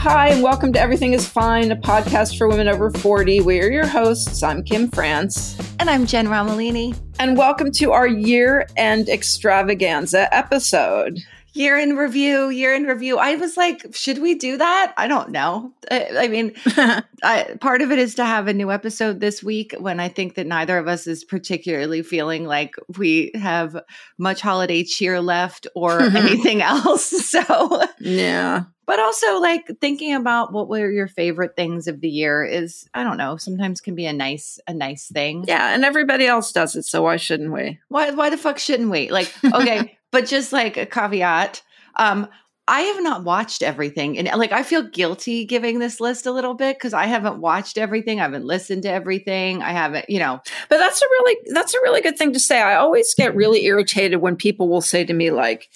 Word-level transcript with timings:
Hi, 0.00 0.28
and 0.28 0.42
welcome 0.42 0.72
to 0.72 0.80
Everything 0.80 1.12
is 1.12 1.28
Fine, 1.28 1.70
a 1.72 1.76
podcast 1.76 2.38
for 2.38 2.48
women 2.48 2.68
over 2.68 2.90
40. 2.90 3.42
We 3.42 3.60
are 3.60 3.70
your 3.70 3.86
hosts. 3.86 4.42
I'm 4.42 4.62
Kim 4.62 4.88
France. 4.88 5.58
And 5.78 5.90
I'm 5.90 6.06
Jen 6.06 6.26
Romolini. 6.26 6.98
And 7.18 7.36
welcome 7.36 7.70
to 7.72 7.92
our 7.92 8.06
year 8.06 8.66
end 8.78 9.10
extravaganza 9.10 10.34
episode. 10.34 11.20
Year 11.52 11.76
in 11.78 11.96
review, 11.96 12.48
year 12.48 12.74
in 12.74 12.84
review. 12.84 13.18
I 13.18 13.34
was 13.36 13.56
like, 13.56 13.84
should 13.94 14.18
we 14.18 14.34
do 14.34 14.56
that? 14.56 14.94
I 14.96 15.08
don't 15.08 15.30
know. 15.30 15.72
I, 15.90 16.08
I 16.20 16.28
mean, 16.28 16.52
I, 17.22 17.56
part 17.60 17.82
of 17.82 17.90
it 17.90 17.98
is 17.98 18.14
to 18.16 18.24
have 18.24 18.46
a 18.46 18.54
new 18.54 18.70
episode 18.70 19.18
this 19.20 19.42
week 19.42 19.74
when 19.78 19.98
I 19.98 20.08
think 20.08 20.36
that 20.36 20.46
neither 20.46 20.78
of 20.78 20.86
us 20.86 21.06
is 21.08 21.24
particularly 21.24 22.02
feeling 22.02 22.44
like 22.46 22.74
we 22.98 23.32
have 23.34 23.76
much 24.16 24.40
holiday 24.40 24.84
cheer 24.84 25.20
left 25.20 25.66
or 25.74 26.00
anything 26.16 26.62
else. 26.62 27.10
So, 27.30 27.82
Yeah. 28.00 28.64
but 28.86 28.98
also 28.98 29.38
like 29.38 29.64
thinking 29.80 30.14
about 30.14 30.52
what 30.52 30.68
were 30.68 30.90
your 30.90 31.06
favorite 31.06 31.54
things 31.54 31.86
of 31.86 32.00
the 32.00 32.08
year 32.08 32.44
is, 32.44 32.88
I 32.92 33.04
don't 33.04 33.18
know, 33.18 33.36
sometimes 33.36 33.80
can 33.80 33.94
be 33.94 34.06
a 34.06 34.12
nice, 34.12 34.58
a 34.66 34.74
nice 34.74 35.06
thing. 35.06 35.44
Yeah, 35.46 35.72
and 35.74 35.84
everybody 35.84 36.26
else 36.26 36.50
does 36.52 36.74
it, 36.74 36.84
so 36.86 37.02
why 37.02 37.16
shouldn't 37.18 37.52
we? 37.52 37.78
why 37.88 38.10
why 38.10 38.30
the 38.30 38.36
fuck 38.36 38.58
shouldn't 38.58 38.90
we 38.90 39.10
like 39.10 39.32
okay 39.44 39.96
but 40.12 40.26
just 40.26 40.52
like 40.52 40.76
a 40.76 40.86
caveat 40.86 41.62
um 41.96 42.26
i 42.68 42.80
have 42.82 43.02
not 43.02 43.24
watched 43.24 43.62
everything 43.62 44.18
and 44.18 44.28
like 44.38 44.52
i 44.52 44.62
feel 44.62 44.82
guilty 44.82 45.44
giving 45.44 45.78
this 45.78 46.00
list 46.00 46.26
a 46.26 46.32
little 46.32 46.54
bit 46.54 46.76
because 46.76 46.94
i 46.94 47.06
haven't 47.06 47.40
watched 47.40 47.78
everything 47.78 48.20
i 48.20 48.22
haven't 48.22 48.44
listened 48.44 48.82
to 48.82 48.90
everything 48.90 49.62
i 49.62 49.72
haven't 49.72 50.08
you 50.08 50.18
know 50.18 50.40
But 50.68 50.78
that's 50.78 51.02
a 51.02 51.06
really 51.06 51.36
that's 51.52 51.74
a 51.74 51.80
really 51.80 52.00
good 52.00 52.16
thing 52.16 52.32
to 52.32 52.40
say. 52.40 52.60
I 52.60 52.76
always 52.76 53.14
get 53.14 53.34
really 53.34 53.64
irritated 53.64 54.20
when 54.20 54.36
people 54.36 54.68
will 54.68 54.80
say 54.80 55.04
to 55.04 55.12
me 55.12 55.30
like, 55.30 55.68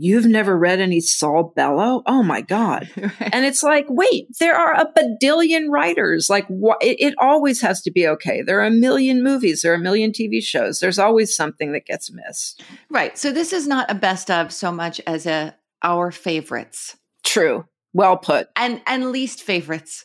"You've 0.00 0.26
never 0.26 0.56
read 0.58 0.80
any 0.80 1.00
Saul 1.00 1.52
Bellow?" 1.54 2.02
Oh 2.06 2.22
my 2.22 2.40
god. 2.40 2.88
And 3.32 3.44
it's 3.46 3.62
like, 3.62 3.86
wait, 3.88 4.26
there 4.40 4.56
are 4.56 4.74
a 4.74 4.90
badillion 4.96 5.68
writers. 5.68 6.28
Like, 6.28 6.46
what? 6.48 6.78
It, 6.82 6.96
it 7.00 7.14
always 7.18 7.60
has 7.60 7.80
to 7.82 7.90
be 7.92 8.06
okay. 8.08 8.42
There 8.42 8.58
are 8.60 8.64
a 8.66 8.70
million 8.70 9.22
movies. 9.22 9.62
There 9.62 9.72
are 9.72 9.76
a 9.76 9.78
million 9.78 10.10
TV 10.10 10.42
shows. 10.42 10.80
There's 10.80 10.98
always 10.98 11.36
something 11.36 11.72
that 11.72 11.86
gets 11.86 12.10
missed. 12.10 12.62
right 12.90 13.16
so 13.16 13.30
this 13.32 13.52
is 13.52 13.66
not 13.68 13.90
a 13.90 13.94
best 13.94 14.30
of 14.30 14.50
so 14.52 14.72
much 14.72 15.00
as 15.06 15.26
a 15.26 15.54
our 15.82 16.10
favorites 16.10 16.96
True. 17.24 17.66
Well 17.92 18.16
put. 18.16 18.48
and 18.56 18.80
and 18.86 19.10
least 19.12 19.42
favorites 19.42 20.04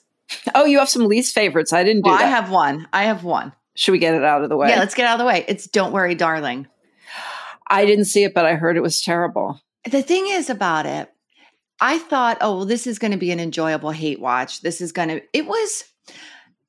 Oh, 0.56 0.66
you 0.66 0.80
have 0.80 0.90
some 0.90 1.06
least 1.08 1.34
favorites. 1.36 1.72
I 1.74 1.84
didn't 1.84 2.04
do 2.04 2.10
well, 2.12 2.20
i 2.22 2.26
have 2.28 2.50
one 2.50 2.88
i 2.94 3.04
have 3.04 3.24
one 3.24 3.54
Should 3.76 3.92
we 3.94 4.00
get 4.00 4.14
it 4.16 4.24
out 4.24 4.44
of 4.44 4.50
the 4.50 4.58
way? 4.58 4.70
yeah 4.70 4.80
let's 4.80 4.96
get 4.96 5.06
out 5.08 5.14
of 5.16 5.20
the 5.20 5.26
way 5.26 5.46
it's 5.48 5.68
don't 5.68 5.94
worry 5.94 6.16
darling 6.16 6.68
I 7.68 7.86
didn't 7.86 8.06
see 8.06 8.24
it, 8.24 8.36
but 8.36 8.46
I 8.46 8.54
heard 8.54 8.78
it 8.78 8.82
was 8.84 9.02
terrible. 9.02 9.60
The 9.91 10.01
thing 10.01 10.28
is 10.28 10.50
about 10.50 10.85
it 10.85 11.12
i 11.81 11.97
thought 11.97 12.38
oh 12.41 12.57
well 12.57 12.66
this 12.66 12.88
is 12.88 13.00
going 13.00 13.12
to 13.12 13.18
be 13.18 13.31
an 13.31 13.40
enjoyable 13.40 13.91
hate 13.91 14.19
watch. 14.19 14.62
This 14.62 14.81
is 14.81 14.91
going 14.91 15.09
to 15.09 15.22
it 15.34 15.46
was 15.46 15.84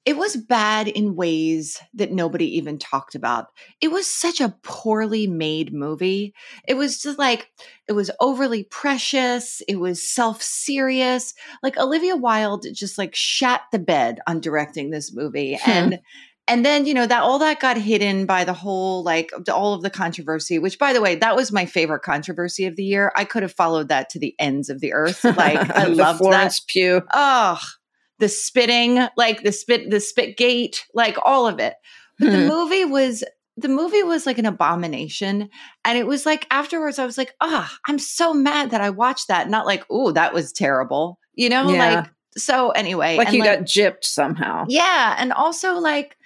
it 0.05 0.17
was 0.17 0.37
bad 0.37 0.87
in 0.87 1.17
ways 1.17 1.81
that 1.95 2.13
nobody 2.13 2.57
even 2.57 2.79
talked 2.79 3.17
about. 3.17 3.49
It 3.81 3.89
was 3.89 4.07
such 4.07 4.41
a 4.41 4.55
poorly 4.63 5.27
made 5.27 5.75
movie. 5.75 6.33
It 6.69 6.75
was 6.75 7.03
just 7.03 7.19
like 7.19 7.49
it 7.89 7.93
was 7.93 8.09
overly 8.21 8.63
precious. 8.63 9.63
It 9.67 9.81
was 9.81 10.09
self-serious. 10.09 11.35
Like 11.63 11.77
olivia 11.77 12.15
wilde 12.17 12.67
just 12.73 12.99
like 12.99 13.17
shat 13.17 13.63
the 13.73 13.81
bed 13.81 14.21
on 14.29 14.41
directing 14.41 14.91
this 14.91 15.13
movie 15.13 15.59
Hmm. 15.61 15.71
and 15.71 16.01
and 16.49 16.65
then 16.65 16.87
you 16.87 16.95
know 16.95 17.07
that 17.07 17.23
all 17.23 17.39
that 17.39 17.61
got 17.61 17.77
hidden 17.77 18.27
by 18.27 18.45
the 18.45 18.53
whole 18.53 19.03
like 19.03 19.31
all 19.53 19.75
of 19.75 19.83
the 19.83 19.91
controversy 19.91 20.59
which 20.59 20.79
by 20.79 20.93
the 20.93 21.01
way 21.01 21.15
that 21.17 21.35
was 21.37 21.51
my 21.53 21.67
favorite 21.67 22.03
controversy 22.03 22.67
of 22.67 22.77
the 22.77 22.85
year 22.85 23.13
i 23.17 23.25
could 23.25 23.43
have 23.43 23.53
followed 23.53 23.89
that 23.89 24.09
to 24.11 24.19
the 24.19 24.35
ends 24.39 24.69
of 24.69 24.81
the 24.81 24.93
earth 24.93 25.25
like 25.25 25.59
i 25.77 25.85
the 25.89 25.95
loved 25.95 26.23
that 26.25 26.59
Pugh. 26.69 27.03
oh 27.13 27.61
the 28.19 28.29
spitting 28.29 29.07
like 29.17 29.43
the 29.43 29.53
spit 29.53 29.91
the 29.91 30.01
spit 30.01 30.37
gate 30.37 30.85
like 30.95 31.17
all 31.25 31.47
of 31.47 31.59
it 31.59 31.75
but 32.19 32.31
the 32.31 32.41
Hmm. 32.43 32.49
movie 32.49 32.85
was 32.85 33.25
the 33.59 33.69
movie 33.69 34.03
was 34.03 34.27
like 34.27 34.39
an 34.39 34.47
abomination 34.47 35.49
and 35.85 35.99
it 35.99 36.07
was 36.07 36.25
like 36.27 36.47
afterwards 36.51 36.99
i 36.99 37.07
was 37.07 37.19
like 37.19 37.35
ah 37.41 37.75
i'm 37.89 37.99
so 37.99 38.33
mad 38.35 38.71
that 38.71 38.81
i 38.81 38.91
watched 38.91 39.29
that 39.29 39.49
not 39.51 39.67
like 39.67 39.85
oh 39.91 40.13
that 40.13 40.33
was 40.35 40.53
terrible 40.53 41.19
you 41.35 41.49
know 41.49 41.71
Yeah. 41.71 41.95
like 41.97 42.11
so 42.39 42.71
anyway 42.73 43.17
Like 43.17 43.33
you 43.33 43.43
got 43.43 43.61
gypped 43.61 44.05
somehow. 44.05 44.67
yeah. 44.69 45.17
And 45.19 45.33
also, 45.33 45.77
like, 45.79 46.19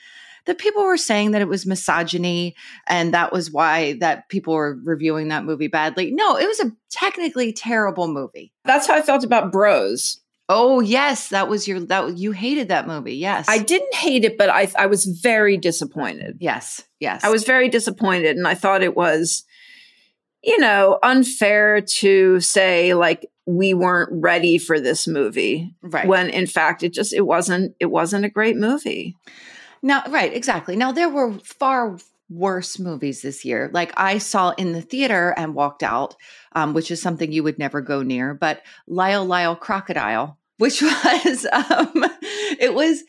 the 0.46 0.54
people 0.54 0.84
were 0.84 0.96
saying 0.96 1.32
that 1.32 1.42
it 1.42 1.48
was 1.48 1.66
misogyny 1.66 2.54
and 2.86 3.14
that 3.14 3.32
was 3.32 3.50
why 3.50 3.94
that 4.00 4.28
people 4.28 4.54
were 4.54 4.78
reviewing 4.84 5.28
that 5.28 5.44
movie 5.44 5.68
badly. 5.68 6.10
No, 6.10 6.36
it 6.36 6.46
was 6.46 6.60
a 6.60 6.72
technically 6.90 7.52
terrible 7.52 8.08
movie. 8.08 8.52
That's 8.64 8.86
how 8.86 8.94
I 8.94 9.02
felt 9.02 9.24
about 9.24 9.52
Bros. 9.52 10.20
Oh, 10.48 10.80
yes. 10.80 11.28
That 11.28 11.48
was 11.48 11.68
your, 11.68 11.78
that 11.86 12.04
was, 12.04 12.20
you 12.20 12.32
hated 12.32 12.68
that 12.68 12.88
movie. 12.88 13.14
Yes. 13.14 13.46
I 13.48 13.58
didn't 13.58 13.94
hate 13.94 14.24
it, 14.24 14.36
but 14.36 14.50
I, 14.50 14.68
I 14.76 14.86
was 14.86 15.04
very 15.04 15.56
disappointed. 15.56 16.38
Yes. 16.40 16.82
Yes. 16.98 17.22
I 17.22 17.30
was 17.30 17.44
very 17.44 17.68
disappointed, 17.68 18.36
and 18.36 18.48
I 18.48 18.54
thought 18.54 18.82
it 18.82 18.96
was, 18.96 19.44
you 20.42 20.58
know, 20.58 20.98
unfair 21.02 21.80
to 21.80 22.40
say 22.40 22.94
like 22.94 23.26
we 23.46 23.74
weren't 23.74 24.10
ready 24.12 24.58
for 24.58 24.80
this 24.80 25.06
movie 25.06 25.74
right. 25.82 26.06
when 26.06 26.30
in 26.30 26.46
fact 26.46 26.82
it 26.82 26.92
just 26.92 27.12
it 27.12 27.22
wasn't 27.22 27.74
it 27.80 27.86
wasn't 27.86 28.24
a 28.24 28.30
great 28.30 28.56
movie. 28.56 29.16
Now, 29.82 30.02
right, 30.08 30.32
exactly. 30.32 30.76
Now 30.76 30.92
there 30.92 31.08
were 31.08 31.32
far 31.38 31.96
worse 32.28 32.78
movies 32.78 33.22
this 33.22 33.44
year. 33.44 33.70
Like 33.72 33.92
I 33.96 34.18
saw 34.18 34.50
in 34.50 34.72
the 34.72 34.82
theater 34.82 35.34
and 35.36 35.54
walked 35.54 35.82
out, 35.82 36.14
um, 36.52 36.72
which 36.74 36.90
is 36.90 37.02
something 37.02 37.32
you 37.32 37.42
would 37.42 37.58
never 37.58 37.80
go 37.80 38.02
near. 38.02 38.34
But 38.34 38.62
Lyle 38.86 39.24
Lyle 39.24 39.56
Crocodile, 39.56 40.38
which 40.58 40.80
was 40.82 41.46
um, 41.52 42.04
it 42.58 42.72
was 42.74 43.02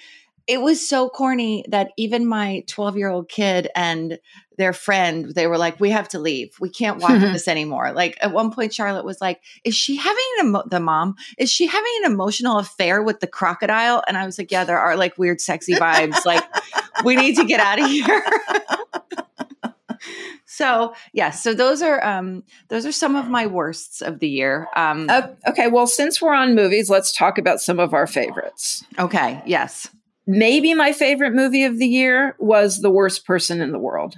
it 0.48 0.62
was 0.62 0.88
so 0.88 1.08
corny 1.10 1.64
that 1.70 1.92
even 1.98 2.26
my 2.26 2.64
12 2.68 2.98
year 2.98 3.10
old 3.10 3.30
kid 3.30 3.70
and 3.76 4.20
their 4.58 4.74
friend 4.74 5.34
they 5.34 5.48
were 5.48 5.58
like 5.58 5.80
we 5.80 5.90
have 5.90 6.08
to 6.10 6.20
leave. 6.20 6.56
We 6.60 6.70
can't 6.70 7.00
watch 7.02 7.22
this 7.34 7.48
anymore. 7.48 7.92
Like 7.94 8.18
at 8.22 8.32
one 8.32 8.52
point 8.52 8.74
charlotte 8.74 9.06
was 9.06 9.20
like 9.22 9.42
is 9.64 9.76
she 9.76 9.96
having 9.96 10.26
an 10.40 10.48
emo- 10.48 10.68
the 10.68 10.80
mom 10.80 11.16
is 11.38 11.50
she 11.52 11.66
having 11.68 11.92
an 12.04 12.12
emotional 12.12 12.58
affair 12.60 13.02
with 13.02 13.20
the 13.22 13.28
crocodile? 13.28 14.04
And 14.08 14.18
i 14.18 14.26
was 14.26 14.38
like 14.38 14.52
yeah 14.52 14.64
there 14.64 14.80
are 14.80 14.96
like 14.96 15.18
weird 15.18 15.42
sexy 15.42 15.74
vibes. 15.74 16.26
Like 16.26 16.44
we 17.04 17.16
need 17.16 17.36
to 17.38 17.46
get 17.46 17.60
out 17.60 17.80
of 17.80 17.88
here. 17.88 18.24
So 20.46 20.94
yes 21.14 21.42
so 21.44 21.54
those 21.54 21.82
are 21.82 22.04
um 22.04 22.44
those 22.68 22.86
are 22.86 22.92
some 22.92 23.16
of 23.16 23.30
my 23.30 23.48
worsts 23.48 24.02
of 24.02 24.20
the 24.20 24.28
year. 24.28 24.68
Um 24.76 25.08
Uh, 25.10 25.28
okay, 25.48 25.68
well, 25.68 25.88
since 25.88 26.22
we're 26.22 26.34
on 26.34 26.56
movies, 26.56 26.90
let's 26.90 27.16
talk 27.16 27.38
about 27.38 27.62
some 27.62 27.80
of 27.80 27.94
our 27.94 28.06
favorites. 28.06 28.84
okay 29.00 29.42
yes 29.46 29.88
Maybe 30.28 30.74
my 30.74 30.94
favorite 30.94 31.34
movie 31.34 31.64
of 31.66 31.78
the 31.78 31.88
year 31.88 32.36
was 32.40 32.80
The 32.82 32.92
Worst 32.92 33.26
Person 33.26 33.62
in 33.62 33.72
the 33.72 33.80
World. 33.80 34.16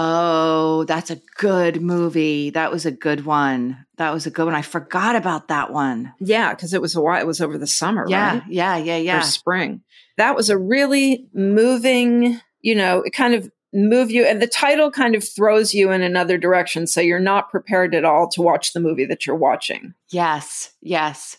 Oh, 0.00 0.84
that's 0.84 1.10
a 1.10 1.20
good 1.38 1.82
movie. 1.82 2.50
That 2.50 2.70
was 2.70 2.86
a 2.86 2.90
good 2.92 3.24
one. 3.24 3.84
That 3.96 4.12
was 4.12 4.26
a 4.26 4.30
good 4.30 4.44
one. 4.44 4.54
I 4.54 4.62
forgot 4.62 5.16
about 5.16 5.48
that 5.48 5.72
one. 5.72 6.12
Yeah, 6.20 6.54
because 6.54 6.72
it 6.72 6.80
was 6.80 6.94
a 6.94 7.00
while. 7.00 7.20
It 7.20 7.26
was 7.26 7.40
over 7.40 7.58
the 7.58 7.66
summer, 7.66 8.06
Yeah, 8.08 8.34
right? 8.34 8.42
yeah, 8.48 8.76
yeah, 8.76 8.94
Or 8.96 8.98
yeah. 9.00 9.20
spring. 9.22 9.82
That 10.16 10.36
was 10.36 10.50
a 10.50 10.58
really 10.58 11.26
moving. 11.32 12.40
You 12.60 12.74
know, 12.76 13.02
it 13.02 13.12
kind 13.12 13.34
of 13.34 13.50
move 13.72 14.10
you, 14.10 14.24
and 14.24 14.40
the 14.40 14.46
title 14.46 14.90
kind 14.90 15.14
of 15.16 15.26
throws 15.26 15.74
you 15.74 15.90
in 15.90 16.02
another 16.02 16.38
direction, 16.38 16.86
so 16.86 17.00
you're 17.00 17.18
not 17.18 17.50
prepared 17.50 17.94
at 17.94 18.04
all 18.04 18.28
to 18.30 18.42
watch 18.42 18.72
the 18.72 18.80
movie 18.80 19.04
that 19.06 19.26
you're 19.26 19.36
watching. 19.36 19.94
Yes, 20.10 20.72
yes. 20.80 21.38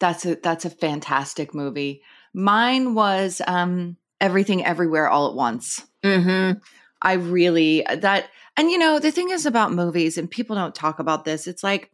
That's 0.00 0.24
a 0.26 0.34
that's 0.36 0.64
a 0.64 0.70
fantastic 0.70 1.54
movie. 1.54 2.02
Mine 2.34 2.94
was 2.94 3.40
um 3.46 3.96
Everything 4.20 4.64
Everywhere 4.64 5.08
All 5.08 5.28
at 5.28 5.34
Once. 5.34 5.84
Mm-hmm. 6.04 6.58
I 7.02 7.12
really 7.14 7.84
that 7.88 8.28
and 8.56 8.70
you 8.70 8.78
know, 8.78 8.98
the 8.98 9.10
thing 9.10 9.30
is 9.30 9.46
about 9.46 9.72
movies 9.72 10.18
and 10.18 10.30
people 10.30 10.56
don't 10.56 10.74
talk 10.74 10.98
about 10.98 11.24
this. 11.24 11.46
It's 11.46 11.62
like 11.62 11.90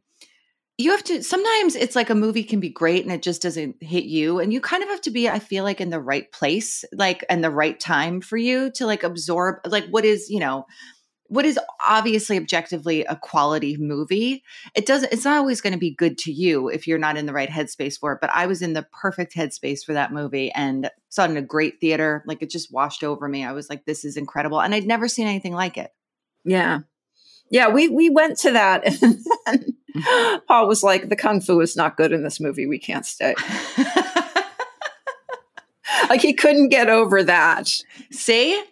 you 0.79 0.91
have 0.91 1.05
to 1.05 1.23
sometimes 1.23 1.75
it's 1.75 1.97
like 1.97 2.11
a 2.11 2.15
movie 2.15 2.44
can 2.44 2.61
be 2.61 2.69
great 2.69 3.03
and 3.03 3.12
it 3.12 3.23
just 3.23 3.41
doesn't 3.41 3.83
hit 3.83 4.05
you 4.05 4.41
and 4.41 4.53
you 4.53 4.61
kind 4.61 4.83
of 4.83 4.91
have 4.91 5.00
to 5.03 5.11
be 5.11 5.29
I 5.29 5.38
feel 5.38 5.65
like 5.65 5.81
in 5.81 5.91
the 5.91 6.00
right 6.00 6.31
place 6.33 6.85
like 6.93 7.25
and 7.31 7.43
the 7.43 7.50
right 7.50 7.79
time 7.81 8.21
for 8.21 8.37
you 8.37 8.71
to 8.73 8.87
like 8.87 9.03
absorb 9.03 9.56
like 9.67 9.87
what 9.87 10.05
is, 10.05 10.29
you 10.29 10.41
know, 10.41 10.67
what 11.28 11.44
is 11.44 11.58
obviously 11.84 12.37
objectively 12.37 13.05
a 13.05 13.17
quality 13.17 13.76
movie 13.76 14.43
it 14.75 14.87
doesn't 14.87 15.12
it's 15.12 15.25
not 15.25 15.38
always 15.38 15.61
going 15.61 15.73
to 15.73 15.78
be 15.78 15.90
good 15.94 16.17
to 16.19 16.32
you 16.32 16.69
if 16.69 16.87
you're 16.87 16.99
not 16.99 17.17
in 17.17 17.26
the 17.26 17.32
right 17.32 17.50
headspace 17.50 17.99
for 17.99 18.12
it 18.12 18.19
but 18.20 18.31
i 18.32 18.46
was 18.46 18.62
in 18.62 18.73
the 18.73 18.87
perfect 18.93 19.34
headspace 19.34 19.84
for 19.84 19.93
that 19.93 20.12
movie 20.12 20.50
and 20.52 20.90
saw 21.08 21.25
it 21.25 21.31
in 21.31 21.37
a 21.37 21.43
great 21.43 21.81
theater 21.81 22.23
like 22.26 22.43
it 22.43 22.50
just 22.50 22.73
washed 22.73 23.02
over 23.05 23.28
me 23.28 23.44
i 23.44 23.52
was 23.52 23.69
like 23.70 23.84
this 23.84 24.05
is 24.05 24.17
incredible 24.17 24.61
and 24.61 24.75
i'd 24.75 24.87
never 24.87 25.08
seen 25.08 25.26
anything 25.26 25.52
like 25.55 25.76
it 25.76 25.93
Yeah. 26.44 26.81
Yeah, 27.49 27.69
we 27.69 27.88
we 27.88 28.11
went 28.11 28.38
to 28.40 28.50
that 28.52 28.84
and 28.84 29.19
then 29.46 29.76
Paul 30.49 30.67
was 30.67 30.82
like, 30.82 31.08
the 31.08 31.17
kung 31.17 31.40
fu 31.40 31.61
is 31.61 31.76
not 31.76 31.96
good 31.96 32.12
in 32.12 32.22
this 32.22 32.40
movie. 32.40 32.67
We 32.67 32.79
can't 32.79 33.06
stay. 33.06 33.34
like 36.08 36.20
he 36.20 36.34
couldn't 36.34 36.69
get 36.69 36.88
over 36.88 37.22
that. 37.22 37.69
see 38.11 38.62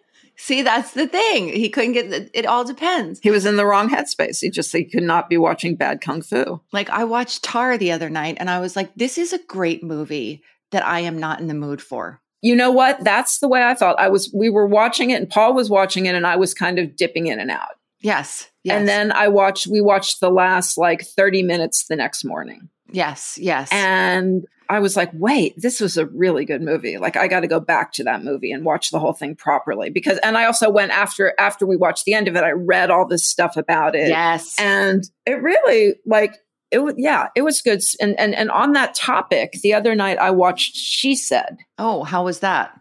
see 0.47 0.63
that's 0.63 0.93
the 0.93 1.07
thing 1.07 1.49
he 1.49 1.69
couldn't 1.69 1.93
get 1.93 2.11
the, 2.11 2.31
it 2.39 2.47
all 2.47 2.65
depends 2.65 3.21
He 3.23 3.31
was 3.31 3.47
in 3.47 3.57
the 3.57 3.67
wrong 3.67 3.89
headspace. 3.89 4.41
He 4.41 4.51
just 4.51 4.73
he 4.73 4.85
could 4.85 5.03
not 5.03 5.29
be 5.29 5.37
watching 5.39 5.75
bad 5.77 6.01
kung 6.01 6.23
fu. 6.23 6.61
like 6.73 6.91
i 6.91 7.05
watched 7.05 7.43
tar 7.43 7.79
the 7.79 7.93
other 7.93 8.11
night 8.11 8.37
and 8.41 8.49
i 8.51 8.59
was 8.61 8.77
like 8.77 8.91
this 8.95 9.19
is 9.19 9.33
a 9.33 9.39
great 9.57 9.83
movie 9.83 10.43
that 10.73 10.85
i 10.87 11.01
am 11.01 11.19
not 11.19 11.41
in 11.41 11.47
the 11.49 11.55
mood 11.67 11.81
for 11.83 12.21
You 12.43 12.55
know 12.57 12.71
what? 12.81 13.03
That's 13.03 13.39
the 13.39 13.49
way 13.49 13.63
I 13.65 13.75
felt. 13.75 13.97
I 13.99 14.09
was 14.15 14.31
we 14.43 14.51
were 14.51 14.67
watching 14.81 15.09
it 15.11 15.19
and 15.21 15.31
Paul 15.31 15.55
was 15.55 15.71
watching 15.71 16.05
it 16.05 16.15
and 16.15 16.27
I 16.27 16.37
was 16.37 16.53
kind 16.53 16.79
of 16.79 16.95
dipping 16.95 17.27
in 17.33 17.41
and 17.41 17.51
out. 17.51 17.75
yes 18.13 18.51
yes 18.65 18.77
And 18.77 18.87
then 18.87 19.07
I 19.13 19.29
watched 19.29 19.67
we 19.67 19.81
watched 19.81 20.21
the 20.21 20.31
last 20.31 20.77
like 20.77 21.01
30 21.07 21.43
minutes 21.43 21.87
the 21.89 21.97
next 21.97 22.23
morning. 22.33 22.69
yes 22.93 23.39
yes 23.41 23.69
And 23.73 24.45
I 24.69 24.81
was 24.81 24.97
like, 24.97 25.11
wait, 25.13 25.55
this 25.57 25.81
was 25.81 25.97
a 25.97 26.07
really 26.07 26.45
good 26.45 26.63
movie. 26.63 26.99
Like 26.99 27.17
I 27.17 27.29
got 27.29 27.41
to 27.41 27.47
go 27.47 27.61
back 27.61 27.93
to 27.95 28.05
that 28.05 28.25
movie 28.25 28.53
and 28.53 28.65
watch 28.65 28.91
the 28.91 28.99
whole 28.99 29.13
thing 29.13 29.37
properly 29.37 29.91
because 29.91 30.19
and 30.19 30.37
I 30.39 30.47
also 30.47 30.71
went 30.71 30.93
after 30.93 31.35
after 31.39 31.67
we 31.67 31.77
watched 31.77 32.05
the 32.05 32.15
end 32.15 32.29
of 32.29 32.37
it, 32.37 32.45
I 32.45 32.51
read 32.51 32.91
all 32.91 33.07
this 33.07 33.29
stuff 33.29 33.57
about 33.57 33.95
it. 33.95 34.09
yes 34.09 34.55
And 34.59 35.05
it 35.27 35.43
really 35.43 35.97
like 36.07 36.37
it 36.71 36.79
was 36.79 36.95
yeah, 36.97 37.29
it 37.37 37.43
was 37.43 37.63
good. 37.63 37.83
And 38.01 38.19
and 38.19 38.35
and 38.35 38.51
on 38.51 38.73
that 38.73 38.95
topic, 38.95 39.53
the 39.63 39.75
other 39.75 39.95
night 39.95 40.19
I 40.19 40.31
watched 40.31 40.77
She 40.77 41.15
Said. 41.15 41.59
oh 41.79 42.05
how 42.05 42.25
was 42.25 42.41
that 42.41 42.79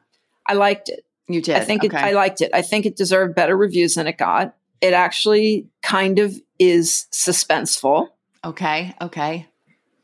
I 0.48 0.54
liked 0.54 0.90
it. 0.90 1.06
you 1.28 1.42
did 1.42 1.56
I 1.56 1.62
think 1.62 1.84
it, 1.84 1.94
I 1.94 2.12
liked 2.12 2.42
it. 2.42 2.52
I 2.54 2.62
think 2.62 2.86
it 2.86 2.96
deserved 2.96 3.36
better 3.36 3.56
reviews 3.58 3.96
than 3.96 4.08
it 4.08 4.18
got. 4.18 4.56
It 4.82 4.94
actually 4.94 5.68
kind 5.82 6.20
of 6.20 6.36
is 6.60 7.08
suspenseful. 7.12 8.08
okay 8.46 8.94
okay 9.02 9.48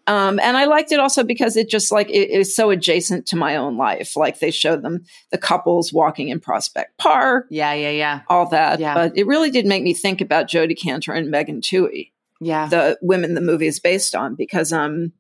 Um, 0.10 0.40
and 0.40 0.58
I 0.58 0.66
liked 0.66 0.92
it 0.92 1.00
also 1.00 1.24
because 1.24 1.56
it 1.56 1.70
just 1.70 1.92
like 1.92 2.10
it 2.10 2.32
is 2.32 2.56
so 2.56 2.72
adjacent 2.72 3.28
to 3.28 3.36
my 3.36 3.56
own 3.56 3.78
life. 3.78 4.16
Like 4.16 4.40
they 4.40 4.50
showed 4.50 4.82
them 4.82 5.04
the 5.30 5.38
couples 5.38 5.94
walking 5.94 6.30
in 6.30 6.40
Prospect 6.40 6.98
Park, 6.98 7.46
yeah 7.52 7.74
yeah 7.74 7.92
yeah 7.92 8.22
all 8.28 8.48
that. 8.48 8.80
Yeah. 8.80 8.96
But 8.96 9.16
it 9.16 9.28
really 9.28 9.52
did 9.52 9.68
make 9.68 9.84
me 9.84 9.94
think 9.94 10.20
about 10.20 10.48
Jodi 10.48 10.74
Kantor 10.74 11.16
and 11.16 11.30
Megan 11.30 11.62
Twohey, 11.62 12.10
yeah 12.42 12.68
the 12.70 12.98
women 13.04 13.36
the 13.36 13.42
movie 13.42 13.68
is 13.68 13.80
based 13.80 14.16
on, 14.16 14.34
because 14.34 14.74
um, 14.74 15.14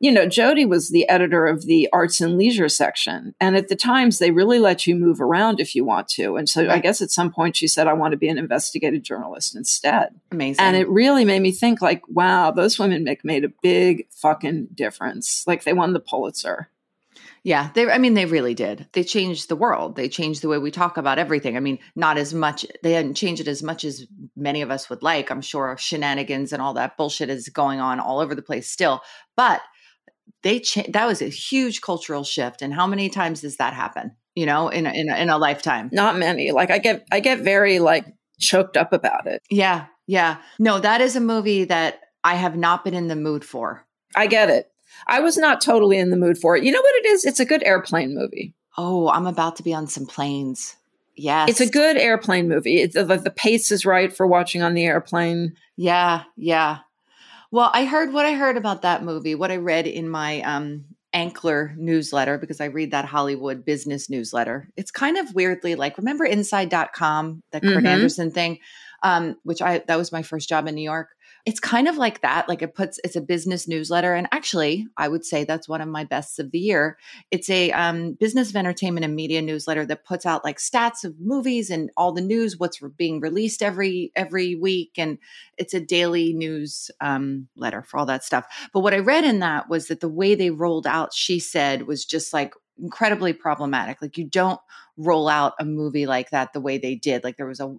you 0.00 0.10
know, 0.10 0.26
Jodi 0.26 0.64
was 0.64 0.88
the 0.88 1.06
editor 1.10 1.46
of 1.46 1.66
the 1.66 1.86
arts 1.92 2.22
and 2.22 2.38
leisure 2.38 2.70
section. 2.70 3.34
And 3.38 3.54
at 3.54 3.68
the 3.68 3.76
times 3.76 4.18
they 4.18 4.30
really 4.30 4.58
let 4.58 4.86
you 4.86 4.96
move 4.96 5.20
around 5.20 5.60
if 5.60 5.76
you 5.76 5.84
want 5.84 6.08
to. 6.08 6.36
And 6.36 6.48
so 6.48 6.68
I 6.70 6.78
guess 6.78 7.02
at 7.02 7.10
some 7.10 7.30
point 7.30 7.56
she 7.56 7.68
said, 7.68 7.86
I 7.86 7.92
want 7.92 8.12
to 8.12 8.16
be 8.16 8.28
an 8.28 8.38
investigative 8.38 9.02
journalist 9.02 9.54
instead. 9.54 10.18
amazing 10.32 10.64
And 10.64 10.74
it 10.74 10.88
really 10.88 11.26
made 11.26 11.42
me 11.42 11.52
think 11.52 11.82
like, 11.82 12.02
wow, 12.08 12.50
those 12.50 12.78
women 12.78 13.04
make 13.04 13.24
made 13.26 13.44
a 13.44 13.52
big 13.62 14.08
fucking 14.10 14.68
difference. 14.74 15.44
Like 15.46 15.64
they 15.64 15.74
won 15.74 15.92
the 15.92 16.00
Pulitzer. 16.00 16.70
Yeah, 17.42 17.70
they 17.74 17.90
I 17.90 17.98
mean 17.98 18.14
they 18.14 18.26
really 18.26 18.54
did. 18.54 18.86
They 18.92 19.04
changed 19.04 19.48
the 19.48 19.56
world. 19.56 19.96
They 19.96 20.08
changed 20.08 20.42
the 20.42 20.48
way 20.48 20.58
we 20.58 20.70
talk 20.70 20.96
about 20.96 21.18
everything. 21.18 21.56
I 21.56 21.60
mean, 21.60 21.78
not 21.94 22.16
as 22.16 22.32
much 22.32 22.66
they 22.82 22.92
hadn't 22.92 23.14
changed 23.14 23.40
it 23.40 23.48
as 23.48 23.62
much 23.62 23.84
as 23.84 24.06
many 24.36 24.62
of 24.62 24.70
us 24.70 24.88
would 24.88 25.02
like. 25.02 25.30
I'm 25.30 25.40
sure 25.42 25.76
shenanigans 25.78 26.52
and 26.52 26.62
all 26.62 26.74
that 26.74 26.96
bullshit 26.96 27.30
is 27.30 27.50
going 27.50 27.80
on 27.80 28.00
all 28.00 28.20
over 28.20 28.34
the 28.34 28.42
place 28.42 28.70
still. 28.70 29.00
But 29.36 29.60
they 30.42 30.60
cha- 30.60 30.90
that 30.90 31.06
was 31.06 31.22
a 31.22 31.28
huge 31.28 31.80
cultural 31.80 32.24
shift 32.24 32.62
and 32.62 32.72
how 32.74 32.86
many 32.86 33.08
times 33.08 33.42
does 33.42 33.56
that 33.56 33.74
happen? 33.74 34.16
You 34.34 34.46
know, 34.46 34.68
in 34.68 34.86
a, 34.86 34.90
in 34.90 35.10
a, 35.10 35.16
in 35.16 35.28
a 35.28 35.38
lifetime. 35.38 35.90
Not 35.92 36.16
many. 36.18 36.52
Like 36.52 36.70
I 36.70 36.78
get 36.78 37.06
I 37.10 37.20
get 37.20 37.40
very 37.40 37.78
like 37.78 38.06
choked 38.38 38.76
up 38.76 38.92
about 38.92 39.26
it. 39.26 39.42
Yeah. 39.50 39.86
Yeah. 40.06 40.38
No, 40.58 40.78
that 40.80 41.00
is 41.00 41.16
a 41.16 41.20
movie 41.20 41.64
that 41.64 42.00
I 42.24 42.34
have 42.34 42.56
not 42.56 42.84
been 42.84 42.94
in 42.94 43.08
the 43.08 43.16
mood 43.16 43.44
for. 43.44 43.86
I 44.16 44.26
get 44.26 44.50
it. 44.50 44.70
I 45.06 45.20
was 45.20 45.36
not 45.36 45.60
totally 45.60 45.98
in 45.98 46.10
the 46.10 46.16
mood 46.16 46.38
for 46.38 46.56
it. 46.56 46.64
You 46.64 46.72
know 46.72 46.80
what 46.80 46.94
it 46.96 47.06
is? 47.06 47.24
It's 47.24 47.40
a 47.40 47.44
good 47.44 47.62
airplane 47.62 48.14
movie. 48.14 48.54
Oh, 48.76 49.08
I'm 49.08 49.26
about 49.26 49.56
to 49.56 49.62
be 49.62 49.74
on 49.74 49.86
some 49.86 50.06
planes. 50.06 50.76
Yes. 51.16 51.50
It's 51.50 51.60
a 51.60 51.70
good 51.70 51.96
airplane 51.96 52.48
movie. 52.48 52.80
It's 52.80 52.94
the, 52.94 53.04
the 53.04 53.30
pace 53.30 53.70
is 53.70 53.84
right 53.84 54.12
for 54.14 54.26
watching 54.26 54.62
on 54.62 54.74
the 54.74 54.84
airplane. 54.84 55.54
Yeah, 55.76 56.24
yeah. 56.36 56.78
Well, 57.52 57.70
I 57.74 57.84
heard 57.84 58.12
what 58.12 58.26
I 58.26 58.32
heard 58.34 58.56
about 58.56 58.82
that 58.82 59.02
movie, 59.02 59.34
what 59.34 59.50
I 59.50 59.56
read 59.56 59.86
in 59.86 60.08
my 60.08 60.40
um 60.42 60.84
Ankler 61.12 61.76
newsletter 61.76 62.38
because 62.38 62.60
I 62.60 62.66
read 62.66 62.92
that 62.92 63.04
Hollywood 63.04 63.64
business 63.64 64.08
newsletter. 64.08 64.68
It's 64.76 64.92
kind 64.92 65.18
of 65.18 65.34
weirdly 65.34 65.74
like 65.74 65.98
remember 65.98 66.24
inside.com, 66.24 67.42
that 67.50 67.66
Kurt 67.66 67.84
Mhm. 67.84 67.86
Andersen 67.86 68.30
thing, 68.30 68.58
um 69.02 69.36
which 69.42 69.60
I 69.62 69.78
that 69.88 69.98
was 69.98 70.12
my 70.12 70.22
first 70.22 70.48
job 70.48 70.68
in 70.68 70.74
New 70.76 70.82
York. 70.82 71.08
It's 71.46 71.60
kind 71.60 71.88
of 71.88 71.96
like 71.96 72.20
that, 72.20 72.48
like 72.48 72.62
it 72.62 72.74
puts 72.74 73.00
it's 73.02 73.16
a 73.16 73.20
business 73.20 73.66
newsletter 73.66 74.14
and 74.14 74.28
actually, 74.32 74.86
I 74.96 75.08
would 75.08 75.24
say 75.24 75.44
that's 75.44 75.68
one 75.68 75.80
of 75.80 75.88
my 75.88 76.04
bests 76.04 76.38
of 76.38 76.50
the 76.50 76.58
year. 76.58 76.98
It's 77.30 77.48
a 77.48 77.72
um, 77.72 78.12
business 78.12 78.50
of 78.50 78.56
entertainment 78.56 79.04
and 79.04 79.16
media 79.16 79.40
newsletter 79.40 79.86
that 79.86 80.04
puts 80.04 80.26
out 80.26 80.44
like 80.44 80.58
stats 80.58 81.04
of 81.04 81.18
movies 81.20 81.70
and 81.70 81.90
all 81.96 82.12
the 82.12 82.20
news, 82.20 82.58
what's 82.58 82.80
being 82.96 83.20
released 83.20 83.62
every 83.62 84.12
every 84.14 84.54
week, 84.54 84.92
and 84.98 85.18
it's 85.56 85.74
a 85.74 85.80
daily 85.80 86.32
news 86.32 86.90
um, 87.00 87.48
letter 87.56 87.82
for 87.82 87.98
all 87.98 88.06
that 88.06 88.24
stuff. 88.24 88.46
But 88.72 88.80
what 88.80 88.94
I 88.94 88.98
read 88.98 89.24
in 89.24 89.38
that 89.40 89.68
was 89.68 89.88
that 89.88 90.00
the 90.00 90.08
way 90.08 90.34
they 90.34 90.50
rolled 90.50 90.86
out, 90.86 91.14
she 91.14 91.38
said, 91.38 91.86
was 91.86 92.04
just 92.04 92.32
like 92.32 92.54
incredibly 92.78 93.32
problematic. 93.32 94.00
Like 94.00 94.16
you 94.18 94.24
don't 94.24 94.60
roll 94.96 95.28
out 95.28 95.54
a 95.58 95.64
movie 95.64 96.06
like 96.06 96.30
that 96.30 96.52
the 96.52 96.60
way 96.60 96.78
they 96.78 96.94
did. 96.94 97.24
Like 97.24 97.36
there 97.36 97.46
was 97.46 97.60
a 97.60 97.76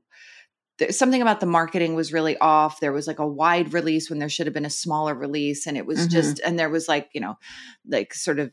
something 0.90 1.22
about 1.22 1.40
the 1.40 1.46
marketing 1.46 1.96
was 1.96 2.12
really 2.12 2.38
off. 2.40 2.80
There 2.80 2.92
was 2.92 3.08
like 3.08 3.20
a 3.20 3.28
wide 3.28 3.74
release 3.74 4.10
when 4.10 4.20
there 4.20 4.30
should 4.30 4.48
have 4.48 4.54
been 4.54 4.66
a 4.66 4.70
smaller 4.70 5.14
release, 5.14 5.68
and 5.68 5.78
it 5.78 5.86
was 5.86 6.08
Mhm. 6.08 6.10
just 6.12 6.40
and 6.40 6.58
there 6.58 6.70
was 6.70 6.88
like 6.88 7.10
you 7.14 7.22
know, 7.22 7.38
like 7.88 8.14
sort 8.14 8.40
of 8.40 8.52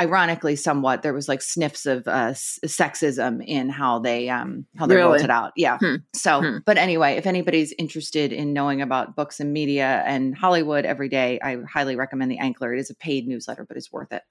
ironically 0.00 0.54
somewhat 0.54 1.02
there 1.02 1.12
was 1.12 1.28
like 1.28 1.42
sniffs 1.42 1.84
of 1.84 2.06
uh 2.06 2.28
s- 2.30 2.60
sexism 2.64 3.44
in 3.44 3.68
how 3.68 3.98
they 3.98 4.28
um 4.28 4.64
how 4.76 4.86
they 4.86 4.94
rolled 4.94 5.14
Really? 5.14 5.24
it 5.24 5.30
out 5.30 5.50
yeah 5.56 5.78
Hmm. 5.78 5.96
so 6.14 6.40
Hmm. 6.40 6.58
but 6.64 6.78
anyway 6.78 7.14
if 7.14 7.26
anybody's 7.26 7.72
interested 7.80 8.32
in 8.32 8.52
knowing 8.52 8.80
about 8.80 9.16
books 9.16 9.40
and 9.40 9.52
media 9.52 10.04
and 10.06 10.36
hollywood 10.36 10.84
every 10.84 11.08
day 11.08 11.40
i 11.42 11.56
highly 11.68 11.96
recommend 11.96 12.30
the 12.30 12.38
ankler 12.38 12.72
it 12.72 12.78
is 12.78 12.90
a 12.90 12.94
paid 12.94 13.26
newsletter 13.26 13.64
but 13.66 13.76
it's 13.76 13.90
worth 13.92 14.12
it 14.12 14.22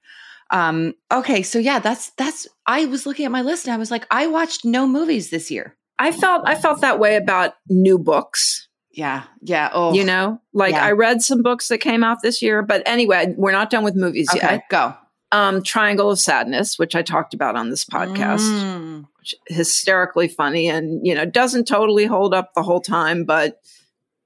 Um, 0.50 0.94
okay, 1.12 1.42
so 1.44 1.60
yeah, 1.60 1.80
that's 1.80 2.12
that's. 2.12 2.48
I 2.66 2.86
was 2.86 3.06
looking 3.06 3.26
at 3.26 3.32
my 3.34 3.42
list 3.42 3.66
and 3.68 3.74
I 3.74 3.78
was 3.78 3.92
like, 3.92 4.08
I 4.10 4.28
watched 4.28 4.64
no 4.64 4.88
movies 4.88 5.30
this 5.30 5.52
year. 5.52 5.76
I 6.00 6.12
felt 6.12 6.44
I 6.46 6.56
felt 6.56 6.82
that 6.82 7.00
way 7.00 7.16
about 7.16 7.54
new 7.70 7.98
books. 7.98 8.68
Yeah, 8.92 9.24
yeah. 9.42 9.70
Oh, 9.74 9.94
You 9.94 10.04
know, 10.04 10.42
like 10.54 10.74
Yeah. 10.74 10.86
I 10.86 10.92
read 10.92 11.22
some 11.22 11.44
books 11.44 11.68
that 11.68 11.78
came 11.80 12.04
out 12.04 12.24
this 12.24 12.42
year, 12.42 12.64
but 12.64 12.82
anyway, 12.88 13.34
we're 13.38 13.52
not 13.52 13.70
done 13.70 13.84
with 13.84 13.96
movies 13.96 14.28
okay, 14.34 14.54
yet. 14.56 14.70
go 14.70 14.96
Um, 15.32 15.62
Triangle 15.62 16.10
of 16.10 16.20
Sadness, 16.20 16.80
which 16.80 16.96
I 16.96 17.04
talked 17.04 17.34
about 17.36 17.56
on 17.56 17.70
this 17.70 17.86
podcast, 17.86 18.40
Mm, 18.40 19.06
which 19.20 19.36
hysterically 19.48 20.28
funny 20.28 20.68
and 20.68 21.06
you 21.06 21.14
know 21.14 21.26
doesn't 21.26 21.68
totally 21.68 22.06
hold 22.06 22.34
up 22.34 22.54
the 22.54 22.64
whole 22.64 22.82
time, 22.82 23.24
but 23.24 23.62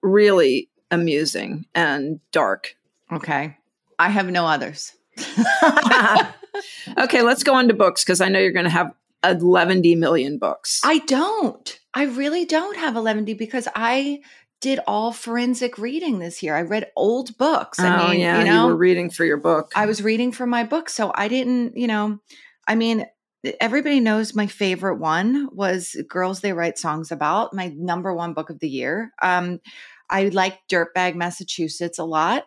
really 0.01 0.70
amusing 0.90 1.66
and 1.75 2.20
dark. 2.32 2.75
okay, 3.12 3.58
I 4.00 4.10
have 4.10 4.30
no 4.30 4.46
others. 4.46 4.94
okay, 6.98 7.22
let's 7.22 7.44
go 7.44 7.54
on 7.56 7.68
to 7.68 7.74
books 7.74 8.04
because 8.04 8.22
I 8.22 8.30
know 8.30 8.40
you're 8.40 8.51
going 8.51 8.66
to 8.66 8.70
have 8.70 8.94
11 9.24 9.82
million 10.00 10.38
books. 10.38 10.82
I 10.84 11.00
don't. 11.00 11.80
I 11.94 12.04
really 12.04 12.46
don't 12.46 12.78
have 12.78 12.96
11D 12.96 13.38
because 13.38 13.68
I 13.75 14.22
did 14.62 14.80
all 14.88 15.12
forensic 15.12 15.78
reading 15.78 16.20
this 16.20 16.44
year. 16.44 16.56
I 16.56 16.62
read 16.62 16.92
old 16.96 17.38
books. 17.38 17.80
I 17.80 18.04
oh 18.04 18.10
mean, 18.10 18.22
yeah, 18.22 18.40
you 18.40 18.46
know, 18.46 18.68
were 18.68 18.75
reading 18.75 19.10
for 19.10 19.25
your 19.25 19.38
book. 19.38 19.72
I 19.75 19.88
was 19.88 20.04
reading 20.04 20.32
for 20.32 20.46
my 20.46 20.63
book, 20.63 20.90
so 20.90 21.12
I 21.13 21.28
didn't, 21.28 21.75
you 21.75 21.88
know, 21.88 22.20
I 22.68 22.75
mean, 22.75 23.06
everybody 23.60 24.00
knows 24.00 24.36
my 24.36 24.48
favorite 24.48 24.98
one 24.98 25.50
was 25.51 25.96
Girls 26.08 26.42
They 26.42 26.54
Write 26.54 26.78
Songs 26.78 27.12
About, 27.12 27.54
my 27.54 27.74
number 27.75 28.13
one 28.13 28.34
book 28.34 28.51
of 28.51 28.60
the 28.60 28.70
year. 28.70 29.12
Um, 29.22 29.60
I 30.10 30.25
liked 30.25 30.70
Dirtbag 30.70 31.16
Massachusetts 31.16 31.98
a 31.98 32.04
lot. 32.04 32.46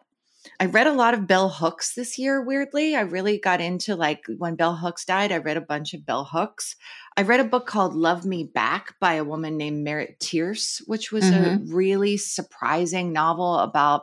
I 0.60 0.66
read 0.66 0.86
a 0.86 0.92
lot 0.92 1.14
of 1.14 1.26
Bell 1.26 1.48
Hooks 1.48 1.94
this 1.94 2.18
year, 2.18 2.42
weirdly. 2.42 2.94
I 2.94 3.00
really 3.00 3.38
got 3.38 3.60
into 3.60 3.96
like 3.96 4.24
when 4.38 4.56
Bell 4.56 4.76
Hooks 4.76 5.04
died, 5.04 5.32
I 5.32 5.38
read 5.38 5.56
a 5.56 5.62
bunch 5.62 5.94
of 5.94 6.04
Bell 6.04 6.24
Hooks. 6.24 6.76
I 7.16 7.22
read 7.22 7.40
a 7.40 7.44
book 7.44 7.66
called 7.66 7.94
Love 7.94 8.24
Me 8.24 8.44
Back 8.44 8.94
by 9.00 9.14
a 9.14 9.24
woman 9.24 9.56
named 9.56 9.84
Merritt 9.84 10.20
Tierce, 10.20 10.82
which 10.86 11.12
was 11.12 11.30
a 11.30 11.60
really 11.66 12.16
surprising 12.16 13.12
novel 13.12 13.58
about 13.58 14.02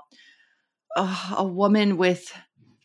uh, 0.96 1.36
a 1.38 1.44
woman 1.44 1.98
with 1.98 2.34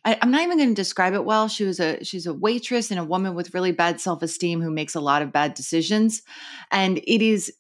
I, 0.07 0.17
I'm 0.23 0.31
not 0.31 0.43
even 0.43 0.59
going 0.59 0.69
to 0.69 0.75
describe 0.75 1.15
it 1.15 1.25
well. 1.25 1.49
She 1.49 1.65
was 1.65 1.81
a 1.81 2.03
she's 2.05 2.27
a 2.27 2.33
waitress 2.33 2.91
and 2.93 3.01
a 3.01 3.05
woman 3.05 3.35
with 3.35 3.53
really 3.53 3.73
bad 3.73 4.01
self 4.01 4.23
esteem 4.23 4.63
who 4.63 4.71
makes 4.71 4.95
a 4.95 5.01
lot 5.01 5.21
of 5.21 5.33
bad 5.33 5.55
decisions, 5.55 6.23
and 6.71 6.99
it 6.99 7.23
is 7.23 7.53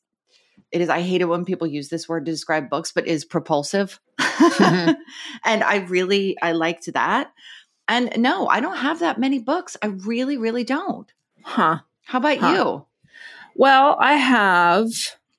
it 0.73 0.81
is. 0.81 0.89
I 0.89 1.01
hate 1.01 1.21
it 1.21 1.27
when 1.27 1.45
people 1.45 1.67
use 1.67 1.89
this 1.89 2.09
word 2.09 2.27
to 2.27 2.33
describe 2.33 2.69
books, 2.71 2.93
but 2.93 3.07
is 3.07 3.25
propulsive, 3.25 4.01
and 4.61 4.97
I 5.45 5.85
really 5.89 6.37
I 6.41 6.53
liked 6.53 6.93
that. 6.93 7.33
And 7.89 8.13
no, 8.21 8.49
I 8.49 8.61
don't 8.61 8.77
have 8.79 8.99
that 9.01 9.19
many 9.19 9.39
books. 9.39 9.77
I 9.83 9.87
really, 9.87 10.37
really 10.37 10.65
don't. 10.65 11.11
huh. 11.45 11.79
How 12.05 12.19
about 12.19 12.39
Huh. 12.39 12.53
you? 12.53 12.87
Well, 13.55 13.97
I 14.01 14.15
have. 14.15 14.89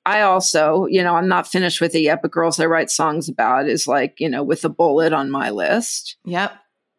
I 0.06 0.22
also, 0.22 0.86
you 0.86 1.02
know, 1.02 1.14
I'm 1.16 1.28
not 1.28 1.46
finished 1.46 1.80
with 1.82 1.94
it 1.94 2.00
yet, 2.00 2.22
but 2.22 2.30
Girls 2.30 2.58
I 2.58 2.64
Write 2.64 2.90
Songs 2.90 3.28
About 3.28 3.68
is 3.68 3.86
like, 3.86 4.14
you 4.18 4.28
know, 4.30 4.42
with 4.42 4.64
a 4.64 4.70
bullet 4.70 5.12
on 5.12 5.30
my 5.30 5.50
list. 5.50 6.16
Yep, 6.24 6.52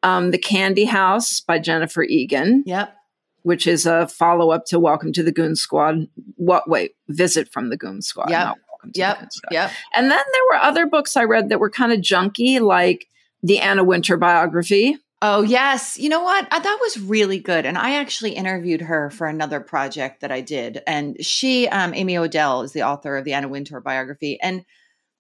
Um, 0.04 0.30
the 0.30 0.38
Candy 0.38 0.86
House 0.86 1.42
by 1.42 1.58
Jennifer 1.58 2.04
Egan, 2.04 2.64
yep. 2.68 2.96
Which 3.44 3.68
is 3.68 3.86
a 3.86 4.08
follow 4.08 4.52
up 4.52 4.66
to 4.66 4.80
Welcome 4.80 5.14
to 5.14 5.24
the 5.24 5.32
Goon 5.32 5.56
Squad. 5.56 6.08
What, 6.36 6.70
wait, 6.70 6.96
Visit 7.08 7.52
from 7.52 7.70
the 7.70 7.78
Goon 7.78 8.02
Squad. 8.02 8.30
Yeah. 8.30 8.54
Yep. 8.94 9.30
Yep. 9.52 9.72
And 9.96 10.10
then 10.10 10.24
there 10.32 10.44
were 10.52 10.64
other 10.64 10.86
books 10.86 11.18
I 11.18 11.24
read 11.24 11.50
that 11.50 11.60
were 11.60 11.70
kind 11.70 11.92
of 11.92 12.00
junky, 12.00 12.62
like 12.62 13.08
the 13.44 13.60
Anna 13.60 13.84
Wintour 13.84 14.18
biography. 14.18 14.98
Oh, 15.22 15.42
yes. 15.42 15.98
You 15.98 16.08
know 16.08 16.24
what? 16.24 16.48
Uh, 16.50 16.60
That 16.60 16.78
was 16.82 16.98
really 16.98 17.40
good. 17.40 17.66
And 17.66 17.78
I 17.78 17.96
actually 17.96 18.32
interviewed 18.32 18.82
her 18.82 19.10
for 19.10 19.28
another 19.28 19.60
project 19.60 20.22
that 20.22 20.32
I 20.32 20.40
did. 20.40 20.82
And 20.88 21.18
she, 21.26 21.68
um, 21.68 21.94
Amy 21.94 22.18
Odell, 22.18 22.62
is 22.62 22.72
the 22.72 22.84
author 22.84 23.18
of 23.18 23.26
the 23.26 23.34
Anna 23.34 23.50
Wintour 23.50 23.82
biography. 23.82 24.40
And 24.42 24.64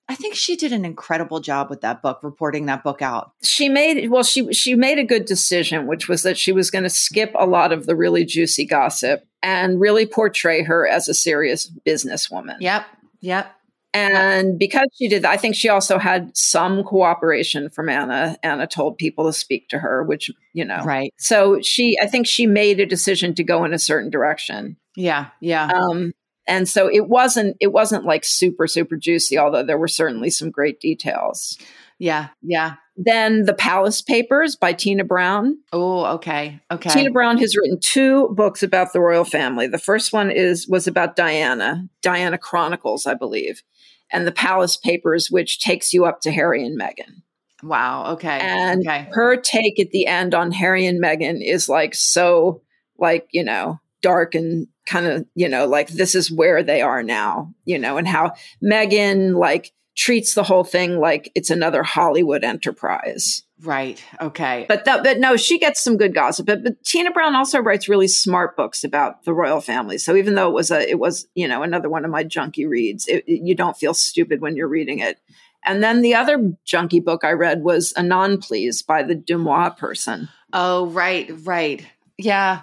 I 0.09 0.15
think 0.15 0.33
she 0.35 0.55
did 0.55 0.73
an 0.73 0.85
incredible 0.85 1.39
job 1.39 1.69
with 1.69 1.81
that 1.81 2.01
book, 2.01 2.19
reporting 2.23 2.65
that 2.65 2.83
book 2.83 3.01
out. 3.01 3.31
she 3.43 3.69
made 3.69 4.09
well 4.09 4.23
she 4.23 4.51
she 4.53 4.73
made 4.75 4.97
a 4.99 5.03
good 5.03 5.25
decision 5.25 5.85
which 5.87 6.09
was 6.09 6.23
that 6.23 6.37
she 6.37 6.51
was 6.51 6.71
going 6.71 6.83
to 6.83 6.89
skip 6.89 7.31
a 7.37 7.45
lot 7.45 7.71
of 7.71 7.85
the 7.85 7.95
really 7.95 8.25
juicy 8.25 8.65
gossip 8.65 9.23
and 9.43 9.79
really 9.79 10.05
portray 10.05 10.63
her 10.63 10.87
as 10.87 11.07
a 11.07 11.13
serious 11.13 11.71
businesswoman 11.87 12.55
Yep. 12.59 12.85
Yep. 13.21 13.51
and 13.93 14.57
because 14.59 14.87
she 14.97 15.07
did 15.07 15.21
that 15.23 15.31
i 15.31 15.37
think 15.37 15.55
she 15.55 15.69
also 15.69 15.97
had 15.97 16.31
some 16.35 16.83
cooperation 16.83 17.69
from 17.69 17.89
anna 17.89 18.37
anna 18.43 18.67
told 18.67 18.97
people 18.97 19.25
to 19.25 19.33
speak 19.33 19.67
to 19.69 19.79
her 19.79 20.03
which 20.03 20.29
you 20.53 20.65
know 20.65 20.81
Right. 20.83 21.13
so 21.17 21.61
she 21.61 21.95
i 22.01 22.07
think 22.07 22.27
she 22.27 22.45
made 22.47 22.79
a 22.79 22.85
decision 22.85 23.33
to 23.35 23.43
go 23.43 23.63
in 23.63 23.73
a 23.73 23.79
certain 23.79 24.09
direction 24.09 24.75
Yeah. 24.95 25.27
Yeah. 25.41 25.67
um 25.73 26.11
and 26.49 26.67
so 26.67 26.89
it 26.91 27.07
wasn't 27.07 27.55
it 27.59 27.71
wasn't 27.71 28.03
like 28.03 28.25
super 28.25 28.67
super 28.67 28.97
juicy 28.97 29.37
although 29.37 29.63
there 29.63 29.77
were 29.77 29.87
certainly 29.87 30.29
some 30.29 30.49
great 30.49 30.79
details 30.79 31.57
yeah. 32.01 32.29
Yeah. 32.41 32.75
then 32.95 33.43
the 33.43 33.53
palace 33.53 34.01
papers 34.01 34.55
by 34.55 34.73
tina 34.73 35.03
brown 35.03 35.57
Oh, 35.71 36.05
okay. 36.15 36.59
Okay. 36.71 36.89
Tina 36.89 37.11
Brown 37.11 37.37
has 37.37 37.55
written 37.55 37.77
two 37.79 38.29
books 38.29 38.63
about 38.63 38.93
the 38.93 39.01
royal 39.01 39.25
family. 39.25 39.67
The 39.67 39.77
first 39.77 40.13
one 40.13 40.31
is 40.31 40.67
was 40.67 40.87
about 40.87 41.15
Diana, 41.15 41.87
Diana 42.01 42.37
Chronicles, 42.37 43.05
I 43.05 43.13
believe, 43.13 43.61
and 44.11 44.25
the 44.25 44.31
Palace 44.31 44.77
Papers, 44.77 45.29
which 45.29 45.59
takes 45.59 45.93
you 45.93 46.05
up 46.05 46.21
to 46.21 46.31
Harry 46.31 46.65
and 46.65 46.79
Meghan. 46.79 47.21
wow. 47.61 48.13
Okay. 48.13 48.39
And 48.39 48.87
okay. 48.87 49.07
her 49.11 49.35
take 49.35 49.79
at 49.79 49.91
the 49.91 50.07
end 50.07 50.33
on 50.33 50.51
Harry 50.51 50.85
and 50.85 51.01
Meghan 51.03 51.45
is 51.45 51.69
like 51.69 51.93
so, 51.93 52.61
like 52.97 53.27
you 53.31 53.43
know, 53.43 53.79
dark 54.01 54.35
and 54.35 54.67
kind 54.89 55.05
of 55.05 55.25
you 55.35 55.47
know, 55.47 55.65
like 55.67 55.89
this 55.89 56.15
is 56.15 56.31
where 56.31 56.63
they 56.63 56.81
are 56.81 57.03
now, 57.03 57.53
you 57.65 57.77
know, 57.79 57.97
and 57.97 58.07
how 58.07 58.33
Meghan 58.63 59.35
like 59.37 59.71
treats 59.95 60.33
the 60.33 60.43
whole 60.43 60.63
thing 60.63 60.99
like 60.99 61.31
it's 61.35 61.49
another 61.49 61.83
Hollywood 61.83 62.43
enterprise. 62.43 63.43
Right. 63.61 64.01
Okay. 64.21 64.65
But 64.69 64.85
that, 64.85 65.03
but 65.03 65.19
no, 65.19 65.35
she 65.35 65.59
gets 65.59 65.83
some 65.83 65.97
good 65.97 66.13
gossip. 66.13 66.45
But, 66.45 66.63
but 66.63 66.81
Tina 66.85 67.11
Brown 67.11 67.35
also 67.35 67.59
writes 67.59 67.89
really 67.89 68.07
smart 68.07 68.55
books 68.55 68.85
about 68.85 69.25
the 69.25 69.33
royal 69.33 69.59
family. 69.59 69.97
So 69.97 70.15
even 70.15 70.35
though 70.35 70.47
it 70.47 70.53
was 70.53 70.71
a, 70.71 70.89
it 70.89 70.97
was 70.99 71.27
you 71.35 71.47
know 71.47 71.61
another 71.63 71.89
one 71.89 72.05
of 72.05 72.11
my 72.11 72.23
junky 72.23 72.67
reads, 72.67 73.07
it, 73.07 73.23
it- 73.27 73.41
you 73.43 73.55
don't 73.55 73.77
feel 73.77 73.93
stupid 73.93 74.39
when 74.41 74.55
you're 74.55 74.69
reading 74.69 74.99
it. 74.99 75.19
And 75.65 75.83
then 75.83 76.01
the 76.01 76.15
other 76.15 76.53
junky 76.65 77.03
book 77.03 77.25
I 77.25 77.31
read 77.31 77.61
was 77.63 77.91
Anon 77.97 78.37
Please 78.37 78.81
by 78.81 79.03
the 79.03 79.15
DeuxMoi 79.15 79.75
person. 79.77 80.29
Oh, 80.53 80.85
right, 80.87 81.29
right. 81.43 81.85
Yeah. 82.17 82.61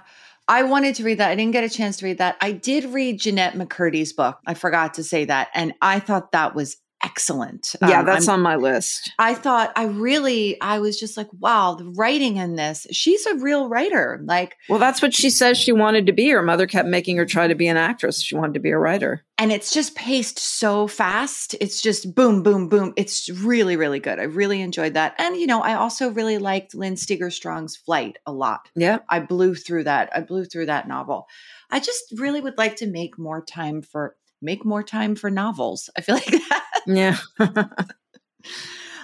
I 0.49 0.63
wanted 0.63 0.95
to 0.97 1.05
read 1.05 1.19
that. 1.19 1.31
I 1.31 1.35
didn't 1.35 1.53
get 1.53 1.65
a 1.65 1.69
chance 1.69 1.97
to 1.99 2.07
read 2.07 2.19
that. 2.19 2.37
I 2.41 2.53
did 2.53 2.85
read 2.85 3.21
Jennette 3.21 3.55
McCurdy's 3.55 4.13
book. 4.13 4.39
I 4.47 4.55
forgot 4.55 4.95
to 4.95 5.05
say 5.05 5.25
that. 5.25 5.49
And 5.55 5.75
I 5.83 5.99
thought 5.99 6.33
that 6.33 6.55
was 6.55 6.77
excellent. 7.07 7.75
yeah, 7.81 8.01
Um, 8.01 8.07
that's 8.07 8.29
I'm- 8.29 8.39
on 8.39 8.43
my 8.43 8.57
list. 8.57 9.13
I 9.19 9.35
thought 9.35 9.73
I 9.77 9.85
really, 9.85 10.61
I 10.61 10.81
was 10.81 10.99
just 10.99 11.17
like, 11.17 11.29
wow, 11.39 11.75
the 11.75 11.85
writing 11.97 12.37
in 12.37 12.57
this, 12.57 12.87
she's 12.91 13.25
a 13.27 13.37
real 13.37 13.69
writer. 13.69 14.21
Like, 14.25 14.57
Well, 14.69 14.79
that's 14.79 15.01
what 15.01 15.15
she 15.15 15.31
says 15.31 15.57
she 15.57 15.73
wanted 15.73 16.07
to 16.07 16.13
be. 16.13 16.29
Her 16.31 16.43
mother 16.43 16.67
kept 16.67 16.89
making 16.89 17.17
her 17.17 17.25
try 17.25 17.47
to 17.47 17.55
be 17.55 17.69
an 17.69 17.77
actress. 17.77 18.21
She 18.23 18.35
wanted 18.35 18.55
to 18.55 18.61
be 18.61 18.71
a 18.71 18.79
writer. 18.79 19.23
and 19.39 19.53
it's 19.53 19.71
just 19.73 19.95
paced 19.95 20.39
so 20.39 20.87
fast. 20.87 21.55
It's 21.61 21.81
just 21.83 22.15
boom, 22.15 22.43
boom, 22.43 22.69
boom. 22.69 22.93
It's 22.97 23.29
really, 23.31 23.77
really 23.77 24.01
good. 24.01 24.19
I 24.19 24.23
really 24.25 24.61
enjoyed 24.63 24.95
that. 24.95 25.15
And, 25.19 25.37
you 25.37 25.47
know, 25.47 25.61
I 25.63 25.75
also 25.75 26.09
really 26.11 26.39
liked 26.39 26.75
Lynn 26.75 26.97
Steger 26.97 27.31
Strong's 27.31 27.77
Flight 27.77 28.17
a 28.27 28.33
lot. 28.33 28.69
Yeah. 28.75 28.99
I 29.11 29.21
blew 29.21 29.55
through 29.55 29.85
that. 29.85 30.09
I 30.15 30.21
blew 30.23 30.45
through 30.47 30.67
that 30.67 30.89
novel. 30.89 31.27
I 31.71 31.81
just 31.81 32.05
really 32.17 32.41
would 32.41 32.57
like 32.59 32.77
to 32.77 32.87
make 32.87 33.19
more 33.19 33.43
time 33.45 33.83
for 33.83 34.17
make 34.43 34.65
more 34.67 34.83
time 34.83 35.17
for 35.17 35.31
novels. 35.31 35.89
I 35.97 36.01
feel 36.03 36.15
like 36.15 36.27
that. 36.51 36.66
Yeah. 36.87 37.17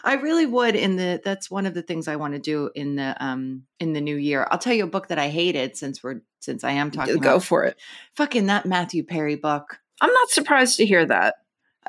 I 0.05 0.15
really 0.15 0.47
would 0.47 0.75
in 0.75 0.97
the 0.97 1.21
that's 1.25 1.51
one 1.51 1.67
of 1.67 1.75
the 1.75 1.83
things 1.83 2.09
I 2.09 2.17
want 2.17 2.35
to 2.35 2.41
do 2.41 2.71
in 2.75 2.97
the 2.97 3.17
um 3.25 3.65
in 3.79 3.93
the 3.93 4.01
new 4.01 4.17
year. 4.17 4.47
I'll 4.51 4.59
tell 4.59 4.75
you 4.75 4.85
a 4.85 4.89
book 4.89 5.09
that 5.09 5.19
I 5.19 5.29
hated 5.29 5.77
since 5.77 6.03
we're 6.03 6.23
since 6.41 6.65
I 6.65 6.73
am 6.73 6.91
talking 6.91 7.19
Go 7.19 7.31
about 7.31 7.45
for 7.45 7.65
it. 7.65 7.79
fucking 8.17 8.47
that 8.47 8.67
Matthew 8.67 9.05
Perry 9.05 9.37
book. 9.37 9.79
I'm 10.01 10.13
not 10.13 10.31
surprised 10.31 10.77
to 10.79 10.87
hear 10.87 11.07
that. 11.07 11.37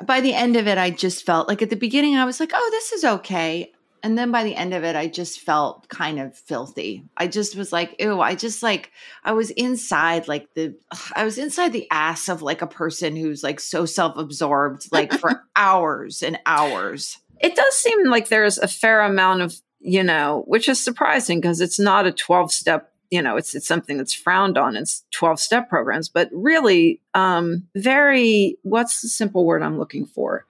By 0.06 0.20
the 0.20 0.34
end 0.34 0.56
of 0.56 0.68
it 0.68 0.78
I 0.78 0.90
just 0.90 1.26
felt 1.26 1.48
like 1.48 1.60
at 1.62 1.70
the 1.70 1.76
beginning 1.76 2.16
I 2.16 2.24
was 2.24 2.38
like, 2.38 2.52
"Oh, 2.54 2.68
this 2.70 2.92
is 2.92 3.04
okay." 3.04 3.72
And 4.04 4.18
then 4.18 4.30
by 4.30 4.44
the 4.44 4.54
end 4.54 4.74
of 4.74 4.84
it 4.84 4.94
I 4.94 5.06
just 5.06 5.40
felt 5.40 5.88
kind 5.88 6.20
of 6.20 6.36
filthy. 6.36 7.04
I 7.16 7.26
just 7.26 7.56
was 7.56 7.72
like, 7.72 7.96
"Ew, 7.98 8.20
I 8.20 8.34
just 8.34 8.62
like 8.62 8.92
I 9.24 9.32
was 9.32 9.50
inside 9.50 10.28
like 10.28 10.52
the 10.52 10.76
I 11.16 11.24
was 11.24 11.38
inside 11.38 11.72
the 11.72 11.90
ass 11.90 12.28
of 12.28 12.42
like 12.42 12.60
a 12.60 12.66
person 12.66 13.16
who's 13.16 13.42
like 13.42 13.58
so 13.60 13.86
self-absorbed 13.86 14.92
like 14.92 15.10
for 15.14 15.42
hours 15.56 16.22
and 16.22 16.38
hours." 16.44 17.16
It 17.40 17.56
does 17.56 17.74
seem 17.74 18.04
like 18.04 18.28
there's 18.28 18.58
a 18.58 18.68
fair 18.68 19.00
amount 19.00 19.40
of, 19.40 19.54
you 19.80 20.04
know, 20.04 20.44
which 20.46 20.68
is 20.68 20.78
surprising 20.78 21.40
because 21.40 21.62
it's 21.62 21.80
not 21.80 22.06
a 22.06 22.12
12 22.12 22.52
step, 22.52 22.92
you 23.10 23.22
know, 23.22 23.38
it's 23.38 23.54
it's 23.54 23.66
something 23.66 23.96
that's 23.96 24.12
frowned 24.12 24.58
on 24.58 24.76
in 24.76 24.84
12 25.14 25.40
step 25.40 25.70
programs, 25.70 26.10
but 26.10 26.28
really 26.30 27.00
um 27.14 27.66
very 27.74 28.58
what's 28.64 29.00
the 29.00 29.08
simple 29.08 29.46
word 29.46 29.62
I'm 29.62 29.78
looking 29.78 30.04
for? 30.04 30.44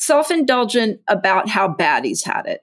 Self-indulgent. 0.00 1.00
Self-indulgent 1.00 1.00
about 1.08 1.48
how 1.48 1.68
bad 1.68 2.04
he's 2.04 2.24
had 2.24 2.46
it. 2.46 2.62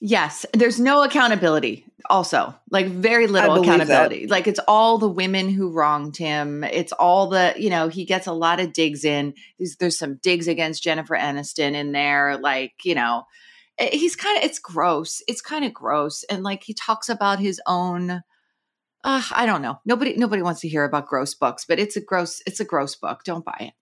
Yes, 0.00 0.46
there's 0.54 0.80
no 0.80 1.04
accountability. 1.04 1.84
Also, 2.08 2.54
like 2.70 2.86
very 2.86 3.26
little 3.26 3.60
accountability. 3.62 4.26
Like 4.26 4.46
it's 4.46 4.60
all 4.66 4.96
the 4.96 5.08
women 5.08 5.50
who 5.50 5.70
wronged 5.70 6.16
him. 6.16 6.64
It's 6.64 6.92
all 6.92 7.28
the 7.28 7.54
you 7.58 7.68
know 7.68 7.88
he 7.88 8.06
gets 8.06 8.26
a 8.26 8.32
lot 8.32 8.60
of 8.60 8.72
digs 8.72 9.04
in. 9.04 9.34
There's, 9.58 9.76
there's 9.76 9.98
some 9.98 10.16
digs 10.22 10.48
against 10.48 10.82
Jennifer 10.82 11.14
Aniston 11.14 11.74
in 11.74 11.92
there. 11.92 12.38
Like 12.38 12.72
you 12.82 12.94
know, 12.94 13.24
eh, 13.78 13.90
he's 13.92 14.16
kind 14.16 14.38
of 14.38 14.44
it's 14.44 14.58
gross. 14.58 15.22
It's 15.28 15.42
kind 15.42 15.66
of 15.66 15.74
gross, 15.74 16.24
and 16.24 16.42
like 16.42 16.62
he 16.64 16.72
talks 16.72 17.10
about 17.10 17.38
his 17.38 17.60
own. 17.66 18.22
Uh, 19.04 19.22
I 19.32 19.44
don't 19.44 19.62
know. 19.62 19.80
Nobody 19.84 20.16
nobody 20.16 20.40
wants 20.40 20.62
to 20.62 20.68
hear 20.68 20.84
about 20.84 21.06
gross 21.06 21.34
books, 21.34 21.66
but 21.68 21.78
it's 21.78 21.96
a 21.96 22.00
gross 22.00 22.42
it's 22.46 22.60
a 22.60 22.64
gross 22.64 22.96
book. 22.96 23.24
Don't 23.24 23.44
buy 23.44 23.56
it. 23.60 23.74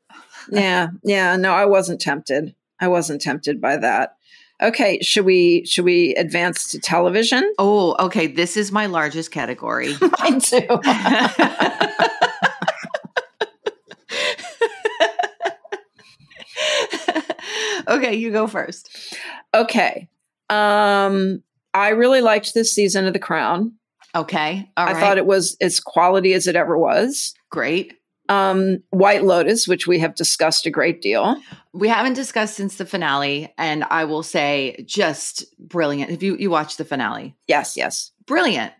Yeah, 0.50 0.88
yeah. 1.02 1.36
No, 1.36 1.52
I 1.52 1.66
wasn't 1.66 2.00
tempted. 2.00 2.54
I 2.80 2.88
wasn't 2.88 3.20
tempted 3.20 3.60
by 3.60 3.76
that. 3.78 4.14
Okay, 4.60 4.98
should 5.02 5.24
we 5.24 5.64
should 5.66 5.84
we 5.84 6.14
advance 6.16 6.68
to 6.72 6.80
television? 6.80 7.44
Oh, 7.58 7.94
okay. 8.06 8.26
This 8.26 8.56
is 8.56 8.72
my 8.72 8.86
largest 8.86 9.30
category. 9.30 9.94
Mine 10.20 10.40
too. 10.40 10.58
okay, 17.88 18.14
you 18.14 18.30
go 18.30 18.46
first. 18.46 19.16
okay. 19.54 20.08
Um 20.50 21.42
I 21.74 21.90
really 21.90 22.22
liked 22.22 22.54
this 22.54 22.72
season 22.74 23.06
of 23.06 23.12
The 23.12 23.18
Crown. 23.18 23.74
Okay. 24.14 24.70
All 24.76 24.88
I 24.88 24.92
right. 24.92 25.00
thought 25.00 25.18
it 25.18 25.26
was 25.26 25.56
as 25.60 25.80
quality 25.80 26.32
as 26.32 26.46
it 26.46 26.56
ever 26.56 26.78
was. 26.78 27.34
great. 27.50 27.94
Um 28.28 28.78
White 28.90 29.24
Lotus, 29.24 29.66
which 29.66 29.86
we 29.86 29.98
have 30.00 30.14
discussed 30.14 30.66
a 30.66 30.70
great 30.70 31.00
deal. 31.00 31.40
We 31.72 31.88
haven't 31.88 32.14
discussed 32.14 32.54
since 32.56 32.76
the 32.76 32.86
finale, 32.86 33.52
and 33.56 33.84
I 33.84 34.04
will 34.04 34.22
say 34.22 34.84
just 34.86 35.44
brilliant. 35.58 36.10
Have 36.10 36.22
you 36.22 36.36
you 36.36 36.50
watched 36.50 36.78
the 36.78 36.84
finale, 36.84 37.36
Yes, 37.46 37.76
yes. 37.76 38.12
brilliant, 38.26 38.72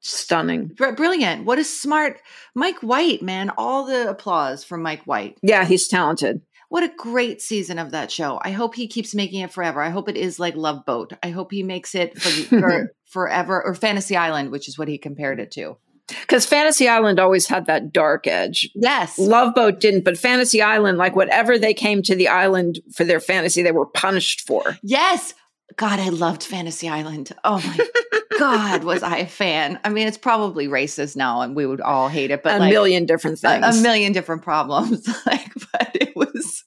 Stunning. 0.00 0.68
Br- 0.68 0.92
brilliant. 0.92 1.44
What 1.44 1.58
a 1.58 1.64
smart 1.64 2.20
Mike 2.54 2.80
White, 2.80 3.22
man! 3.22 3.50
All 3.56 3.84
the 3.84 4.08
applause 4.08 4.64
for 4.64 4.76
Mike 4.78 5.02
White. 5.04 5.38
Yeah, 5.42 5.64
he's 5.64 5.88
talented. 5.88 6.42
What 6.68 6.82
a 6.82 6.92
great 6.96 7.40
season 7.40 7.78
of 7.78 7.92
that 7.92 8.10
show. 8.10 8.40
I 8.42 8.50
hope 8.50 8.74
he 8.74 8.88
keeps 8.88 9.14
making 9.14 9.40
it 9.42 9.52
forever. 9.52 9.80
I 9.80 9.90
hope 9.90 10.08
it 10.08 10.16
is 10.16 10.40
like 10.40 10.56
Love 10.56 10.84
Boat. 10.84 11.12
I 11.22 11.30
hope 11.30 11.52
he 11.52 11.62
makes 11.62 11.94
it 11.94 12.20
for, 12.20 12.28
for 12.60 12.92
forever 13.04 13.62
or 13.64 13.72
Fantasy 13.74 14.16
Island, 14.16 14.50
which 14.50 14.68
is 14.68 14.76
what 14.76 14.88
he 14.88 14.98
compared 14.98 15.38
it 15.38 15.52
to. 15.52 15.76
Because 16.08 16.46
Fantasy 16.46 16.88
Island 16.88 17.18
always 17.18 17.48
had 17.48 17.66
that 17.66 17.92
dark 17.92 18.26
edge. 18.26 18.70
Yes. 18.74 19.18
Love 19.18 19.54
Boat 19.54 19.80
didn't, 19.80 20.04
but 20.04 20.18
Fantasy 20.18 20.62
Island, 20.62 20.98
like 20.98 21.16
whatever 21.16 21.58
they 21.58 21.74
came 21.74 22.02
to 22.02 22.14
the 22.14 22.28
island 22.28 22.80
for 22.94 23.04
their 23.04 23.20
fantasy, 23.20 23.62
they 23.62 23.72
were 23.72 23.86
punished 23.86 24.46
for. 24.46 24.78
Yes. 24.82 25.34
God, 25.74 25.98
I 25.98 26.10
loved 26.10 26.44
Fantasy 26.44 26.88
Island. 26.88 27.32
Oh 27.42 27.58
my 27.58 27.88
God, 28.38 28.84
was 28.84 29.02
I 29.02 29.18
a 29.18 29.26
fan? 29.26 29.80
I 29.84 29.88
mean, 29.88 30.06
it's 30.06 30.18
probably 30.18 30.68
racist 30.68 31.16
now 31.16 31.40
and 31.40 31.56
we 31.56 31.66
would 31.66 31.80
all 31.80 32.08
hate 32.08 32.30
it, 32.30 32.42
but 32.42 32.56
a 32.56 32.58
like 32.60 32.72
million 32.72 33.04
different 33.04 33.38
a, 33.38 33.40
things. 33.40 33.78
a 33.78 33.82
million 33.82 34.12
different 34.12 34.42
problems. 34.42 35.08
like, 35.26 35.52
but 35.72 35.90
it 35.94 36.14
was, 36.14 36.64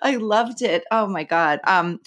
I 0.00 0.16
loved 0.16 0.62
it. 0.62 0.84
Oh 0.90 1.06
my 1.06 1.24
God. 1.24 1.60
Um, 1.64 2.00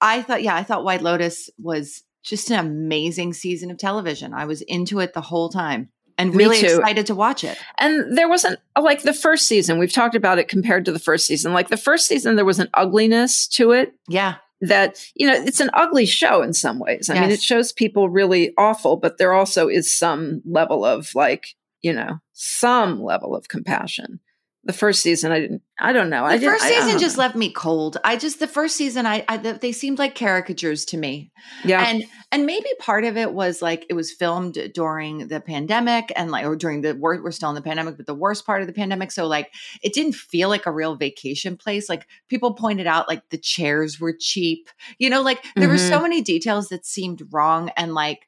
I 0.00 0.22
thought, 0.22 0.42
yeah, 0.42 0.54
I 0.54 0.62
thought 0.62 0.84
White 0.84 1.02
Lotus 1.02 1.50
was 1.58 2.02
just 2.22 2.50
an 2.50 2.58
amazing 2.58 3.32
season 3.32 3.70
of 3.70 3.78
television. 3.78 4.32
I 4.32 4.44
was 4.44 4.62
into 4.62 5.00
it 5.00 5.12
the 5.14 5.20
whole 5.20 5.48
time 5.48 5.90
and 6.18 6.34
really 6.34 6.60
excited 6.60 7.06
to 7.06 7.14
watch 7.14 7.44
it. 7.44 7.58
And 7.78 8.16
there 8.16 8.28
wasn't 8.28 8.58
like 8.80 9.02
the 9.02 9.12
first 9.12 9.46
season, 9.46 9.78
we've 9.78 9.92
talked 9.92 10.14
about 10.14 10.38
it 10.38 10.48
compared 10.48 10.84
to 10.86 10.92
the 10.92 10.98
first 10.98 11.26
season. 11.26 11.52
Like 11.52 11.68
the 11.68 11.76
first 11.76 12.06
season, 12.06 12.36
there 12.36 12.44
was 12.44 12.58
an 12.58 12.68
ugliness 12.74 13.46
to 13.48 13.72
it 13.72 13.94
Yeah. 14.08 14.36
that, 14.60 15.04
you 15.14 15.26
know, 15.26 15.34
it's 15.34 15.60
an 15.60 15.70
ugly 15.74 16.06
show 16.06 16.42
in 16.42 16.52
some 16.52 16.78
ways. 16.78 17.10
I 17.10 17.14
mean, 17.20 17.30
it 17.30 17.42
shows 17.42 17.72
people 17.72 18.08
really 18.08 18.52
awful, 18.56 18.96
but 18.96 19.18
there 19.18 19.32
also 19.32 19.68
is 19.68 19.92
some 19.92 20.42
level 20.44 20.84
of 20.84 21.14
like, 21.14 21.54
you 21.80 21.92
know, 21.92 22.20
some 22.32 23.02
level 23.02 23.34
of 23.34 23.48
compassion. 23.48 24.20
The 24.64 24.72
first 24.72 25.02
season, 25.02 25.32
I 25.32 25.40
didn't, 25.40 25.62
I 25.80 25.92
don't 25.92 26.08
know. 26.08 26.22
The 26.28 26.34
I 26.34 26.38
first 26.38 26.64
I- 26.64 26.68
I 26.68 26.70
season 26.70 26.90
uh-huh. 26.90 26.98
just 26.98 27.18
left 27.18 27.34
me 27.34 27.50
cold. 27.50 27.96
I 28.04 28.16
just 28.16 28.38
the 28.38 28.46
first 28.46 28.76
season, 28.76 29.06
I, 29.06 29.24
I 29.28 29.36
they 29.36 29.72
seemed 29.72 29.98
like 29.98 30.14
caricatures 30.14 30.84
to 30.86 30.96
me. 30.96 31.32
yeah. 31.64 31.84
and 31.88 32.04
and 32.32 32.46
maybe 32.46 32.68
part 32.80 33.04
of 33.04 33.16
it 33.16 33.32
was 33.32 33.60
like 33.60 33.84
it 33.90 33.94
was 33.94 34.10
filmed 34.10 34.58
during 34.74 35.28
the 35.28 35.40
pandemic 35.40 36.10
and 36.16 36.30
like 36.30 36.46
or 36.46 36.56
during 36.56 36.80
the 36.80 36.94
we're, 36.94 37.22
we're 37.22 37.30
still 37.30 37.50
in 37.50 37.54
the 37.54 37.62
pandemic 37.62 37.96
but 37.96 38.06
the 38.06 38.14
worst 38.14 38.46
part 38.46 38.62
of 38.62 38.66
the 38.66 38.72
pandemic 38.72 39.12
so 39.12 39.26
like 39.26 39.52
it 39.82 39.92
didn't 39.92 40.14
feel 40.14 40.48
like 40.48 40.66
a 40.66 40.72
real 40.72 40.96
vacation 40.96 41.56
place 41.56 41.88
like 41.88 42.06
people 42.28 42.54
pointed 42.54 42.86
out 42.86 43.08
like 43.08 43.28
the 43.28 43.38
chairs 43.38 44.00
were 44.00 44.16
cheap 44.18 44.70
you 44.98 45.10
know 45.10 45.20
like 45.20 45.44
there 45.54 45.68
were 45.68 45.74
mm-hmm. 45.74 45.88
so 45.88 46.00
many 46.00 46.22
details 46.22 46.68
that 46.68 46.86
seemed 46.86 47.22
wrong 47.30 47.70
and 47.76 47.94
like 47.94 48.26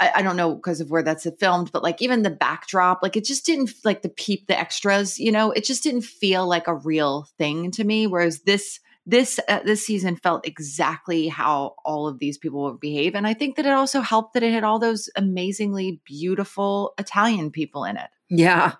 I, 0.00 0.12
I 0.16 0.22
don't 0.22 0.36
know 0.36 0.54
because 0.54 0.80
of 0.80 0.90
where 0.90 1.02
that's 1.02 1.26
filmed, 1.38 1.72
but 1.72 1.82
like 1.82 2.00
even 2.02 2.22
the 2.22 2.30
backdrop, 2.30 3.02
like 3.02 3.16
it 3.16 3.24
just 3.24 3.46
didn't 3.46 3.70
like 3.84 4.02
the 4.02 4.08
peep, 4.08 4.46
the 4.46 4.58
extras, 4.58 5.18
you 5.18 5.32
know, 5.32 5.50
it 5.50 5.64
just 5.64 5.82
didn't 5.82 6.02
feel 6.02 6.46
like 6.46 6.66
a 6.66 6.74
real 6.74 7.28
thing 7.38 7.70
to 7.72 7.84
me. 7.84 8.06
Whereas 8.06 8.40
this 8.40 8.80
this 9.08 9.40
uh, 9.48 9.60
this 9.64 9.84
season 9.84 10.16
felt 10.16 10.46
exactly 10.46 11.28
how 11.28 11.74
all 11.84 12.06
of 12.06 12.18
these 12.18 12.36
people 12.36 12.64
would 12.64 12.78
behave 12.78 13.14
and 13.14 13.26
i 13.26 13.32
think 13.32 13.56
that 13.56 13.64
it 13.64 13.72
also 13.72 14.02
helped 14.02 14.34
that 14.34 14.42
it 14.42 14.52
had 14.52 14.64
all 14.64 14.78
those 14.78 15.08
amazingly 15.16 15.98
beautiful 16.04 16.92
italian 16.98 17.50
people 17.50 17.84
in 17.84 17.96
it 17.96 18.10
yeah. 18.28 18.72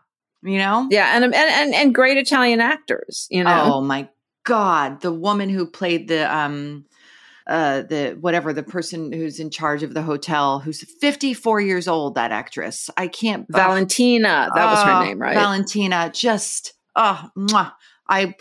you 0.42 0.58
know 0.58 0.86
Yeah. 0.90 1.16
And, 1.16 1.24
and, 1.24 1.34
and, 1.34 1.74
and 1.74 1.94
great 1.94 2.18
Italian 2.18 2.60
actors, 2.60 3.26
you 3.30 3.42
know. 3.42 3.72
oh 3.74 3.80
my 3.80 4.08
god 4.44 5.00
the 5.00 5.12
woman 5.12 5.48
who 5.48 5.66
played 5.66 6.08
the 6.08 6.34
um 6.34 6.84
uh 7.48 7.82
the 7.82 8.16
whatever 8.20 8.52
the 8.52 8.62
person 8.62 9.12
who's 9.12 9.40
in 9.40 9.50
charge 9.50 9.82
of 9.82 9.94
the 9.94 10.02
hotel 10.02 10.60
who's 10.60 10.82
54 11.00 11.60
years 11.60 11.88
old 11.88 12.14
that 12.14 12.32
actress 12.32 12.90
i 12.96 13.08
can't. 13.08 13.46
Valentina, 13.48 14.50
that 14.54 14.70
was 14.70 14.82
her 14.82 15.04
name, 15.04 15.18
right? 15.18 15.34
Valentina, 15.34 16.10
just 16.14 16.74
oh, 16.96 17.28
mwah. 17.36 17.72
I 18.08 18.34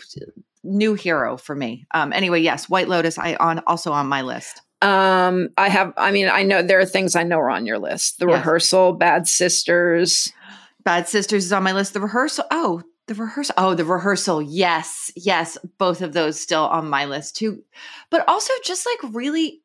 new 0.64 0.94
hero 0.94 1.36
for 1.36 1.54
me. 1.54 1.86
Um, 1.92 2.12
anyway, 2.12 2.40
yes, 2.40 2.68
White 2.68 2.88
Lotus. 2.88 3.18
I 3.18 3.34
on 3.36 3.60
also 3.66 3.92
on 3.92 4.06
my 4.06 4.22
list. 4.22 4.62
Um, 4.82 5.48
I 5.56 5.68
have. 5.68 5.92
I 5.96 6.10
mean, 6.10 6.28
I 6.28 6.42
know 6.42 6.62
there 6.62 6.78
are 6.78 6.86
things 6.86 7.16
I 7.16 7.22
know 7.24 7.38
are 7.38 7.50
on 7.50 7.66
your 7.66 7.78
list. 7.78 8.18
The 8.18 8.26
Yes. 8.26 8.38
rehearsal, 8.38 8.92
Bad 8.92 9.26
Sisters. 9.26 10.32
Bad 10.84 11.08
Sisters 11.08 11.44
is 11.46 11.52
on 11.52 11.62
my 11.62 11.72
list. 11.72 11.94
The 11.94 12.00
rehearsal. 12.00 12.44
Oh, 12.50 12.82
the 13.08 13.14
rehearsal. 13.14 13.54
Oh, 13.58 13.74
the 13.74 13.84
rehearsal. 13.84 14.40
Yes, 14.40 15.10
yes, 15.16 15.58
both 15.78 16.00
of 16.02 16.12
those 16.12 16.40
still 16.40 16.64
on 16.66 16.88
my 16.88 17.04
list 17.06 17.36
too. 17.36 17.64
But 18.10 18.28
also 18.28 18.52
just 18.64 18.86
like 18.86 19.12
really 19.14 19.60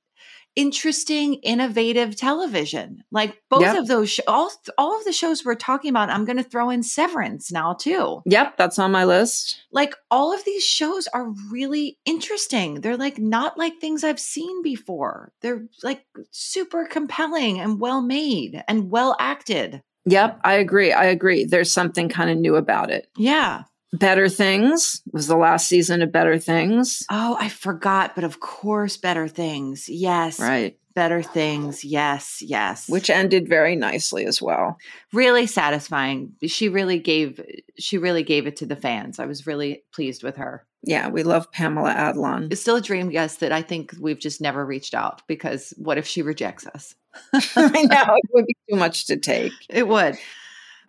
interesting, 0.56 1.34
innovative 1.36 2.16
television. 2.16 3.04
Like 3.12 3.42
both 3.50 3.62
Yep. 3.64 3.78
of 3.80 3.88
those, 3.88 4.12
sh- 4.12 4.20
all 4.28 4.52
all 4.78 4.96
of 4.98 5.04
the 5.04 5.12
shows 5.12 5.44
we're 5.44 5.56
talking 5.56 5.90
about. 5.90 6.12
I'm 6.12 6.26
going 6.26 6.38
to 6.38 6.44
throw 6.44 6.70
in 6.70 6.84
Severance 6.84 7.52
now 7.52 7.74
too. 7.74 8.22
Yep, 8.28 8.58
that's 8.58 8.78
on 8.78 8.92
my 8.92 9.04
list. 9.06 9.60
like 9.72 9.96
all 10.12 10.32
of 10.32 10.46
these 10.46 10.64
shows 10.64 11.08
are 11.08 11.34
really 11.52 11.98
interesting. 12.06 12.82
They're 12.82 12.98
like 12.98 13.18
not 13.18 13.58
like 13.58 13.80
things 13.82 14.04
I've 14.04 14.20
seen 14.20 14.62
before. 14.62 15.32
They're 15.42 15.66
like 15.82 16.06
super 16.30 16.86
compelling 16.86 17.60
and 17.60 17.80
well 17.80 18.02
made 18.04 18.64
and 18.68 18.92
well 18.92 19.16
acted. 19.20 19.82
Yep, 20.06 20.39
I 20.44 20.54
agree. 20.56 20.92
I 20.92 21.06
agree. 21.06 21.46
There's 21.46 21.72
something 21.72 22.10
kind 22.10 22.30
of 22.30 22.38
new 22.38 22.56
about 22.56 22.92
it. 22.92 23.08
Yeah. 23.18 23.63
Better 23.94 24.28
Things 24.28 25.02
was 25.12 25.28
the 25.28 25.38
last 25.38 25.68
season 25.68 26.02
of 26.02 26.12
Better 26.12 26.39
Things. 26.39 27.04
Oh, 27.12 27.38
I 27.39 27.48
forgot, 27.50 28.16
but 28.16 28.24
of 28.24 28.39
course, 28.39 28.98
better 28.98 29.28
things. 29.28 29.88
Yes. 29.88 30.39
Right. 30.39 30.78
Better 30.96 31.22
things. 31.22 31.84
Yes. 31.86 32.39
Yes. 32.42 32.89
Which 32.89 33.10
ended 33.10 33.48
very 33.48 33.76
nicely 33.76 34.26
as 34.26 34.42
well. 34.42 34.78
really 35.12 35.46
satisfying. 35.48 36.34
She 36.46 36.70
really 36.70 37.00
gave 37.00 37.39
she 37.78 37.98
really 37.98 38.24
gave 38.24 38.46
it 38.48 38.58
to 38.58 38.66
the 38.66 38.76
fans. 38.76 39.20
I 39.20 39.26
was 39.26 39.48
really 39.48 39.84
pleased 39.94 40.24
with 40.24 40.38
her. 40.38 40.66
Yeah, 40.84 41.10
we 41.10 41.24
love 41.24 41.52
Pamela 41.52 41.94
Adlon. 41.94 42.52
It's 42.52 42.62
still 42.62 42.76
a 42.76 42.82
dream 42.82 43.10
guest 43.10 43.39
that 43.39 43.52
I 43.52 43.62
think 43.62 43.94
we've 44.00 44.20
just 44.20 44.42
never 44.42 44.66
reached 44.66 44.94
out 44.94 45.22
because 45.28 45.74
what 45.78 45.98
if 45.98 46.06
she 46.06 46.22
rejects 46.22 46.68
us? 46.68 46.94
I 47.34 47.84
know 47.84 48.15
it 48.15 48.30
would 48.34 48.45
be 48.45 48.58
too 48.69 48.76
much 48.76 49.06
to 49.08 49.17
take. 49.17 49.54
It 49.69 49.88
would. 49.88 50.17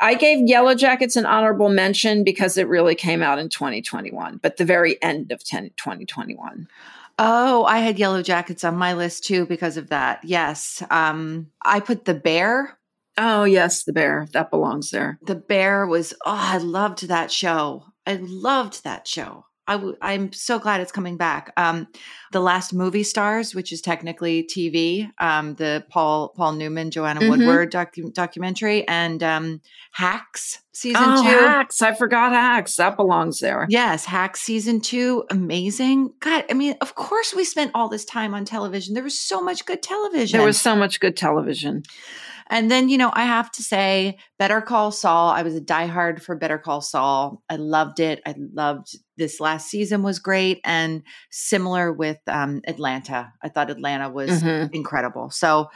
I 0.01 0.15
gave 0.15 0.47
Yellow 0.47 0.75
Jackets 0.75 1.17
an 1.17 1.27
honorable 1.27 1.69
mention 1.69 2.25
because 2.25 2.59
it 2.59 2.69
really 2.69 2.95
came 2.95 3.23
out 3.23 3.39
in 3.39 3.49
2021, 3.49 4.39
but 4.43 4.57
the 4.57 4.65
very 4.65 5.01
end 5.03 5.33
of 5.33 5.45
10, 5.45 5.71
2021. 5.77 6.69
Oh, 7.19 7.65
I 7.65 7.79
had 7.79 7.99
Yellow 7.99 8.23
Jackets 8.23 8.65
on 8.65 8.77
my 8.77 8.95
list 8.95 9.25
too 9.25 9.47
because 9.47 9.77
of 9.77 9.91
that. 9.91 10.25
Yes. 10.25 10.83
Um, 10.91 11.49
I 11.65 11.81
put 11.81 12.05
The 12.05 12.15
Bear. 12.15 12.77
Oh, 13.17 13.45
yes, 13.45 13.85
The 13.85 13.93
Bear. 13.93 14.27
That 14.33 14.51
belongs 14.51 14.91
there. 14.91 15.19
The 15.23 15.37
Bear 15.37 15.87
was, 15.87 16.13
oh, 16.27 16.33
I 16.35 16.59
loved 16.59 17.07
that 17.07 17.31
show. 17.31 17.85
I 18.07 18.19
loved 18.21 18.83
that 18.83 19.07
show. 19.07 19.47
I 19.67 19.73
w- 19.75 19.97
I'm 20.03 20.33
so 20.33 20.59
glad 20.59 20.81
it's 20.83 20.93
coming 20.93 21.17
back. 21.17 21.53
Um, 21.57 21.89
the 22.33 22.41
Last 22.41 22.75
Movie 22.75 23.03
Stars, 23.03 23.55
which 23.55 23.73
is 23.73 23.81
technically 23.81 24.43
TV, 24.45 25.11
um, 25.19 25.55
the 25.55 25.85
Paul 25.89 26.29
Paul 26.37 26.53
Newman, 26.53 26.91
Joanna 26.91 27.21
Mhm. 27.21 27.31
Woodward 27.31 27.73
docu- 27.73 28.13
documentary, 28.13 28.87
and 28.87 29.23
um, 29.23 29.61
Hacks. 29.93 30.61
season 30.73 31.03
oh, 31.05 31.23
two. 31.23 31.29
Hacks. 31.29 31.81
I 31.81 31.95
forgot 31.95 32.33
Hacks. 32.33 32.77
That 32.77 32.97
belongs 32.97 33.41
there. 33.41 33.67
Yes, 33.71 34.05
Hacks 34.05 34.41
season 34.43 34.81
two, 34.81 35.25
amazing. 35.31 36.13
God, 36.21 36.45
I 36.51 36.55
mean, 36.55 36.77
of 36.81 36.95
course 36.95 37.33
we 37.35 37.45
spent 37.45 37.71
all 37.75 37.89
this 37.89 38.05
time 38.05 38.35
on 38.35 38.45
television. 38.45 38.93
There 38.95 39.05
was 39.05 39.19
so 39.19 39.41
much 39.41 39.65
good 39.65 39.83
television. 39.83 40.37
There 40.39 40.47
was 40.47 40.61
so 40.61 40.75
much 40.77 41.01
good 41.01 41.17
television. 41.17 41.85
And 42.51 42.71
then, 42.71 42.89
you 42.89 42.99
know, 42.99 43.11
I 43.13 43.25
have 43.25 43.51
to 43.53 43.63
say, 43.63 44.19
Better 44.39 44.61
Call 44.61 44.91
Saul. 44.93 45.31
I 45.31 45.43
was 45.43 45.57
a 45.57 45.61
diehard 45.61 46.21
for 46.23 46.37
Better 46.37 46.59
Call 46.59 46.81
Saul. 46.81 47.43
I 47.49 47.57
loved 47.57 48.01
it. 48.01 48.21
I 48.27 48.35
loved 48.37 48.97
this 49.17 49.41
last 49.41 49.69
season 49.71 50.03
was 50.03 50.19
great, 50.19 50.61
and 50.65 51.03
similar 51.31 51.93
with 51.93 52.19
um, 52.27 52.61
Atlanta. 52.67 53.33
I 53.43 53.49
thought 53.49 53.71
Atlanta 53.71 54.11
was 54.11 54.31
Mhm. 54.43 54.75
incredible. 54.75 55.31
So, 55.31 55.71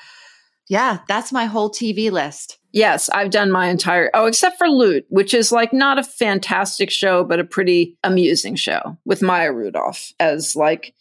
yeah, 0.69 0.99
that's 1.09 1.33
my 1.33 1.47
whole 1.47 1.71
TV 1.71 2.11
list. 2.11 2.59
Yes, 2.73 3.09
I've 3.09 3.31
done 3.31 3.51
my 3.51 3.69
entire 3.69 4.11
oh, 4.13 4.27
except 4.27 4.59
for 4.59 4.69
Loot, 4.69 5.07
which 5.09 5.33
is 5.33 5.51
like 5.51 5.73
not 5.73 5.99
a 5.99 6.03
fantastic 6.03 6.91
show, 6.91 7.25
but 7.25 7.41
a 7.41 7.45
pretty 7.45 7.97
amusing 8.05 8.57
show 8.57 8.99
with 9.07 9.23
Maya 9.23 9.51
Rudolph 9.53 10.13
as 10.21 10.55
like 10.55 10.95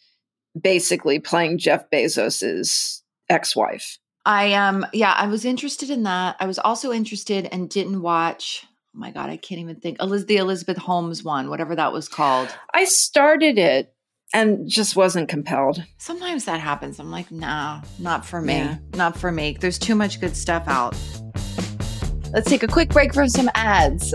basically 0.58 1.18
playing 1.18 1.58
Jeff 1.58 1.90
Bezos's 1.90 3.02
ex-wife. 3.28 3.98
I 4.24 4.52
um, 4.54 4.86
yeah, 4.92 5.14
I 5.16 5.26
was 5.26 5.44
interested 5.44 5.90
in 5.90 6.02
that. 6.04 6.36
I 6.40 6.46
was 6.46 6.58
also 6.58 6.92
interested 6.92 7.48
and 7.50 7.68
didn't 7.70 8.02
watch. 8.02 8.64
Oh 8.94 8.98
my 8.98 9.10
god, 9.10 9.30
I 9.30 9.36
can't 9.36 9.60
even 9.60 9.76
think. 9.76 9.98
Eliz- 10.00 10.26
the 10.26 10.36
Elizabeth 10.36 10.76
Holmes 10.76 11.22
one, 11.22 11.48
whatever 11.50 11.74
that 11.76 11.92
was 11.92 12.08
called. 12.08 12.48
I 12.74 12.84
started 12.84 13.58
it 13.58 13.94
and 14.34 14.68
just 14.68 14.96
wasn't 14.96 15.28
compelled. 15.28 15.82
Sometimes 15.98 16.44
that 16.44 16.60
happens. 16.60 16.98
I'm 16.98 17.10
like, 17.10 17.30
nah, 17.30 17.82
not 17.98 18.24
for 18.24 18.42
me. 18.42 18.54
Yeah. 18.54 18.78
Not 18.94 19.16
for 19.16 19.32
me. 19.32 19.56
There's 19.58 19.78
too 19.78 19.94
much 19.94 20.20
good 20.20 20.36
stuff 20.36 20.64
out. 20.66 20.96
Let's 22.32 22.48
take 22.48 22.62
a 22.62 22.68
quick 22.68 22.90
break 22.90 23.14
from 23.14 23.28
some 23.28 23.50
ads. 23.54 24.14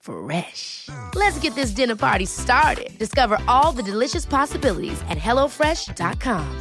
Fresh. 0.00 0.88
Let's 1.14 1.38
get 1.40 1.54
this 1.54 1.70
dinner 1.70 1.96
party 1.96 2.26
started. 2.26 2.98
Discover 2.98 3.38
all 3.46 3.72
the 3.72 3.82
delicious 3.82 4.26
possibilities 4.26 5.00
at 5.08 5.18
hellofresh.com. 5.18 6.60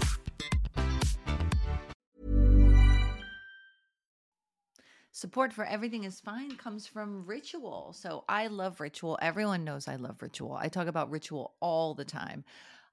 Support 5.18 5.52
for 5.52 5.66
Everything 5.66 6.04
is 6.04 6.20
Fine 6.20 6.58
comes 6.58 6.86
from 6.86 7.26
Ritual. 7.26 7.92
So 7.98 8.24
I 8.30 8.46
love 8.46 8.80
Ritual. 8.80 9.18
Everyone 9.20 9.64
knows 9.64 9.88
I 9.88 9.96
love 9.96 10.22
Ritual. 10.22 10.54
I 10.54 10.68
talk 10.68 10.86
about 10.86 11.10
Ritual 11.10 11.56
all 11.60 11.96
the 11.96 12.06
time. 12.06 12.44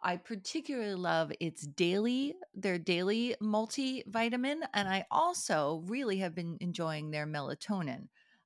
I 0.02 0.16
particularly 0.16 0.94
love 0.94 1.32
its 1.38 1.66
daily, 1.66 2.34
their 2.54 2.78
daily 2.78 3.36
multivitamin. 3.42 4.60
And 4.72 4.88
I 4.88 5.04
also 5.10 5.82
really 5.84 6.16
have 6.18 6.34
been 6.34 6.56
enjoying 6.62 7.10
their 7.10 7.26
melatonin. 7.26 8.08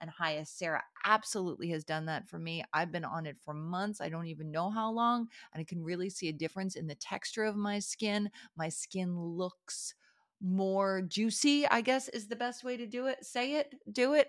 and 0.00 0.10
Hyacera 0.10 0.80
absolutely 1.04 1.70
has 1.70 1.84
done 1.84 2.06
that 2.06 2.28
for 2.28 2.38
me. 2.38 2.64
I've 2.72 2.92
been 2.92 3.04
on 3.04 3.26
it 3.26 3.36
for 3.40 3.54
months. 3.54 4.00
I 4.00 4.08
don't 4.08 4.26
even 4.26 4.50
know 4.50 4.70
how 4.70 4.90
long, 4.90 5.28
and 5.52 5.60
I 5.60 5.64
can 5.64 5.82
really 5.82 6.10
see 6.10 6.28
a 6.28 6.32
difference 6.32 6.76
in 6.76 6.86
the 6.86 6.94
texture 6.94 7.44
of 7.44 7.56
my 7.56 7.78
skin. 7.78 8.30
My 8.56 8.68
skin 8.68 9.18
looks 9.18 9.94
more 10.42 11.02
juicy, 11.02 11.66
I 11.66 11.80
guess 11.80 12.08
is 12.08 12.28
the 12.28 12.36
best 12.36 12.62
way 12.62 12.76
to 12.76 12.86
do 12.86 13.06
it. 13.06 13.24
Say 13.24 13.54
it, 13.54 13.74
do 13.90 14.14
it. 14.14 14.28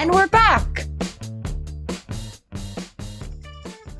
And 0.00 0.12
we're 0.14 0.28
back. 0.28 0.86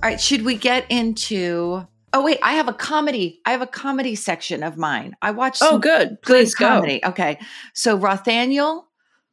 All 0.02 0.08
right, 0.08 0.18
should 0.18 0.46
we 0.46 0.54
get 0.54 0.86
into 0.90 1.86
Oh 2.14 2.24
wait, 2.24 2.38
I 2.42 2.54
have 2.54 2.68
a 2.68 2.72
comedy. 2.72 3.42
I 3.44 3.50
have 3.52 3.60
a 3.60 3.66
comedy 3.66 4.14
section 4.14 4.62
of 4.62 4.78
mine. 4.78 5.14
I 5.20 5.30
watched 5.32 5.60
Oh, 5.62 5.78
good. 5.78 6.22
Please 6.22 6.54
go. 6.54 6.66
comedy. 6.66 7.04
Okay. 7.04 7.38
So 7.74 7.98
Rothaniel 7.98 8.84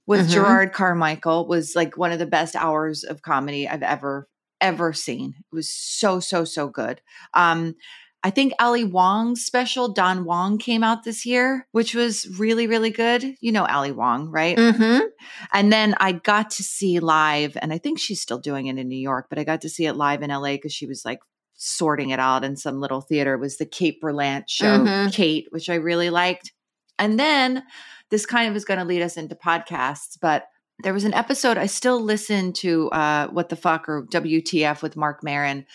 with 0.05 0.29
Mhm. 0.29 0.33
Jerrod 0.33 0.73
Carmichael 0.73 1.47
was 1.47 1.73
like 1.73 1.95
one 1.97 2.11
of 2.11 2.19
the 2.19 2.25
best 2.25 2.53
hours 2.53 3.05
of 3.05 3.21
comedy 3.21 3.65
I've 3.67 3.81
ever 3.81 4.27
ever 4.59 4.91
seen. 4.91 5.35
It 5.39 5.55
was 5.55 5.69
so 5.73 6.19
so 6.19 6.43
so 6.43 6.67
good. 6.67 6.99
Um 7.33 7.75
I 8.23 8.29
think 8.31 8.53
Ali 8.59 8.83
Wong's 8.83 9.45
special, 9.45 9.93
Don 9.93 10.25
Wong, 10.25 10.57
came 10.57 10.83
out 10.83 11.03
this 11.03 11.25
year, 11.25 11.67
which 11.71 11.93
was 11.93 12.27
really, 12.39 12.67
really 12.67 12.89
good. 12.89 13.35
You 13.39 13.51
know 13.51 13.65
Ali 13.65 13.91
Wong, 13.91 14.29
right? 14.29 14.57
Mm-hmm. 14.57 15.05
And 15.53 15.71
then 15.71 15.95
I 15.99 16.13
got 16.13 16.49
to 16.51 16.63
see 16.63 16.99
live, 16.99 17.57
and 17.61 17.71
I 17.71 17.77
think 17.77 17.99
she's 17.99 18.21
still 18.21 18.39
doing 18.39 18.67
it 18.67 18.77
in 18.77 18.87
New 18.87 18.97
York, 18.99 19.27
but 19.29 19.39
I 19.39 19.43
got 19.43 19.61
to 19.61 19.69
see 19.69 19.85
it 19.85 19.93
live 19.93 20.23
in 20.23 20.31
LA 20.31 20.53
because 20.53 20.73
she 20.73 20.87
was 20.87 21.05
like 21.05 21.19
sorting 21.53 22.09
it 22.09 22.19
out 22.19 22.43
in 22.43 22.55
some 22.55 22.79
little 22.79 23.01
theater. 23.01 23.33
It 23.33 23.39
was 23.39 23.57
the 23.57 23.65
Kate 23.65 24.01
Berlant 24.01 24.43
show, 24.47 24.79
Mhm. 24.79 25.13
Kate, 25.13 25.47
which 25.51 25.69
I 25.69 25.75
really 25.75 26.09
liked. 26.09 26.53
And 26.99 27.19
then 27.19 27.63
this 28.09 28.25
kind 28.25 28.49
of 28.49 28.55
is 28.55 28.65
going 28.65 28.79
to 28.79 28.85
lead 28.85 29.01
us 29.01 29.17
into 29.17 29.35
podcasts, 29.35 30.17
but 30.19 30.45
there 30.83 30.93
was 30.93 31.05
an 31.05 31.13
episode 31.13 31.57
I 31.57 31.65
still 31.65 32.01
listen 32.01 32.53
to 32.53 32.89
uh, 32.89 33.27
What 33.29 33.49
the 33.49 33.55
Fuck 33.55 33.89
or 33.89 34.05
WTF 34.11 34.81
with 34.81 34.95
Marc 34.95 35.23
Maron. 35.23 35.65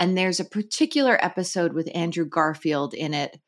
And 0.00 0.16
there's 0.16 0.40
a 0.40 0.44
particular 0.44 1.18
episode 1.24 1.72
with 1.72 1.88
Andrew 1.94 2.24
Garfield 2.24 2.94
in 2.94 3.14
it 3.14 3.38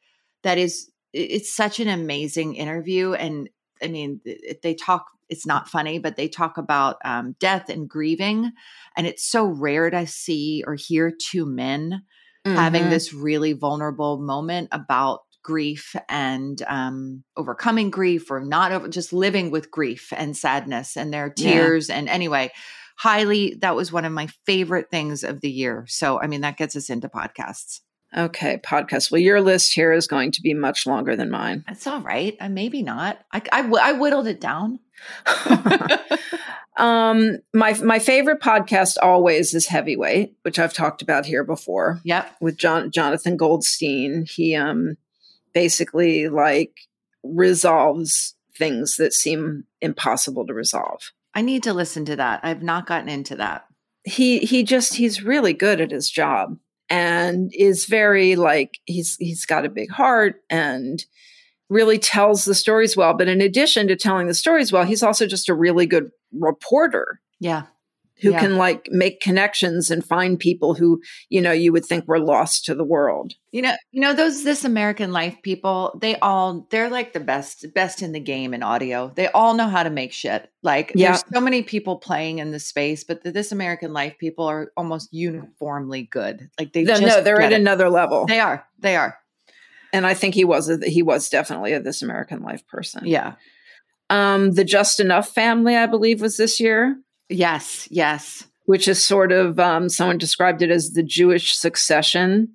that 0.43 0.59
is, 0.59 0.91
it's 1.13 1.53
such 1.55 1.81
an 1.81 1.89
amazing 1.89 2.55
interview. 2.55 3.13
And 3.13 3.49
I 3.83 3.89
mean, 3.89 4.21
they 4.63 4.75
talk, 4.75 5.07
it's 5.29 5.47
not 5.47 5.69
funny, 5.69 5.99
but 5.99 6.17
they 6.17 6.29
talk 6.29 6.59
about 6.59 6.97
um, 7.05 7.35
death 7.41 7.69
and 7.69 7.89
grieving. 7.89 8.53
And 8.97 9.07
it's 9.07 9.25
so 9.29 9.47
rare 9.47 9.91
to 9.91 10.07
see 10.07 10.63
or 10.67 10.75
hear 10.77 11.11
two 11.11 11.47
men 11.47 12.03
having 12.45 12.85
Mhm. 12.85 12.91
this 12.91 13.13
really 13.13 13.53
vulnerable 13.53 14.19
moment 14.19 14.69
about 14.73 15.21
grief 15.43 15.95
and 16.09 16.63
um, 16.69 17.25
overcoming 17.37 17.91
grief 17.91 18.31
or 18.31 18.41
not 18.41 18.73
over 18.73 18.89
just 18.89 19.13
living 19.13 19.51
with 19.51 19.71
grief 19.71 20.13
and 20.17 20.37
sadness 20.37 20.97
and 20.97 21.13
their 21.13 21.33
Yeah. 21.37 21.53
tears 21.53 21.91
and 21.91 22.09
anyway 22.09 22.51
highly 22.99 23.55
that 23.61 23.75
was 23.75 23.91
one 23.91 24.05
of 24.05 24.13
my 24.13 24.27
favorite 24.45 24.91
things 24.91 25.25
of 25.25 25.41
the 25.41 25.51
year 25.51 25.85
so 25.89 26.21
i 26.21 26.27
mean 26.27 26.43
that 26.43 26.57
gets 26.59 26.77
us 26.77 26.91
into 26.91 27.09
podcasts 27.09 27.81
Okay, 28.13 28.59
podcast. 28.67 29.13
Well, 29.13 29.21
your 29.21 29.41
list 29.41 29.73
here 29.73 29.93
is 29.93 30.09
going 30.09 30.33
to 30.33 30.43
be 30.43 30.53
much 30.53 30.85
longer 30.85 31.15
than 31.15 31.31
mine. 31.31 31.63
that's 31.69 31.87
all 31.87 32.01
right 32.01 32.37
uh, 32.41 32.49
maybe 32.49 32.83
not 32.83 33.19
I, 33.33 33.41
I, 33.53 33.61
I 33.83 33.93
whittled 33.93 34.27
it 34.27 34.41
down 34.41 34.81
um, 36.77 37.39
my 37.55 37.73
my 37.83 37.99
favorite 37.99 38.41
podcast 38.41 38.97
always 39.03 39.55
is 39.55 39.67
Heavyweight, 39.67 40.35
which 40.43 40.59
I've 40.59 40.73
talked 40.75 41.03
about 41.03 41.27
here 41.27 41.45
before 41.45 42.01
yep 42.05 42.35
with 42.41 42.57
John 42.57 42.91
Jonathan 42.91 43.37
Goldstein. 43.37 44.27
He 44.29 44.55
um 44.55 44.97
basically 45.53 46.29
like 46.29 46.73
resolves 47.23 48.35
things 48.57 48.97
that 48.97 49.13
seem 49.13 49.65
impossible 49.81 50.47
to 50.47 50.55
resolve. 50.55 51.13
i 51.35 51.43
need 51.43 51.63
to 51.63 51.73
listen 51.73 52.05
to 52.05 52.17
that 52.17 52.41
i've 52.43 52.63
not 52.63 52.87
gotten 52.87 53.09
into 53.09 53.37
that 53.37 53.65
He 54.05 54.39
he 54.41 54.63
just 54.63 54.95
he's 54.95 55.23
really 55.23 55.53
good 55.53 55.81
at 55.81 55.91
his 55.91 56.11
job 56.11 56.59
and 56.89 57.51
is 57.55 57.87
very 57.87 58.37
like 58.37 58.79
he's 58.85 59.17
he's 59.17 59.47
got 59.47 59.65
a 59.65 59.71
big 59.71 59.91
heart 59.91 60.43
and 60.51 61.05
really 61.69 61.99
tells 61.99 62.45
the 62.45 62.55
stories 62.55 62.97
well. 62.97 63.15
But 63.15 63.29
in 63.29 63.41
addition 63.41 63.87
to 63.89 63.97
telling 63.97 64.27
the 64.27 64.35
stories 64.35 64.73
well, 64.73 64.85
he's 64.85 65.05
also 65.05 65.27
just 65.27 65.49
a 65.49 65.55
really 65.55 65.87
good 65.87 66.11
reporter 66.33 67.21
yeah 67.41 67.63
who 68.21 68.31
Yeah. 68.31 68.41
can 68.41 68.57
like 68.57 68.89
make 68.91 69.21
connections 69.21 69.91
and 69.91 70.05
find 70.05 70.39
people 70.39 70.75
who, 70.75 71.01
you 71.29 71.41
know, 71.41 71.53
you 71.53 71.73
would 71.73 71.85
think 71.87 72.07
were 72.07 72.19
lost 72.19 72.65
to 72.67 72.75
the 72.75 72.85
world. 72.85 73.35
You 73.53 73.63
know, 73.63 73.75
you 73.91 74.01
know 74.01 74.13
those 74.15 74.45
this 74.45 74.65
American 74.65 75.13
Life 75.13 75.37
people. 75.43 75.99
They 76.01 76.17
all 76.21 76.67
they're 76.71 76.89
like 76.91 77.13
the 77.13 77.21
best, 77.21 77.67
best 77.75 78.03
in 78.03 78.13
the 78.13 78.21
game 78.21 78.55
in 78.55 78.63
audio. 78.63 79.13
They 79.17 79.29
all 79.29 79.55
know 79.55 79.69
how 79.69 79.83
to 79.83 79.91
make 79.91 80.13
shit. 80.13 80.51
Like 80.63 80.93
Yeah. 80.95 81.09
there's 81.13 81.25
so 81.33 81.41
many 81.41 81.63
people 81.63 81.97
playing 81.99 82.39
in 82.39 82.51
the 82.53 82.61
space, 82.61 83.03
but 83.05 83.23
the 83.23 83.33
This 83.33 83.51
American 83.53 83.93
Life 83.93 84.15
people 84.19 84.45
are 84.47 84.71
almost 84.77 85.09
uniformly 85.13 86.03
good. 86.03 86.49
Like 86.59 86.73
they 86.73 86.85
No, 86.85 86.95
just 86.95 87.03
no, 87.17 87.23
they're 87.23 87.41
at 87.41 87.53
it. 87.53 87.61
another 87.61 87.89
level. 87.91 88.27
They 88.27 88.41
are. 88.41 88.65
They 88.79 88.97
are. 88.97 89.17
and 89.93 90.07
I 90.07 90.15
think 90.15 90.35
he 90.37 90.45
was 90.45 90.69
a, 90.71 90.79
he 90.89 91.03
was 91.03 91.29
definitely 91.29 91.73
a 91.73 91.81
This 91.81 92.03
American 92.03 92.43
Life 92.43 92.65
person. 92.69 93.03
Yeah. 93.07 93.35
Um, 94.09 94.53
the 94.53 94.65
Just 94.65 95.01
Enough 95.01 95.29
family, 95.35 95.77
I 95.77 95.87
believe, 95.87 96.21
was 96.21 96.37
this 96.37 96.61
year. 96.61 96.97
Yes. 97.31 97.89
Yes. 97.91 98.45
which 98.67 98.87
is 98.87 99.03
sort 99.03 99.33
of 99.33 99.59
um, 99.59 99.89
someone 99.89 100.19
described 100.19 100.63
it 100.63 100.71
as 100.71 100.91
the 100.93 101.03
Jewish 101.03 101.55
succession. 101.57 102.53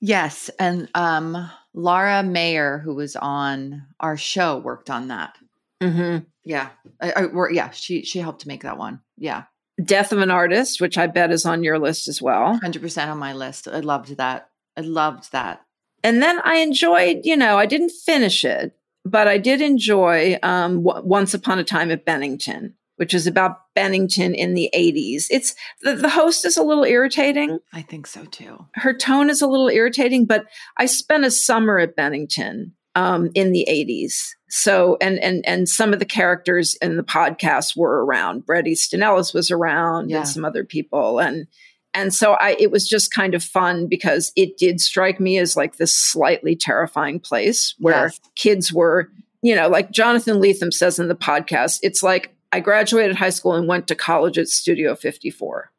Yes. 0.00 0.50
And 0.58 0.88
um 0.94 1.50
Laura 1.72 2.22
Mayer, 2.22 2.78
who 2.78 2.94
was 2.94 3.16
on 3.16 3.82
our 4.00 4.16
show, 4.16 4.58
worked 4.58 4.90
on 4.90 5.08
that. 5.08 5.36
Mm-hmm. 5.82 6.24
Yeah. 6.44 6.68
I, 7.00 7.12
I, 7.16 7.24
or, 7.24 7.50
yeah. 7.50 7.70
She 7.70 8.04
she 8.04 8.18
helped 8.20 8.42
to 8.42 8.48
make 8.48 8.62
that 8.62 8.78
one. 8.78 9.00
Yeah. 9.16 9.44
Death 9.82 10.12
of 10.12 10.20
an 10.20 10.30
Artist, 10.30 10.80
which 10.80 10.96
I 10.96 11.08
bet 11.08 11.32
is 11.32 11.44
on 11.44 11.64
your 11.64 11.78
list 11.78 12.06
as 12.06 12.22
well. 12.22 12.58
Hundred 12.58 12.82
percent 12.82 13.10
on 13.10 13.18
my 13.18 13.32
list. 13.32 13.66
I 13.66 13.80
loved 13.80 14.16
that. 14.18 14.48
I 14.76 14.82
loved 14.82 15.32
that. 15.32 15.62
And 16.04 16.22
then 16.22 16.38
I 16.44 16.56
enjoyed, 16.56 17.22
you 17.24 17.36
know, 17.36 17.56
I 17.58 17.66
didn't 17.66 17.90
finish 17.90 18.44
it, 18.44 18.76
but 19.04 19.26
I 19.26 19.38
did 19.38 19.60
enjoy 19.62 20.38
um, 20.42 20.84
w- 20.84 21.04
Once 21.06 21.32
Upon 21.34 21.58
a 21.58 21.64
Time 21.64 21.90
at 21.90 22.04
Bennington, 22.04 22.74
which 22.96 23.14
is 23.14 23.26
about 23.26 23.58
Bennington 23.74 24.34
in 24.34 24.54
the 24.54 24.70
80s. 24.74 25.24
It's 25.30 25.54
the, 25.82 25.94
the 25.94 26.08
host 26.08 26.44
is 26.44 26.56
a 26.56 26.62
little 26.62 26.84
irritating. 26.84 27.58
I 27.72 27.82
think 27.82 28.06
so 28.06 28.24
too. 28.24 28.66
Her 28.74 28.94
tone 28.94 29.30
is 29.30 29.42
a 29.42 29.46
little 29.48 29.68
irritating, 29.68 30.26
but 30.26 30.46
I 30.76 30.86
spent 30.86 31.24
a 31.24 31.30
summer 31.30 31.78
at 31.78 31.96
Bennington 31.96 32.72
um, 32.94 33.30
in 33.34 33.52
the 33.52 33.66
80s. 33.68 34.14
So, 34.48 34.96
and, 35.00 35.18
and, 35.18 35.44
and 35.48 35.68
some 35.68 35.92
of 35.92 35.98
the 35.98 36.04
characters 36.04 36.76
in 36.80 36.96
the 36.96 37.02
podcast 37.02 37.76
were 37.76 38.04
around. 38.04 38.46
Bret 38.46 38.68
Easton 38.68 39.02
Ellis 39.02 39.34
was 39.34 39.50
around 39.50 40.10
Yeah. 40.10 40.18
and 40.18 40.28
some 40.28 40.44
other 40.44 40.64
people. 40.64 41.18
And, 41.18 41.48
and 41.92 42.14
so 42.14 42.34
I, 42.34 42.56
it 42.60 42.70
was 42.70 42.88
just 42.88 43.12
kind 43.12 43.34
of 43.34 43.42
fun 43.42 43.88
because 43.88 44.30
it 44.36 44.56
did 44.56 44.80
strike 44.80 45.18
me 45.18 45.38
as 45.38 45.56
like 45.56 45.76
this 45.76 45.92
slightly 45.92 46.54
terrifying 46.54 47.18
place 47.18 47.74
where 47.80 48.04
Yes. 48.04 48.20
kids 48.36 48.72
were, 48.72 49.08
you 49.42 49.56
know, 49.56 49.68
like 49.68 49.90
Jonathan 49.90 50.36
Lethem 50.40 50.72
says 50.72 51.00
in 51.00 51.08
the 51.08 51.16
podcast, 51.16 51.80
it's 51.82 52.02
like 52.04 52.32
I 52.54 52.60
graduated 52.60 53.16
high 53.16 53.30
school 53.30 53.54
and 53.54 53.66
went 53.66 53.88
to 53.88 53.96
college 53.96 54.38
at 54.38 54.46
Studio 54.46 54.94
54. 54.94 55.72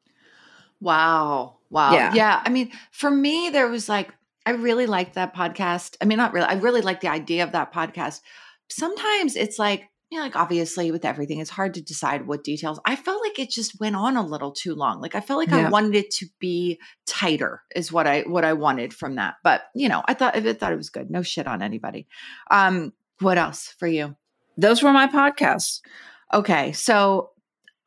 Wow. 0.82 1.56
Wow. 1.70 1.94
Yeah. 1.94 2.14
Yeah. 2.14 2.42
I 2.44 2.50
mean, 2.50 2.74
for 2.92 3.10
me, 3.10 3.50
there 3.50 3.70
was 3.70 3.88
like, 3.88 4.14
I 4.46 4.52
really 4.52 4.86
liked 4.86 5.14
that 5.14 5.34
podcast. 5.34 5.96
I 6.02 6.06
mean, 6.06 6.18
not 6.18 6.34
really. 6.34 6.48
I 6.48 6.56
really 6.56 6.82
like 6.82 7.00
the 7.00 7.08
idea 7.08 7.46
of 7.46 7.54
that 7.54 7.74
podcast. 7.74 8.20
Sometimes 8.70 9.38
it's 9.38 9.58
like, 9.58 9.90
you 10.12 10.18
know, 10.18 10.26
like 10.26 10.36
obviously 10.36 10.92
with 10.92 11.06
everything, 11.06 11.40
it's 11.40 11.50
hard 11.50 11.76
to 11.76 11.82
decide 11.82 12.28
what 12.28 12.44
details. 12.44 12.78
I 12.86 12.98
felt 12.98 13.22
like 13.22 13.40
it 13.40 13.52
just 13.52 13.80
went 13.80 13.96
on 13.96 14.18
a 14.18 14.26
little 14.26 14.52
too 14.52 14.76
long. 14.76 15.00
Like 15.00 15.16
I 15.16 15.22
felt 15.22 15.40
like 15.40 15.52
Yeah. 15.52 15.68
I 15.68 15.70
wanted 15.70 15.96
it 15.96 16.12
to 16.16 16.28
be 16.40 16.78
tighter, 17.08 17.62
is 17.74 17.90
what 17.90 18.06
I 18.06 18.24
what 18.24 18.44
I 18.44 18.52
wanted 18.52 18.94
from 18.94 19.16
that. 19.16 19.36
But 19.46 19.64
you 19.74 19.88
know, 19.88 20.04
I 20.10 20.14
thought 20.14 20.36
I 20.36 20.54
thought 20.54 20.74
it 20.74 20.78
was 20.78 20.90
good. 20.90 21.10
No 21.10 21.22
shit 21.22 21.48
on 21.48 21.62
anybody. 21.62 22.06
Um, 22.52 22.92
what 23.20 23.38
else 23.38 23.74
for 23.80 23.88
you? 23.88 24.18
Those 24.58 24.84
were 24.84 24.92
my 24.92 25.08
podcasts. 25.08 25.80
Okay, 26.36 26.74
so 26.74 27.32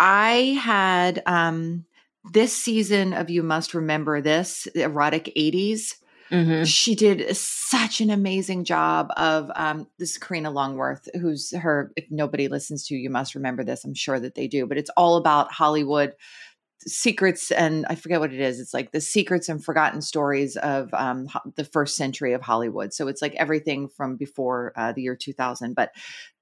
I 0.01 0.59
had 0.63 1.23
um 1.27 1.85
this 2.33 2.57
season 2.57 3.13
of 3.13 3.29
You 3.29 3.43
Must 3.43 3.75
Remember 3.75 4.23
This, 4.23 4.67
the 4.75 4.83
erotic 4.85 5.31
80s. 5.37 5.97
Mm-hmm. 6.31 6.65
She 6.65 6.95
did 6.95 7.37
such 7.37 8.01
an 8.01 8.09
amazing 8.09 8.65
job 8.65 9.11
of 9.19 9.51
um 9.55 9.87
this 9.99 10.13
is 10.13 10.19
Karina 10.19 10.51
Longworth, 10.51 11.11
who's 11.21 11.55
her 11.55 11.93
if 11.95 12.07
nobody 12.11 12.49
listens 12.49 12.87
to 12.87 12.95
You 12.95 13.11
Must 13.11 13.35
Remember 13.35 13.65
This, 13.65 13.85
I'm 13.85 13.93
sure 13.93 14.19
that 14.19 14.35
they 14.35 14.49
do, 14.49 14.67
but 14.67 14.79
it's 14.79 14.91
all 14.97 15.17
about 15.17 15.53
Hollywood 15.53 16.15
secrets 16.87 17.51
and 17.51 17.85
I 17.89 17.95
forget 17.95 18.21
what 18.21 18.33
it 18.33 18.41
is. 18.41 18.61
It's 18.61 18.73
like 18.75 18.93
the 18.93 19.01
secrets 19.01 19.49
and 19.49 19.63
forgotten 19.63 20.01
stories 20.01 20.57
of 20.57 20.93
um, 20.95 21.27
ho- 21.27 21.53
the 21.57 21.65
first 21.65 21.97
century 21.97 22.33
of 22.33 22.43
Hollywood. 22.43 22.93
So 22.93 23.09
it's 23.09 23.23
like 23.23 23.35
everything 23.35 23.89
from 23.89 24.17
before 24.17 24.73
uh, 24.77 24.93
the 24.93 25.03
year 25.03 25.17
2000. 25.17 25.75
But 25.75 25.93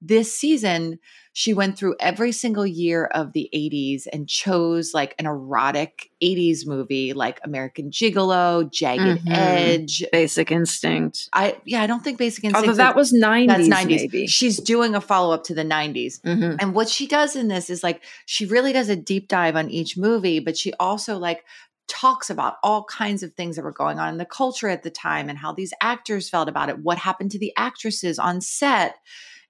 this 0.01 0.33
season, 0.35 0.99
she 1.37 1.53
went 1.53 1.77
through 1.77 1.95
every 1.99 2.31
single 2.31 2.65
year 2.65 3.05
of 3.05 3.31
the 3.33 3.47
80s 3.53 4.07
and 4.11 4.27
chose 4.27 4.91
like 4.91 5.13
an 5.19 5.27
erotic 5.27 6.09
80s 6.19 6.65
movie 6.65 7.13
like 7.13 7.39
American 7.43 7.91
Gigolo, 7.91 8.67
Jagged 8.71 9.23
Mhm. 9.23 9.31
Edge. 9.31 10.03
Basic 10.11 10.51
Instinct. 10.51 11.29
I 11.33 11.57
yeah, 11.63 11.83
I 11.83 11.85
don't 11.85 12.03
think 12.03 12.17
Basic 12.17 12.43
Instinct. 12.43 12.67
Although 12.67 12.77
that 12.77 12.95
was 12.95 13.13
90s, 13.13 13.47
that's 13.49 13.67
90s. 13.67 14.01
maybe. 14.11 14.25
She's 14.25 14.57
doing 14.57 14.95
a 14.95 14.99
follow 14.99 15.31
up 15.31 15.43
to 15.43 15.53
the 15.53 15.63
90s. 15.63 16.19
Mm-hmm. 16.21 16.55
And 16.59 16.73
what 16.73 16.89
she 16.89 17.05
does 17.05 17.35
in 17.35 17.49
this 17.49 17.69
is 17.69 17.83
like 17.83 18.01
she 18.25 18.47
really 18.47 18.73
does 18.73 18.89
a 18.89 18.95
deep 18.95 19.27
dive 19.27 19.55
on 19.55 19.69
each 19.69 19.95
movie, 19.95 20.39
but 20.39 20.57
she 20.57 20.73
also 20.79 21.19
like 21.19 21.45
talks 21.87 22.31
about 22.31 22.55
all 22.63 22.83
kinds 22.85 23.21
of 23.21 23.33
things 23.33 23.57
that 23.57 23.61
were 23.61 23.71
going 23.71 23.99
on 23.99 24.09
in 24.09 24.17
the 24.17 24.25
culture 24.25 24.69
at 24.69 24.81
the 24.81 24.89
time 24.89 25.29
and 25.29 25.37
how 25.37 25.51
these 25.53 25.71
actors 25.81 26.29
felt 26.29 26.49
about 26.49 26.67
it, 26.69 26.79
what 26.79 26.97
happened 26.97 27.29
to 27.29 27.37
the 27.37 27.53
actresses 27.55 28.17
on 28.17 28.41
set. 28.41 28.95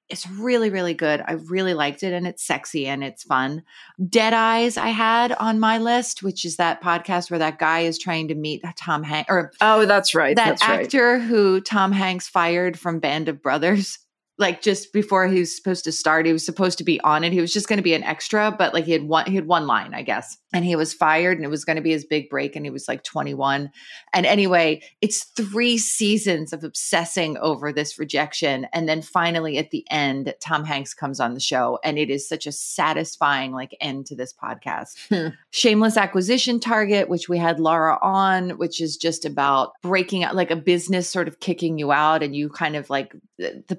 It's 0.09 0.27
really, 0.29 0.69
really 0.69 0.93
good. 0.93 1.21
I 1.27 1.33
really 1.33 1.73
liked 1.73 2.01
it 2.01 2.13
and 2.13 2.25
it's 2.25 2.43
sexy 2.43 2.87
and 2.87 3.03
it's 3.03 3.23
fun. 3.23 3.63
Dead 4.09 4.33
Eyes, 4.33 4.77
I 4.77 4.87
had 4.89 5.33
on 5.33 5.59
my 5.59 5.77
list, 5.79 6.23
which 6.23 6.45
is 6.45 6.55
that 6.55 6.81
podcast 6.81 7.29
where 7.29 7.39
that 7.39 7.59
guy 7.59 7.81
is 7.81 7.99
trying 7.99 8.29
to 8.29 8.35
meet 8.35 8.63
Tom 8.77 9.03
Hanks 9.03 9.29
or 9.29 9.51
Oh, 9.59 9.85
that's 9.85 10.15
right. 10.15 10.35
that 10.35 10.45
that's 10.59 10.67
right. 10.67 10.81
actor 10.85 11.19
who 11.19 11.59
Tom 11.59 11.91
Hanks 11.91 12.27
fired 12.29 12.79
from 12.79 12.99
Band 12.99 13.27
of 13.27 13.41
Brothers. 13.41 13.99
Like 14.39 14.61
just 14.61 14.93
before 14.93 15.27
he 15.27 15.39
was 15.39 15.55
supposed 15.55 15.83
to 15.85 15.91
start. 15.91 16.25
He 16.25 16.33
was 16.33 16.45
supposed 16.45 16.77
to 16.77 16.83
be 16.83 17.01
on 17.01 17.23
it. 17.23 17.33
He 17.33 17.41
was 17.41 17.51
just 17.51 17.67
going 17.67 17.77
to 17.77 17.83
be 17.83 17.95
an 17.95 18.03
extra, 18.03 18.53
but 18.55 18.73
like 18.73 18.85
he 18.85 18.91
had 18.91 19.03
one 19.03 19.25
he 19.25 19.35
had 19.35 19.47
one 19.47 19.65
line, 19.65 19.93
I 19.93 20.03
guess. 20.03 20.37
And 20.53 20.63
he 20.63 20.75
was 20.75 20.93
fired 20.93 21.37
and 21.37 21.45
it 21.45 21.49
was 21.49 21.65
going 21.65 21.75
to 21.75 21.81
be 21.81 21.91
his 21.91 22.05
big 22.05 22.29
break 22.29 22.55
and 22.55 22.65
he 22.65 22.69
was 22.69 22.87
like 22.87 23.03
21. 23.03 23.69
And 24.13 24.25
anyway, 24.25 24.81
it's 25.01 25.25
3 25.35 25.77
seasons 25.77 26.53
of 26.53 26.63
obsessing 26.63 27.37
over 27.37 27.73
this 27.73 27.99
rejection 27.99 28.67
and 28.73 28.87
then 28.87 29.01
finally 29.01 29.57
at 29.57 29.71
the 29.71 29.85
end 29.89 30.33
Tom 30.39 30.63
Hanks 30.63 30.93
comes 30.93 31.19
on 31.19 31.33
the 31.33 31.39
show 31.39 31.79
and 31.83 31.97
it 31.97 32.09
is 32.09 32.29
such 32.29 32.45
a 32.45 32.51
satisfying 32.51 33.51
like 33.51 33.75
end 33.81 34.05
to 34.07 34.15
this 34.15 34.33
podcast. 34.33 34.95
Hmm. 35.07 35.29
Shameless 35.51 35.95
acquisition 35.95 36.59
target 36.59 37.07
which 37.07 37.29
we 37.29 37.37
had 37.37 37.61
Laura 37.61 37.97
on 38.01 38.57
which 38.57 38.81
is 38.81 38.97
just 38.97 39.23
about 39.23 39.71
breaking 39.81 40.25
out 40.25 40.35
like 40.35 40.51
a 40.51 40.55
business 40.55 41.09
sort 41.09 41.29
of 41.29 41.39
kicking 41.39 41.77
you 41.77 41.93
out 41.93 42.21
and 42.21 42.35
you 42.35 42.49
kind 42.49 42.75
of 42.75 42.89
like 42.89 43.15
the, 43.37 43.63
the 43.67 43.75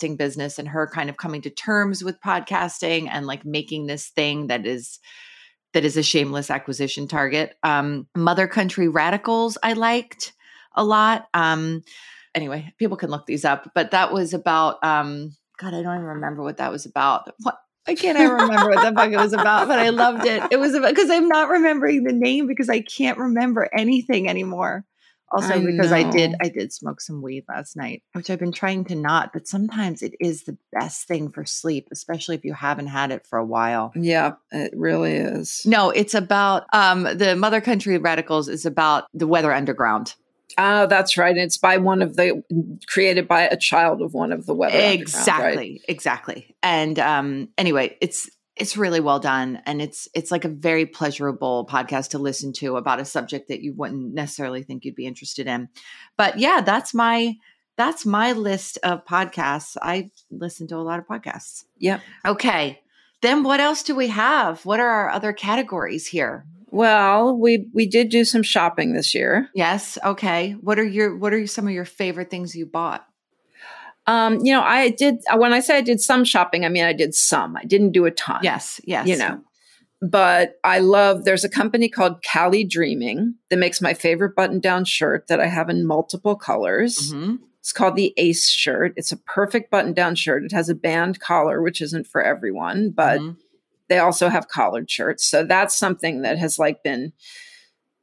podcasting 0.00 0.16
business 0.16 0.58
and 0.58 0.68
her 0.68 0.86
kind 0.86 1.10
of 1.10 1.16
coming 1.16 1.42
to 1.42 1.50
terms 1.50 2.02
with 2.02 2.20
podcasting 2.20 3.08
and 3.10 3.26
like 3.26 3.44
making 3.44 3.86
this 3.86 4.08
thing 4.08 4.48
that 4.48 4.66
is 4.66 4.98
that 5.72 5.84
is 5.84 5.96
a 5.96 6.02
shameless 6.02 6.50
acquisition 6.50 7.06
target. 7.06 7.54
Um, 7.62 8.08
Mother 8.16 8.48
Country 8.48 8.88
Radicals, 8.88 9.56
I 9.62 9.74
liked 9.74 10.32
a 10.74 10.82
lot. 10.82 11.28
Um, 11.32 11.82
anyway, 12.34 12.72
people 12.76 12.96
can 12.96 13.10
look 13.10 13.26
these 13.26 13.44
up, 13.44 13.70
but 13.72 13.92
that 13.92 14.12
was 14.12 14.34
about, 14.34 14.82
um, 14.82 15.36
God, 15.60 15.74
I 15.74 15.82
don't 15.82 15.94
even 15.94 16.06
remember 16.06 16.42
what 16.42 16.56
that 16.56 16.72
was 16.72 16.86
about. 16.86 17.32
What? 17.42 17.56
I 17.86 17.94
can't 17.94 18.18
I 18.18 18.24
remember 18.24 18.70
what 18.70 18.84
the 18.84 18.92
fuck 18.94 19.10
it 19.10 19.16
was 19.16 19.32
about, 19.32 19.66
but 19.68 19.78
I 19.78 19.88
loved 19.88 20.26
it. 20.26 20.42
It 20.50 20.60
was 20.60 20.74
about 20.74 20.94
because 20.94 21.08
I'm 21.08 21.28
not 21.28 21.48
remembering 21.48 22.04
the 22.04 22.12
name 22.12 22.46
because 22.46 22.68
I 22.68 22.80
can't 22.80 23.18
remember 23.18 23.68
anything 23.76 24.28
anymore. 24.28 24.84
Also, 25.30 25.54
I 25.54 25.64
because 25.64 25.92
I 25.92 26.02
did. 26.02 26.34
I 26.40 26.48
did 26.48 26.72
smoke 26.72 27.00
some 27.00 27.22
weed 27.22 27.44
last 27.48 27.76
night, 27.76 28.02
which 28.14 28.30
I've 28.30 28.38
been 28.40 28.52
trying 28.52 28.84
to 28.86 28.94
not, 28.94 29.32
but 29.32 29.46
sometimes 29.46 30.02
it 30.02 30.14
is 30.18 30.44
the 30.44 30.56
best 30.72 31.06
thing 31.06 31.30
for 31.30 31.44
sleep, 31.44 31.88
especially 31.92 32.34
if 32.34 32.44
you 32.44 32.52
haven't 32.52 32.88
had 32.88 33.12
it 33.12 33.26
for 33.26 33.38
a 33.38 33.44
while. 33.44 33.92
Yeah, 33.94 34.32
it 34.50 34.72
really 34.76 35.14
is. 35.14 35.62
No, 35.64 35.90
it's 35.90 36.14
about 36.14 36.64
um 36.72 37.04
the 37.04 37.36
Mother 37.36 37.60
Country 37.60 37.96
Radicals 37.98 38.48
is 38.48 38.66
about 38.66 39.04
the 39.14 39.26
Weather 39.26 39.52
Underground. 39.52 40.14
Oh, 40.58 40.86
that's 40.86 41.16
right. 41.16 41.36
It's 41.36 41.58
by 41.58 41.76
one 41.76 42.02
of 42.02 42.16
the 42.16 42.42
created 42.88 43.28
by 43.28 43.42
a 43.42 43.56
child 43.56 44.02
of 44.02 44.14
one 44.14 44.32
of 44.32 44.46
the 44.46 44.54
weather. 44.54 44.74
Underground, 44.74 44.98
right? 44.98 45.00
exactly, 45.00 45.82
exactly. 45.86 46.56
And 46.62 46.98
um 46.98 47.48
anyway, 47.56 47.96
it's 48.00 48.28
it's 48.60 48.76
really 48.76 49.00
well 49.00 49.18
done 49.18 49.62
and 49.64 49.80
it's 49.80 50.08
it's 50.14 50.30
like 50.30 50.44
a 50.44 50.48
very 50.48 50.84
pleasurable 50.84 51.66
podcast 51.66 52.10
to 52.10 52.18
listen 52.18 52.52
to 52.52 52.76
about 52.76 53.00
a 53.00 53.04
subject 53.04 53.48
that 53.48 53.62
you 53.62 53.72
wouldn't 53.72 54.12
necessarily 54.12 54.62
think 54.62 54.84
you'd 54.84 54.94
be 54.94 55.06
interested 55.06 55.46
in. 55.46 55.68
But 56.18 56.38
yeah, 56.38 56.60
that's 56.60 56.92
my 56.92 57.36
that's 57.76 58.04
my 58.04 58.32
list 58.32 58.78
of 58.82 59.06
podcasts. 59.06 59.76
I 59.80 60.10
listen 60.30 60.66
to 60.68 60.76
a 60.76 60.84
lot 60.84 60.98
of 60.98 61.06
podcasts. 61.06 61.64
Yep. 61.78 62.02
Okay. 62.26 62.80
Then 63.22 63.42
what 63.42 63.60
else 63.60 63.82
do 63.82 63.94
we 63.94 64.08
have? 64.08 64.64
What 64.66 64.80
are 64.80 64.88
our 64.88 65.10
other 65.10 65.32
categories 65.32 66.06
here? 66.06 66.44
Well, 66.66 67.36
we 67.36 67.66
we 67.72 67.86
did 67.86 68.10
do 68.10 68.26
some 68.26 68.42
shopping 68.42 68.92
this 68.92 69.14
year. 69.14 69.48
Yes. 69.54 69.96
Okay. 70.04 70.52
What 70.60 70.78
are 70.78 70.84
your 70.84 71.16
what 71.16 71.32
are 71.32 71.46
some 71.46 71.66
of 71.66 71.72
your 71.72 71.86
favorite 71.86 72.30
things 72.30 72.54
you 72.54 72.66
bought? 72.66 73.06
Um, 74.10 74.44
you 74.44 74.52
know, 74.52 74.62
I 74.62 74.90
did 74.90 75.18
when 75.36 75.52
I 75.52 75.60
say 75.60 75.76
I 75.76 75.82
did 75.82 76.00
some 76.00 76.24
shopping, 76.24 76.64
I 76.64 76.68
mean 76.68 76.84
I 76.84 76.92
did 76.92 77.14
some. 77.14 77.56
I 77.56 77.64
didn't 77.64 77.92
do 77.92 78.06
a 78.06 78.10
ton. 78.10 78.40
Yes. 78.42 78.80
Yes. 78.84 79.06
You 79.06 79.16
know. 79.16 79.40
But 80.02 80.54
I 80.64 80.78
love 80.80 81.24
there's 81.24 81.44
a 81.44 81.48
company 81.48 81.88
called 81.88 82.22
Cali 82.22 82.64
Dreaming 82.64 83.34
that 83.50 83.58
makes 83.58 83.80
my 83.80 83.94
favorite 83.94 84.34
button-down 84.34 84.84
shirt 84.86 85.26
that 85.28 85.40
I 85.40 85.46
have 85.46 85.68
in 85.68 85.86
multiple 85.86 86.34
colors. 86.34 87.12
Mhm. 87.12 87.38
It's 87.60 87.72
called 87.72 87.94
the 87.96 88.14
Ace 88.16 88.48
shirt. 88.48 88.94
It's 88.96 89.12
a 89.12 89.18
perfect 89.18 89.70
button-down 89.70 90.14
shirt. 90.14 90.42
It 90.44 90.52
has 90.52 90.70
a 90.70 90.74
band 90.74 91.20
collar, 91.20 91.60
which 91.62 91.80
isn't 91.82 92.06
for 92.06 92.22
everyone, 92.22 92.90
but 92.90 93.20
Mhm. 93.20 93.36
they 93.90 93.98
also 93.98 94.28
have 94.30 94.48
collared 94.48 94.90
shirts. 94.90 95.24
So 95.26 95.44
that's 95.44 95.76
something 95.76 96.22
that 96.22 96.38
has 96.38 96.58
like 96.58 96.82
been 96.82 97.12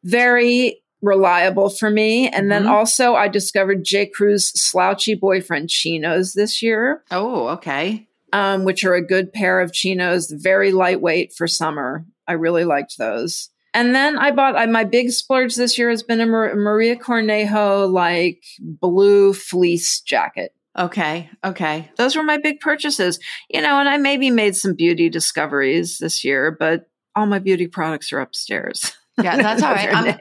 very 0.03 0.83
reliable 1.01 1.69
for 1.69 1.89
me. 1.89 2.27
And 2.29 2.51
then 2.51 2.63
Mhm. 2.63 2.69
also 2.71 3.15
I 3.15 3.27
discovered 3.27 3.83
J. 3.83 4.05
Crew's 4.07 4.47
slouchy 4.59 5.13
boyfriend 5.13 5.69
chinos 5.69 6.33
this 6.33 6.61
year, 6.61 7.03
Oh, 7.11 7.47
okay. 7.49 8.07
um, 8.33 8.63
which 8.63 8.83
are 8.83 8.95
a 8.95 9.05
good 9.05 9.31
pair 9.33 9.59
of 9.61 9.71
chinos, 9.73 10.31
very 10.31 10.71
lightweight 10.71 11.33
for 11.33 11.47
summer. 11.47 12.05
I 12.27 12.33
really 12.33 12.65
liked 12.65 12.97
those. 12.97 13.49
And 13.73 13.93
then 13.93 14.17
I 14.17 14.31
bought 14.31 14.55
I, 14.55 14.65
my 14.65 14.83
big 14.85 15.11
splurge 15.11 15.55
this 15.55 15.77
year 15.77 15.89
has 15.91 16.01
been 16.01 16.19
a 16.19 16.25
Mar- 16.25 16.55
Maria 16.55 16.95
Cornejo 16.95 17.91
like 17.91 18.41
blue 18.59 19.33
fleece 19.33 19.99
jacket. 20.01 20.51
Okay. 20.79 21.29
Okay. 21.43 21.89
Those 21.97 22.15
were 22.15 22.23
my 22.23 22.37
big 22.37 22.59
purchases, 22.59 23.19
you 23.49 23.61
know, 23.61 23.79
and 23.79 23.87
I 23.89 23.97
maybe 23.97 24.29
made 24.31 24.55
some 24.55 24.73
beauty 24.75 25.09
discoveries 25.09 25.97
this 25.99 26.23
year, 26.23 26.55
but 26.59 26.87
all 27.15 27.25
my 27.27 27.39
beauty 27.39 27.67
products 27.67 28.11
are 28.13 28.19
upstairs. 28.19 28.93
Yeah, 29.17 29.37
that's 29.41 29.63
all 29.63 29.73
right. 29.73 29.89
I'm. 29.93 30.15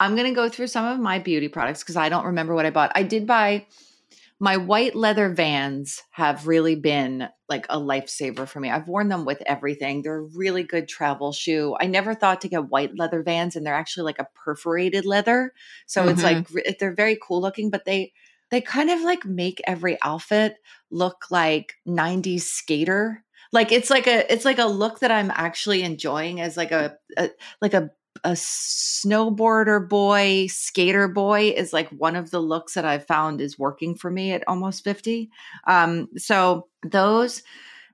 I'm 0.00 0.16
going 0.16 0.28
to 0.28 0.34
go 0.34 0.48
through 0.48 0.68
some 0.68 0.86
of 0.86 0.98
my 0.98 1.18
beauty 1.18 1.48
products 1.48 1.82
because 1.82 1.96
I 1.96 2.08
don't 2.08 2.24
remember 2.24 2.54
what 2.54 2.64
I 2.64 2.70
bought. 2.70 2.90
I 2.94 3.02
did 3.02 3.26
buy 3.26 3.66
my 4.42 4.56
white 4.56 4.96
leather 4.96 5.28
vans 5.28 6.00
have 6.12 6.46
really 6.46 6.74
been 6.74 7.28
like 7.48 7.66
a 7.68 7.78
lifesaver 7.78 8.48
for 8.48 8.58
me. 8.58 8.70
I've 8.70 8.88
worn 8.88 9.08
them 9.08 9.26
with 9.26 9.42
everything. 9.44 10.00
They're 10.00 10.20
a 10.20 10.28
really 10.34 10.62
good 10.62 10.88
travel 10.88 11.32
shoe. 11.32 11.76
I 11.78 11.86
never 11.86 12.14
thought 12.14 12.40
to 12.40 12.48
get 12.48 12.70
white 12.70 12.96
leather 12.98 13.22
vans 13.22 13.54
and 13.54 13.66
they're 13.66 13.74
actually 13.74 14.04
like 14.04 14.18
a 14.18 14.28
perforated 14.34 15.04
leather. 15.04 15.52
So 15.86 16.08
it's 16.08 16.22
Mhm. 16.22 16.48
like 16.56 16.78
they're 16.78 16.94
very 16.94 17.18
cool 17.22 17.42
looking, 17.42 17.70
but 17.70 17.84
they 17.84 18.12
they 18.50 18.60
kind 18.62 18.90
of 18.90 19.02
like 19.02 19.24
make 19.26 19.60
every 19.66 19.98
outfit 20.02 20.56
look 20.90 21.26
like 21.30 21.74
90s 21.86 22.50
skater. 22.50 23.22
Like 23.52 23.72
it's 23.72 23.90
like 23.90 24.06
a 24.06 24.32
it's 24.32 24.44
like 24.44 24.58
a 24.58 24.64
look 24.66 25.00
that 25.00 25.10
I'm 25.10 25.30
actually 25.30 25.82
enjoying 25.82 26.40
as 26.40 26.56
like 26.56 26.72
a, 26.72 26.96
a 27.18 27.30
like 27.60 27.74
a 27.74 27.90
a 28.24 28.30
snowboarder 28.32 29.88
boy, 29.88 30.46
skater 30.48 31.08
boy 31.08 31.52
is 31.56 31.72
like 31.72 31.88
one 31.90 32.16
of 32.16 32.30
the 32.30 32.40
looks 32.40 32.74
that 32.74 32.84
I've 32.84 33.06
found 33.06 33.40
is 33.40 33.58
working 33.58 33.94
for 33.94 34.10
me 34.10 34.32
at 34.32 34.44
almost 34.46 34.84
50. 34.84 35.30
Um, 35.66 36.08
so 36.16 36.68
those, 36.82 37.42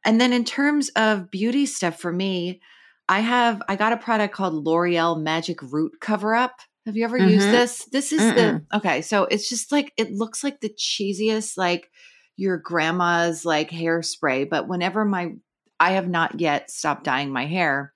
and 0.05 0.21
then 0.21 0.33
in 0.33 0.45
terms 0.45 0.89
of 0.91 1.31
beauty 1.31 1.67
stuff 1.67 1.99
for 1.99 2.13
me, 2.13 2.61
I 3.09 3.21
have, 3.21 3.63
I 3.69 3.77
got 3.77 3.93
a 3.93 3.97
product 3.97 4.35
called 4.35 4.55
L'Oreal 4.55 5.21
Magic 5.21 5.61
Root 5.63 6.01
Cover 6.01 6.35
Up. 6.35 6.61
Have 6.87 6.97
you 6.97 7.05
ever 7.05 7.19
used 7.19 7.49
Mhm. 7.49 7.53
this? 7.53 7.85
This 7.87 8.13
is 8.13 8.21
the, 8.35 8.63
okay. 8.75 9.03
So 9.03 9.25
it's 9.25 9.49
just 9.49 9.73
like, 9.73 9.93
it 9.97 10.13
looks 10.13 10.43
like 10.45 10.61
the 10.61 10.71
cheesiest, 10.71 11.57
like 11.57 11.91
your 12.37 12.59
grandma's 12.59 13.45
like 13.45 13.71
hairspray. 13.71 14.49
But 14.49 14.69
whenever 14.69 15.05
my, 15.05 15.35
I 15.79 15.93
have 15.93 16.09
not 16.09 16.41
yet 16.41 16.71
stopped 16.71 17.05
dyeing 17.05 17.33
my 17.33 17.47
hair. 17.47 17.93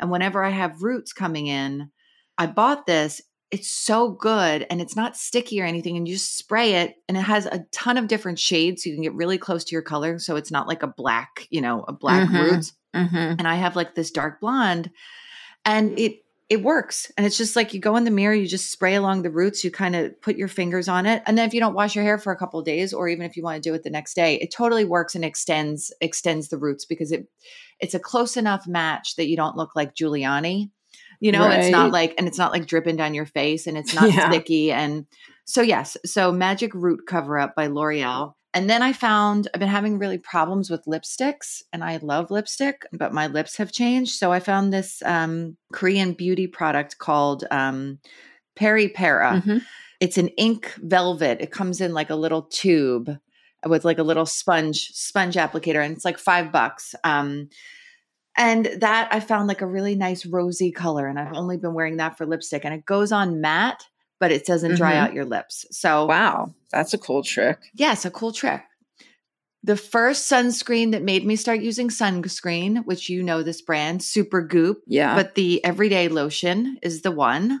And 0.00 0.10
whenever 0.10 0.42
I 0.42 0.50
have 0.50 0.82
roots 0.82 1.12
coming 1.12 1.46
in, 1.46 1.90
I 2.38 2.46
bought 2.46 2.86
this. 2.86 3.20
It's 3.50 3.70
so 3.70 4.10
good 4.10 4.66
and 4.70 4.80
it's 4.80 4.96
not 4.96 5.16
sticky 5.16 5.60
or 5.60 5.64
anything. 5.64 5.96
And 5.96 6.06
you 6.06 6.14
just 6.14 6.38
spray 6.38 6.76
it 6.76 6.94
and 7.08 7.16
it 7.18 7.22
has 7.22 7.46
a 7.46 7.64
ton 7.72 7.98
of 7.98 8.06
different 8.08 8.38
shades. 8.38 8.82
So 8.82 8.90
you 8.90 8.96
can 8.96 9.02
get 9.02 9.14
really 9.14 9.38
close 9.38 9.64
to 9.64 9.72
your 9.72 9.82
color. 9.82 10.18
So 10.18 10.36
it's 10.36 10.52
not 10.52 10.68
like 10.68 10.82
a 10.82 10.94
black, 10.96 11.46
you 11.50 11.60
know, 11.60 11.84
a 11.86 11.92
black 11.92 12.28
Mhm. 12.28 12.40
roots. 12.40 12.72
Mhm. 12.94 13.36
And 13.38 13.46
I 13.46 13.56
have 13.56 13.76
like 13.76 13.94
this 13.94 14.10
dark 14.10 14.40
blonde 14.40 14.90
and 15.64 15.98
it, 15.98 16.20
it 16.50 16.64
works. 16.64 17.12
And 17.16 17.24
it's 17.24 17.36
just 17.36 17.54
like 17.54 17.72
you 17.72 17.78
go 17.80 17.94
in 17.94 18.02
the 18.02 18.10
mirror, 18.10 18.34
you 18.34 18.48
just 18.48 18.72
spray 18.72 18.96
along 18.96 19.22
the 19.22 19.30
roots, 19.30 19.62
you 19.62 19.70
kind 19.70 19.94
of 19.94 20.20
put 20.20 20.36
your 20.36 20.48
fingers 20.48 20.88
on 20.88 21.06
it. 21.06 21.22
And 21.24 21.38
then 21.38 21.46
if 21.46 21.54
you 21.54 21.60
don't 21.60 21.74
wash 21.74 21.94
your 21.94 22.02
hair 22.02 22.18
for 22.18 22.32
a 22.32 22.36
couple 22.36 22.58
of 22.58 22.66
days, 22.66 22.92
or 22.92 23.08
even 23.08 23.24
if 23.24 23.36
you 23.36 23.44
want 23.44 23.62
to 23.62 23.66
do 23.70 23.72
it 23.72 23.84
the 23.84 23.88
next 23.90 24.14
day, 24.14 24.34
it 24.40 24.50
totally 24.52 24.84
works 24.84 25.14
and 25.14 25.24
extends, 25.24 25.92
extends 26.00 26.48
the 26.48 26.58
roots 26.58 26.84
because 26.84 27.12
it 27.12 27.28
it's 27.78 27.94
a 27.94 28.00
close 28.00 28.36
enough 28.36 28.66
match 28.66 29.14
that 29.14 29.28
you 29.28 29.36
don't 29.36 29.56
look 29.56 29.76
like 29.76 29.94
Giuliani. 29.94 30.70
You 31.20 31.30
know, 31.32 31.48
it's 31.50 31.70
not 31.70 31.92
like 31.92 32.14
and 32.18 32.26
it's 32.26 32.38
not 32.38 32.50
like 32.50 32.66
dripping 32.66 32.96
down 32.96 33.14
your 33.14 33.26
face 33.26 33.68
and 33.68 33.78
it's 33.78 33.94
not 33.94 34.10
Yeah. 34.12 34.28
sticky. 34.30 34.72
And 34.72 35.06
so 35.44 35.62
yes, 35.62 35.96
so 36.04 36.32
Magic 36.32 36.74
Root 36.74 37.02
Cover 37.06 37.38
Up 37.38 37.54
by 37.54 37.68
L'Oreal. 37.68 38.34
And 38.52 38.68
then 38.68 38.82
I 38.82 38.92
found 38.92 39.48
I've 39.54 39.60
been 39.60 39.68
having 39.68 39.98
really 39.98 40.18
problems 40.18 40.70
with 40.70 40.84
lipsticks, 40.84 41.62
and 41.72 41.84
I 41.84 41.98
love 41.98 42.30
lipstick, 42.30 42.84
but 42.92 43.12
my 43.12 43.28
lips 43.28 43.56
have 43.58 43.70
changed. 43.70 44.12
So 44.12 44.32
I 44.32 44.40
found 44.40 44.72
this 44.72 45.02
um, 45.04 45.56
Korean 45.72 46.14
beauty 46.14 46.46
product 46.46 46.98
called 46.98 47.44
um, 47.50 47.98
Peripera. 48.58 49.42
Mhm. 49.42 49.62
It's 50.00 50.18
an 50.18 50.28
ink 50.28 50.74
velvet. 50.78 51.40
It 51.40 51.52
comes 51.52 51.80
in 51.80 51.92
like 51.92 52.10
a 52.10 52.16
little 52.16 52.42
tube 52.42 53.18
with 53.66 53.84
like 53.84 53.98
a 53.98 54.02
little 54.02 54.26
sponge 54.26 54.88
sponge 54.94 55.36
applicator, 55.36 55.84
and 55.84 55.94
it's 55.94 56.04
like 56.04 56.18
five 56.18 56.50
bucks. 56.50 56.94
Um, 57.04 57.50
and 58.36 58.66
that 58.80 59.08
I 59.12 59.20
found 59.20 59.48
like 59.48 59.60
a 59.60 59.66
really 59.66 59.94
nice 59.94 60.24
rosy 60.24 60.72
color, 60.72 61.06
and 61.06 61.18
I've 61.20 61.34
only 61.34 61.56
been 61.56 61.74
wearing 61.74 61.98
that 61.98 62.16
for 62.16 62.26
lipstick, 62.26 62.64
and 62.64 62.74
it 62.74 62.86
goes 62.86 63.12
on 63.12 63.40
matte, 63.40 63.84
but 64.20 64.30
it 64.30 64.46
doesn't 64.46 64.76
dry 64.76 64.94
Mhm. 64.94 64.98
out 65.00 65.14
your 65.14 65.24
lips. 65.24 65.66
So 65.72 66.06
Wow, 66.06 66.54
that's 66.70 66.94
a 66.94 66.98
cool 66.98 67.22
trick. 67.24 67.58
Yes, 67.74 68.04
a 68.04 68.10
cool 68.10 68.32
trick. 68.32 68.62
The 69.62 69.76
first 69.76 70.30
sunscreen 70.30 70.92
that 70.92 71.02
made 71.02 71.26
me 71.26 71.36
start 71.36 71.60
using 71.60 71.88
sunscreen, 71.88 72.84
which 72.86 73.08
you 73.10 73.22
know 73.22 73.42
this 73.42 73.60
brand, 73.60 74.00
Supergoop, 74.00 74.76
Yeah. 74.86 75.14
but 75.14 75.34
the 75.34 75.62
everyday 75.64 76.08
lotion 76.08 76.78
is 76.82 77.02
the 77.02 77.10
one. 77.10 77.60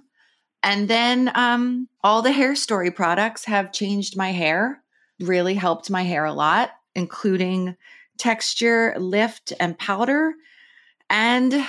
And 0.62 0.88
then 0.88 1.30
um, 1.34 1.88
all 2.04 2.22
the 2.22 2.32
hair 2.32 2.54
story 2.54 2.90
products 2.90 3.44
have 3.46 3.72
changed 3.72 4.16
my 4.16 4.30
hair, 4.32 4.82
really 5.18 5.54
helped 5.54 5.90
my 5.90 6.02
hair 6.02 6.24
a 6.24 6.32
lot. 6.32 6.70
including 6.96 7.76
texture, 8.18 8.94
lift, 8.98 9.52
and 9.60 9.78
powder. 9.78 10.34
And 11.08 11.64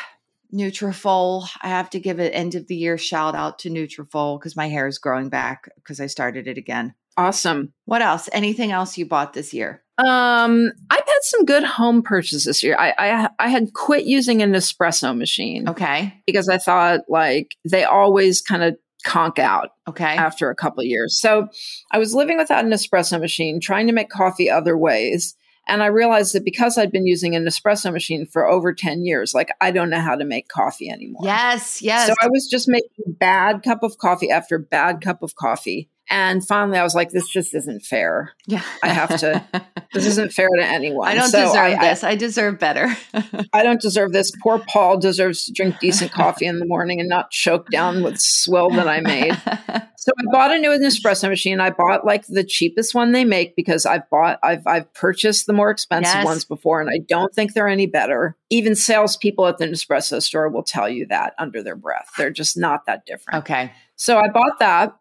Nutrafol. 0.53 1.47
I 1.61 1.69
have 1.69 1.89
to 1.91 1.99
give 1.99 2.19
an 2.19 2.31
end 2.31 2.55
of 2.55 2.67
the 2.67 2.75
year 2.75 2.97
shout 2.97 3.35
out 3.35 3.59
to 3.59 3.69
Nutrafol 3.69 4.39
because 4.39 4.55
my 4.55 4.67
hair 4.67 4.87
is 4.87 4.97
growing 4.97 5.29
back 5.29 5.69
because 5.75 5.99
I 5.99 6.07
started 6.07 6.47
it 6.47 6.57
again. 6.57 6.93
Awesome. 7.17 7.73
What 7.85 8.01
else? 8.01 8.29
Anything 8.31 8.71
else 8.71 8.97
you 8.97 9.05
bought 9.05 9.33
this 9.33 9.53
year? 9.53 9.83
Um, 9.97 10.71
I've 10.89 10.99
had 10.99 11.19
some 11.21 11.45
good 11.45 11.63
home 11.63 12.01
purchases 12.01 12.45
this 12.45 12.63
year. 12.63 12.75
I, 12.79 12.93
I 12.97 13.29
I 13.39 13.47
had 13.49 13.73
quit 13.73 14.05
using 14.05 14.41
an 14.41 14.53
espresso 14.53 15.15
machine. 15.15 15.69
Okay. 15.69 16.13
Because 16.25 16.49
I 16.49 16.57
thought 16.57 17.01
like 17.09 17.55
they 17.69 17.83
always 17.83 18.41
kind 18.41 18.63
of 18.63 18.75
conk 19.03 19.39
out 19.39 19.69
okay 19.87 20.15
after 20.15 20.49
a 20.49 20.55
couple 20.55 20.83
years. 20.83 21.19
So 21.19 21.47
I 21.91 21.99
was 21.99 22.13
living 22.15 22.37
without 22.37 22.65
an 22.65 22.71
espresso 22.71 23.19
machine, 23.19 23.59
trying 23.59 23.87
to 23.87 23.93
make 23.93 24.09
coffee 24.09 24.49
other 24.49 24.77
ways. 24.77 25.35
And 25.71 25.81
I 25.81 25.85
realized 25.85 26.35
that 26.35 26.43
because 26.43 26.77
I'd 26.77 26.91
been 26.91 27.07
using 27.07 27.33
an 27.33 27.45
espresso 27.45 27.93
machine 27.93 28.25
for 28.25 28.45
over 28.45 28.73
10 28.73 29.05
years, 29.05 29.33
like 29.33 29.47
I 29.61 29.71
don't 29.71 29.89
know 29.89 30.01
how 30.01 30.17
to 30.17 30.25
make 30.25 30.49
coffee 30.49 30.89
anymore. 30.89 31.21
Yes, 31.23 31.81
yes. 31.81 32.07
So 32.07 32.13
I 32.21 32.27
was 32.27 32.45
just 32.51 32.67
making 32.67 32.89
bad 33.07 33.63
cup 33.63 33.81
of 33.81 33.97
coffee 33.97 34.29
after 34.29 34.59
bad 34.59 34.99
cup 34.99 35.23
of 35.23 35.35
coffee. 35.35 35.89
And 36.11 36.45
finally, 36.45 36.77
I 36.77 36.83
was 36.83 36.93
like, 36.93 37.09
this 37.11 37.27
just 37.29 37.55
isn't 37.55 37.83
fair. 37.83 38.33
Yeah. 38.45 38.61
I 38.83 38.89
have 38.89 39.17
to, 39.21 39.43
this 39.93 40.05
isn't 40.05 40.33
fair 40.33 40.49
to 40.57 40.63
anyone. 40.63 41.07
I 41.07 41.15
don't 41.15 41.29
so 41.29 41.45
deserve 41.45 41.55
I, 41.55 41.79
this. 41.79 42.03
I, 42.03 42.09
I 42.09 42.15
deserve 42.15 42.59
better. 42.59 42.95
I 43.53 43.63
don't 43.63 43.79
deserve 43.81 44.11
this. 44.11 44.31
Poor 44.43 44.59
Paul 44.67 44.99
deserves 44.99 45.45
to 45.45 45.53
drink 45.53 45.79
decent 45.79 46.11
coffee 46.11 46.45
in 46.45 46.59
the 46.59 46.65
morning 46.65 46.99
and 46.99 47.07
not 47.07 47.31
choke 47.31 47.69
down 47.69 48.03
with 48.03 48.19
swill 48.19 48.69
that 48.71 48.87
I 48.87 48.99
made. 48.99 49.41
So 50.01 50.11
I 50.17 50.23
bought 50.31 50.49
a 50.49 50.57
new 50.57 50.71
espresso 50.71 51.29
machine. 51.29 51.59
I 51.59 51.69
bought 51.69 52.03
like 52.07 52.25
the 52.25 52.43
cheapest 52.43 52.95
one 52.95 53.11
they 53.11 53.23
make 53.23 53.55
because 53.55 53.85
I've 53.85 54.09
bought, 54.09 54.39
I've, 54.41 54.65
I've 54.65 54.91
purchased 54.95 55.45
the 55.45 55.53
more 55.53 55.69
expensive 55.69 56.15
Yes. 56.15 56.25
ones 56.25 56.43
before 56.43 56.81
and 56.81 56.89
I 56.89 57.01
don't 57.07 57.31
think 57.35 57.53
they're 57.53 57.67
any 57.67 57.85
better. 57.85 58.35
Even 58.49 58.73
salespeople 58.73 59.45
at 59.45 59.59
the 59.59 59.67
Nespresso 59.67 60.19
store 60.19 60.49
will 60.49 60.63
tell 60.63 60.89
you 60.89 61.05
that 61.11 61.35
under 61.37 61.61
their 61.61 61.75
breath. 61.75 62.09
They're 62.17 62.31
just 62.31 62.57
not 62.57 62.87
that 62.87 63.05
different. 63.05 63.43
okay. 63.43 63.71
So 63.95 64.17
I 64.17 64.29
bought 64.29 64.57
that. 64.57 64.95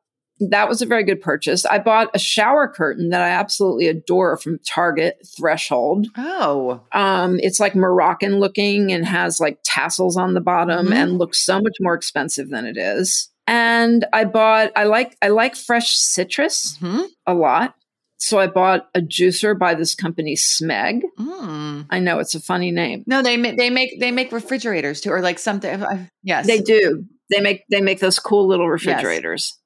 That 0.48 0.68
was 0.68 0.80
a 0.80 0.86
very 0.86 1.04
good 1.04 1.20
purchase. 1.20 1.66
I 1.66 1.78
bought 1.78 2.08
a 2.14 2.18
shower 2.18 2.66
curtain 2.66 3.10
that 3.10 3.20
I 3.20 3.28
absolutely 3.28 3.88
adore 3.88 4.36
from 4.38 4.58
Target 4.66 5.18
Threshold. 5.36 6.06
Oh. 6.16 6.80
Um, 6.92 7.38
it's 7.40 7.60
like 7.60 7.74
Moroccan 7.76 8.40
looking 8.40 8.90
and 8.90 9.04
has 9.04 9.38
like 9.38 9.58
tassels 9.64 10.16
on 10.16 10.32
the 10.34 10.40
bottom 10.40 10.86
Mhm. 10.88 10.94
and 10.94 11.18
looks 11.18 11.44
so 11.44 11.60
much 11.60 11.76
more 11.80 11.94
expensive 11.94 12.48
than 12.48 12.64
it 12.64 12.76
is. 12.78 13.28
And 13.46 14.06
I 14.12 14.24
bought 14.24 14.70
I 14.76 14.84
like 14.84 15.16
I 15.20 15.28
like 15.28 15.56
fresh 15.56 15.96
citrus 15.96 16.76
Hmm? 16.80 17.02
a 17.26 17.34
lot. 17.34 17.74
So 18.18 18.38
I 18.38 18.46
bought 18.48 18.88
a 18.94 19.00
juicer 19.00 19.58
by 19.58 19.74
this 19.74 19.94
company 19.94 20.36
Smeg. 20.36 21.00
Mm. 21.18 21.86
I 21.90 21.98
know 22.00 22.18
it's 22.18 22.34
a 22.34 22.40
funny 22.40 22.70
name. 22.70 23.02
No, 23.06 23.22
they 23.22 23.36
make 23.36 23.56
they 23.56 23.70
make 23.70 23.98
they 23.98 24.10
make 24.10 24.30
refrigerators 24.30 25.00
too, 25.00 25.10
or 25.10 25.20
like 25.20 25.38
something. 25.38 25.82
I- 25.82 26.08
Yes, 26.22 26.46
They 26.46 26.60
do. 26.60 27.04
They 27.30 27.40
make 27.40 27.62
they 27.70 27.80
make 27.80 28.00
those 28.00 28.18
cool 28.18 28.46
little 28.46 28.68
refrigerators. 28.68 29.56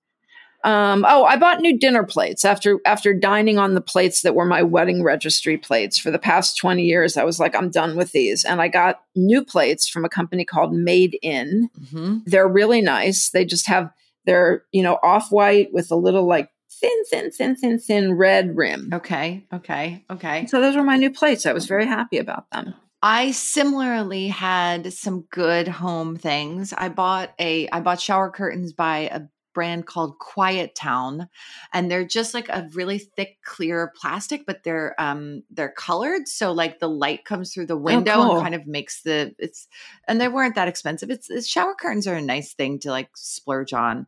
Um, 0.64 1.04
oh, 1.06 1.24
I 1.24 1.36
bought 1.36 1.60
new 1.60 1.78
dinner 1.78 2.04
plates 2.04 2.44
after 2.44 2.80
after 2.86 3.12
dining 3.12 3.58
on 3.58 3.74
the 3.74 3.82
plates 3.82 4.22
that 4.22 4.34
were 4.34 4.46
my 4.46 4.62
wedding 4.62 5.02
registry 5.02 5.58
plates 5.58 5.98
for 5.98 6.10
the 6.10 6.18
past 6.18 6.56
20 6.56 6.82
years. 6.82 7.16
I 7.16 7.24
was 7.24 7.38
like, 7.38 7.54
I'm 7.54 7.70
done 7.70 7.96
with 7.96 8.12
these. 8.12 8.44
And 8.44 8.62
I 8.62 8.68
got 8.68 9.02
new 9.14 9.44
plates 9.44 9.86
from 9.88 10.04
a 10.04 10.08
company 10.08 10.44
called 10.44 10.72
Made 10.72 11.18
In. 11.22 11.68
hmm 11.90 12.18
They're 12.24 12.48
really 12.48 12.80
nice. 12.80 13.30
They 13.30 13.44
just 13.44 13.68
have 13.68 13.90
they're, 14.24 14.64
you 14.72 14.82
know, 14.82 14.98
off-white 15.02 15.68
with 15.72 15.90
a 15.90 15.96
little 15.96 16.26
like 16.26 16.48
thin, 16.80 17.04
thin, 17.10 17.30
thin, 17.30 17.56
thin, 17.56 17.78
thin 17.78 18.14
red 18.14 18.56
rim. 18.56 18.90
Okay. 18.92 19.46
Okay. 19.52 20.04
Okay. 20.10 20.46
So 20.46 20.60
those 20.60 20.76
were 20.76 20.82
my 20.82 20.96
new 20.96 21.10
plates. 21.10 21.46
I 21.46 21.52
was 21.52 21.66
very 21.66 21.86
happy 21.86 22.18
about 22.18 22.50
them. 22.50 22.74
I 23.02 23.32
similarly 23.32 24.28
had 24.28 24.94
some 24.94 25.26
good 25.30 25.68
home 25.68 26.16
things. 26.16 26.72
I 26.72 26.88
bought 26.88 27.34
a 27.38 27.68
I 27.68 27.80
bought 27.80 28.00
shower 28.00 28.30
curtains 28.30 28.72
by 28.72 29.10
a 29.12 29.20
brand 29.54 29.86
called 29.86 30.18
Quiet 30.18 30.74
Town 30.74 31.28
and 31.72 31.90
they're 31.90 32.06
just 32.06 32.34
like 32.34 32.48
a 32.48 32.68
really 32.74 32.98
thick 32.98 33.38
clear 33.44 33.92
plastic 33.96 34.44
but 34.46 34.62
they're 34.64 34.94
um 34.98 35.42
they're 35.50 35.72
colored 35.72 36.28
so 36.28 36.52
like 36.52 36.80
the 36.80 36.88
light 36.88 37.24
comes 37.24 37.54
through 37.54 37.66
the 37.66 37.76
window 37.76 38.14
cool. 38.14 38.32
and 38.32 38.42
kind 38.42 38.54
of 38.54 38.66
makes 38.66 39.02
the 39.02 39.34
it's 39.38 39.68
and 40.06 40.20
they 40.20 40.28
weren't 40.28 40.54
that 40.54 40.68
expensive. 40.68 41.10
It's, 41.10 41.30
it's 41.30 41.46
shower 41.46 41.74
curtains 41.74 42.06
are 42.06 42.14
a 42.14 42.22
nice 42.22 42.54
thing 42.54 42.78
to 42.80 42.90
like 42.90 43.10
splurge 43.16 43.72
on. 43.72 44.06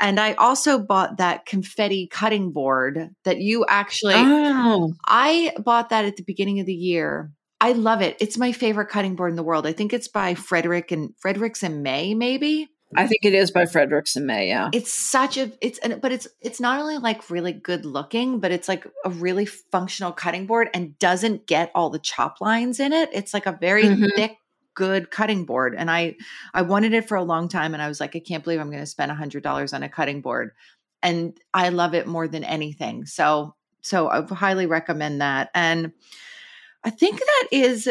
And 0.00 0.18
I 0.18 0.32
also 0.34 0.78
bought 0.78 1.18
that 1.18 1.46
confetti 1.46 2.08
cutting 2.08 2.50
board 2.50 3.10
that 3.24 3.38
you 3.38 3.64
actually 3.68 4.14
oh, 4.16 4.92
I 5.06 5.52
bought 5.58 5.90
that 5.90 6.04
at 6.04 6.16
the 6.16 6.24
beginning 6.24 6.60
of 6.60 6.66
the 6.66 6.74
year. 6.74 7.30
I 7.60 7.72
love 7.72 8.02
it. 8.02 8.16
It's 8.20 8.36
my 8.36 8.52
favorite 8.52 8.88
cutting 8.88 9.14
board 9.14 9.30
in 9.30 9.36
the 9.36 9.44
world. 9.44 9.66
I 9.66 9.72
think 9.72 9.92
it's 9.92 10.08
by 10.08 10.34
Frederick 10.34 10.90
and 10.90 11.14
Fredericks 11.18 11.62
and 11.62 11.82
Mae, 11.82 12.12
maybe. 12.14 12.68
I 12.96 13.06
think 13.06 13.24
it 13.24 13.34
is 13.34 13.50
by 13.50 13.66
Fredericks 13.66 14.16
and 14.16 14.26
Mae. 14.26 14.48
Yeah. 14.48 14.70
It's 14.72 14.92
such 14.92 15.36
a 15.36 15.52
it's 15.60 15.78
and 15.78 16.00
but 16.00 16.12
it's 16.12 16.28
it's 16.40 16.60
not 16.60 16.80
only 16.80 16.98
like 16.98 17.30
really 17.30 17.52
good 17.52 17.84
looking, 17.84 18.40
but 18.40 18.50
it's 18.52 18.68
like 18.68 18.86
a 19.04 19.10
really 19.10 19.46
functional 19.46 20.12
cutting 20.12 20.46
board 20.46 20.68
and 20.74 20.98
doesn't 20.98 21.46
get 21.46 21.70
all 21.74 21.90
the 21.90 21.98
chop 21.98 22.40
lines 22.40 22.80
in 22.80 22.92
it. 22.92 23.10
It's 23.12 23.34
like 23.34 23.46
a 23.46 23.52
very 23.52 23.84
Mhm. 23.84 24.10
thick 24.16 24.36
good 24.74 25.10
cutting 25.10 25.44
board 25.44 25.74
and 25.76 25.88
I 25.88 26.16
I 26.52 26.62
wanted 26.62 26.94
it 26.94 27.06
for 27.08 27.16
a 27.16 27.22
long 27.22 27.48
time 27.48 27.74
and 27.74 27.82
I 27.82 27.86
was 27.88 28.00
like 28.00 28.16
I 28.16 28.20
can't 28.20 28.42
believe 28.42 28.58
I'm 28.60 28.70
going 28.70 28.82
to 28.82 28.86
spend 28.86 29.12
a 29.12 29.14
$100 29.14 29.72
on 29.72 29.82
a 29.84 29.88
cutting 29.88 30.20
board. 30.20 30.50
And 31.02 31.38
I 31.52 31.68
love 31.68 31.94
it 31.94 32.06
more 32.08 32.26
than 32.26 32.42
anything. 32.44 33.06
So 33.06 33.54
so 33.82 34.08
I 34.08 34.22
highly 34.34 34.66
recommend 34.66 35.20
that. 35.20 35.50
And 35.54 35.92
I 36.82 36.90
think 36.90 37.20
that 37.20 37.48
is 37.52 37.88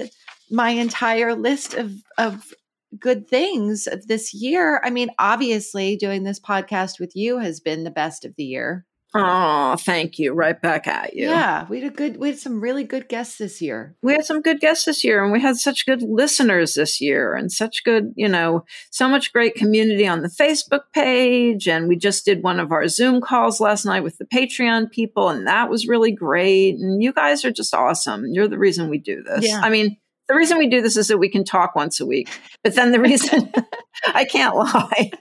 my 0.51 0.71
entire 0.71 1.35
list 1.35 1.73
of 1.73 1.93
of 2.17 2.53
good 2.99 3.27
things 3.27 3.87
of 3.87 4.07
this 4.07 4.33
year. 4.33 4.81
I 4.83 4.89
mean, 4.89 5.09
obviously, 5.19 5.95
doing 5.95 6.23
this 6.23 6.39
podcast 6.39 6.99
with 6.99 7.15
you 7.15 7.39
has 7.39 7.59
been 7.59 7.83
the 7.83 7.91
best 7.91 8.25
of 8.25 8.35
the 8.35 8.43
year. 8.43 8.85
Oh, 9.15 9.75
thank 9.79 10.17
you. 10.17 10.33
Right 10.33 10.59
back 10.59 10.87
at 10.87 11.15
you. 11.15 11.27
Yeah, 11.27 11.67
we 11.69 11.81
had 11.81 11.91
a 11.91 11.95
good, 11.95 12.17
we 12.17 12.29
had 12.29 12.39
some 12.39 12.59
really 12.59 12.83
good 12.83 13.07
guests 13.07 13.37
this 13.37 13.61
year. 13.61 13.95
We 14.01 14.13
had 14.13 14.25
some 14.25 14.41
good 14.41 14.59
guests 14.59 14.85
this 14.85 15.03
year 15.03 15.23
and 15.23 15.31
we 15.31 15.39
had 15.39 15.57
such 15.57 15.85
good 15.85 16.01
listeners 16.01 16.73
this 16.73 16.99
year 16.99 17.35
and 17.35 17.51
such 17.51 17.83
good, 17.83 18.11
you 18.15 18.27
know, 18.27 18.65
so 18.89 19.07
much 19.07 19.31
great 19.31 19.53
community 19.53 20.07
on 20.07 20.23
the 20.23 20.29
Facebook 20.29 20.85
page. 20.93 21.67
And 21.67 21.87
we 21.87 21.95
just 21.95 22.25
did 22.25 22.41
one 22.41 22.59
of 22.59 22.71
our 22.71 22.87
Zoom 22.87 23.21
calls 23.21 23.59
last 23.59 23.85
night 23.85 24.01
with 24.01 24.17
the 24.17 24.25
Patreon 24.25 24.89
people 24.89 25.29
and 25.29 25.45
that 25.45 25.69
was 25.69 25.87
really 25.87 26.11
great. 26.11 26.79
And 26.79 27.03
you 27.03 27.13
guys 27.13 27.45
are 27.45 27.51
just 27.51 27.75
awesome. 27.75 28.25
You're 28.31 28.47
the 28.47 28.57
reason 28.57 28.89
we 28.89 28.97
do 28.97 29.21
this. 29.21 29.47
Yeah. 29.47 29.61
I 29.61 29.69
mean, 29.69 29.97
the 30.27 30.35
reason 30.35 30.57
we 30.57 30.69
do 30.69 30.81
this 30.81 30.97
is 30.97 31.07
that 31.07 31.17
we 31.17 31.29
can 31.29 31.43
talk 31.43 31.75
once 31.75 31.99
a 31.99 32.05
week. 32.05 32.29
But 32.63 32.75
then 32.75 32.91
the 32.91 32.99
reason 32.99 33.51
I 34.13 34.25
can't 34.25 34.55
lie. 34.55 35.11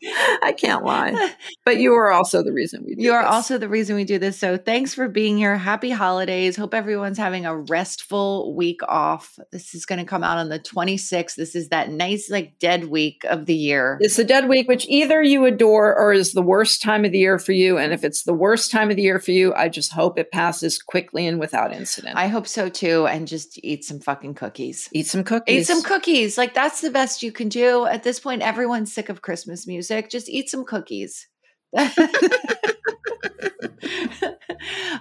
I 0.42 0.54
can't 0.56 0.84
lie. 0.84 1.34
But 1.64 1.80
you 1.80 1.92
are 1.92 2.10
also 2.10 2.42
the 2.42 2.52
reason 2.52 2.82
we 2.86 2.94
do 2.94 3.02
You 3.02 3.12
are 3.12 3.22
this. 3.22 3.30
also 3.30 3.58
the 3.58 3.68
reason 3.68 3.94
we 3.94 4.04
do 4.04 4.18
this. 4.18 4.38
So 4.38 4.56
thanks 4.56 4.94
for 4.94 5.06
being 5.06 5.36
here. 5.36 5.58
Happy 5.58 5.90
holidays. 5.90 6.56
Hope 6.56 6.72
everyone's 6.72 7.18
having 7.18 7.44
a 7.44 7.54
restful 7.54 8.54
week 8.54 8.80
off. 8.88 9.38
This 9.52 9.74
is 9.74 9.84
going 9.84 9.98
to 9.98 10.06
come 10.06 10.24
out 10.24 10.38
on 10.38 10.48
the 10.48 10.58
26th. 10.58 11.34
This 11.34 11.54
is 11.54 11.68
that 11.68 11.90
nice, 11.90 12.30
like, 12.30 12.58
dead 12.58 12.84
week 12.84 13.24
of 13.24 13.44
the 13.44 13.54
year. 13.54 13.98
It's 14.00 14.16
the 14.16 14.24
dead 14.24 14.48
week, 14.48 14.66
which 14.66 14.86
either 14.88 15.22
you 15.22 15.44
adore 15.44 15.94
or 15.94 16.12
is 16.14 16.32
the 16.32 16.42
worst 16.42 16.80
time 16.80 17.04
of 17.04 17.12
the 17.12 17.18
year 17.18 17.38
for 17.38 17.52
you. 17.52 17.76
And 17.76 17.92
if 17.92 18.02
it's 18.02 18.22
the 18.22 18.32
worst 18.34 18.70
time 18.70 18.88
of 18.90 18.96
the 18.96 19.02
year 19.02 19.18
for 19.18 19.32
you, 19.32 19.52
I 19.54 19.68
just 19.68 19.92
hope 19.92 20.18
it 20.18 20.32
passes 20.32 20.80
quickly 20.80 21.26
and 21.26 21.38
without 21.38 21.74
incident. 21.74 22.16
I 22.16 22.28
hope 22.28 22.46
so 22.46 22.70
too. 22.70 23.06
And 23.06 23.28
just 23.28 23.62
eat 23.62 23.84
some 23.84 24.00
fucking 24.00 24.34
cookies. 24.34 24.88
Eat 24.92 25.06
some 25.06 25.22
cookies. 25.24 25.60
Eat 25.60 25.64
some 25.66 25.82
cookies. 25.82 26.38
Like 26.38 26.54
that's 26.54 26.80
the 26.80 26.90
best 26.90 27.22
you 27.22 27.30
can 27.32 27.50
do. 27.50 27.84
At 27.84 28.04
this 28.04 28.20
point, 28.20 28.40
everyone's 28.40 28.90
sick 28.92 29.10
of 29.10 29.20
Christmas 29.20 29.66
music. 29.66 29.87
Just 30.10 30.28
eat 30.28 30.48
some 30.50 30.64
cookies. 30.64 31.28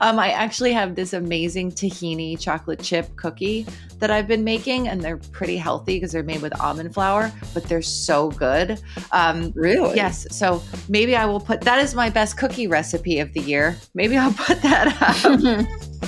um, 0.02 0.20
I 0.20 0.32
actually 0.32 0.74
have 0.74 0.96
this 0.96 1.14
amazing 1.14 1.72
tahini 1.72 2.40
chocolate 2.40 2.82
chip 2.82 3.16
cookie 3.16 3.66
that 4.00 4.12
I've 4.12 4.28
been 4.28 4.44
making, 4.44 4.88
and 4.88 5.02
they're 5.02 5.18
pretty 5.18 5.58
healthy 5.58 5.96
because 5.96 6.12
they're 6.12 6.24
made 6.24 6.42
with 6.42 6.60
almond 6.60 6.94
flour, 6.94 7.32
but 7.54 7.64
they're 7.64 7.82
so 7.82 8.32
good. 8.32 8.80
Um, 9.12 9.52
Really? 9.56 9.96
Yes. 9.96 10.28
So 10.36 10.62
maybe 10.90 11.16
I 11.16 11.26
will 11.26 11.40
put 11.40 11.62
that 11.62 11.80
is 11.80 11.96
my 11.96 12.10
best 12.10 12.38
cookie 12.38 12.68
recipe 12.68 13.20
of 13.20 13.34
the 13.34 13.42
year. 13.42 13.78
Maybe 13.94 14.18
I'll 14.18 14.34
put 14.34 14.62
that 14.62 14.88
up. 16.04 16.07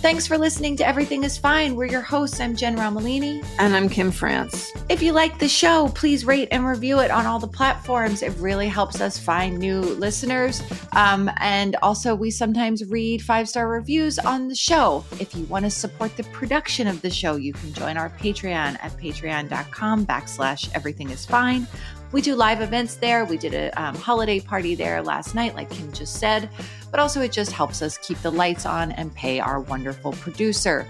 Thanks 0.00 0.26
for 0.26 0.38
listening 0.38 0.76
to 0.76 0.86
Everything 0.86 1.24
is 1.24 1.36
Fine. 1.36 1.76
We're 1.76 1.84
your 1.84 2.00
hosts. 2.00 2.40
I'm 2.40 2.56
Jen 2.56 2.74
Romolini. 2.78 3.44
And 3.58 3.76
I'm 3.76 3.86
Kim 3.86 4.10
France. 4.10 4.72
If 4.88 5.02
you 5.02 5.12
like 5.12 5.38
the 5.38 5.46
show, 5.46 5.88
please 5.94 6.24
rate 6.24 6.48
and 6.50 6.66
review 6.66 7.00
it 7.00 7.10
on 7.10 7.26
all 7.26 7.38
the 7.38 7.46
platforms. 7.46 8.22
It 8.22 8.30
really 8.38 8.66
helps 8.66 9.02
us 9.02 9.18
find 9.18 9.58
new 9.58 9.80
listeners. 9.82 10.62
Um, 10.92 11.30
and 11.36 11.76
also, 11.82 12.14
we 12.14 12.30
sometimes 12.30 12.82
read 12.86 13.20
five 13.20 13.46
star 13.46 13.68
reviews 13.68 14.18
on 14.18 14.48
the 14.48 14.54
show. 14.54 15.04
If 15.20 15.36
you 15.36 15.44
want 15.44 15.66
to 15.66 15.70
support 15.70 16.16
the 16.16 16.24
production 16.24 16.86
of 16.86 17.02
the 17.02 17.10
show, 17.10 17.36
you 17.36 17.52
can 17.52 17.70
join 17.74 17.98
our 17.98 18.08
Patreon 18.08 18.82
at 18.82 18.92
patreon.com 18.96 20.06
backslash 20.06 20.70
everything 20.74 21.10
is 21.10 21.26
fine. 21.26 21.66
We 22.12 22.20
do 22.20 22.34
live 22.34 22.60
events 22.60 22.96
there. 22.96 23.24
We 23.24 23.38
did 23.38 23.54
a 23.54 23.70
um, 23.80 23.94
holiday 23.94 24.40
party 24.40 24.74
there 24.74 25.00
last 25.00 25.34
night, 25.34 25.54
like 25.54 25.70
Kim 25.70 25.92
just 25.92 26.16
said, 26.16 26.50
but 26.90 26.98
also 26.98 27.20
it 27.20 27.30
just 27.30 27.52
helps 27.52 27.82
us 27.82 27.98
keep 27.98 28.20
the 28.22 28.32
lights 28.32 28.66
on 28.66 28.92
and 28.92 29.14
pay 29.14 29.38
our 29.38 29.60
wonderful 29.60 30.12
producer. 30.12 30.86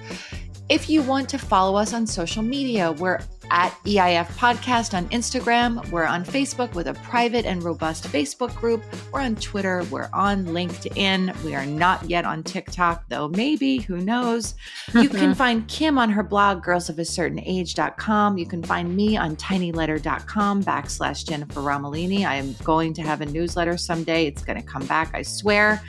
If 0.71 0.89
you 0.89 1.03
want 1.03 1.29
to 1.31 1.39
follow 1.39 1.77
us 1.77 1.93
on 1.93 2.07
social 2.07 2.43
media, 2.43 2.93
we're 2.93 3.21
at 3.51 3.71
EIF 3.85 4.27
Podcast 4.37 4.97
on 4.97 5.09
Instagram. 5.09 5.89
We're 5.91 6.05
on 6.05 6.25
Facebook 6.25 6.75
with 6.75 6.87
a 6.87 6.95
private 6.95 7.45
and 7.45 7.63
robust 7.63 8.05
Facebook 8.05 8.55
group. 8.55 8.83
We're 9.13 9.21
on 9.21 9.37
Twitter. 9.37 9.85
We're 9.91 10.09
on 10.13 10.47
LinkedIn. 10.47 11.43
We 11.43 11.55
are 11.55 11.67
not 11.67 12.09
yet 12.09 12.25
on 12.25 12.43
TikTok, 12.43 13.09
though 13.09 13.29
maybe, 13.29 13.79
who 13.79 13.99
knows. 13.99 14.55
You 14.95 15.09
can 15.21 15.35
find 15.35 15.67
Kim 15.69 15.99
on 15.99 16.11
her 16.11 16.23
blog, 16.23 16.65
girlsofacertainage.com. 16.65 18.39
You 18.39 18.47
can 18.47 18.63
find 18.63 18.97
me 18.97 19.17
on 19.17 19.37
tinyletter.com 19.37 20.63
backslash 20.63 21.27
Jennifer 21.27 21.61
Romolini. 21.61 22.25
I 22.25 22.37
am 22.37 22.55
going 22.65 22.95
to 22.95 23.03
have 23.03 23.21
a 23.21 23.27
newsletter 23.27 23.77
someday. 23.77 24.27
It's 24.27 24.45
going 24.45 24.61
to 24.61 24.67
come 24.67 24.87
back, 24.87 25.11
I 25.15 25.23
swear. 25.23 25.83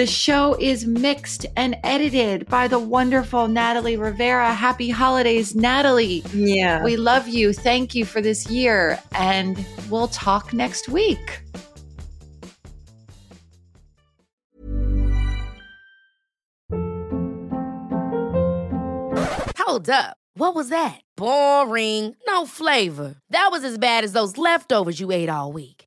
The 0.00 0.06
show 0.06 0.56
is 0.58 0.86
mixed 0.86 1.44
and 1.58 1.76
edited 1.84 2.46
by 2.46 2.68
the 2.68 2.78
wonderful 2.78 3.48
Natalie 3.48 3.98
Rivera. 3.98 4.50
Happy 4.50 4.88
holidays, 4.88 5.54
Natalie. 5.54 6.24
Yeah. 6.32 6.82
We 6.82 6.96
love 6.96 7.28
you. 7.28 7.52
Thank 7.52 7.94
you 7.94 8.06
for 8.06 8.22
this 8.22 8.48
year. 8.48 8.98
And 9.12 9.62
we'll 9.90 10.08
talk 10.08 10.54
next 10.54 10.88
week. 10.88 11.42
Hold 19.58 19.90
up. 19.90 20.16
What 20.32 20.54
was 20.54 20.70
that? 20.70 21.02
Boring. 21.18 22.16
No 22.26 22.46
flavor. 22.46 23.16
That 23.28 23.50
was 23.52 23.64
as 23.64 23.76
bad 23.76 24.04
as 24.04 24.14
those 24.14 24.38
leftovers 24.38 24.98
you 24.98 25.12
ate 25.12 25.28
all 25.28 25.52
week. 25.52 25.79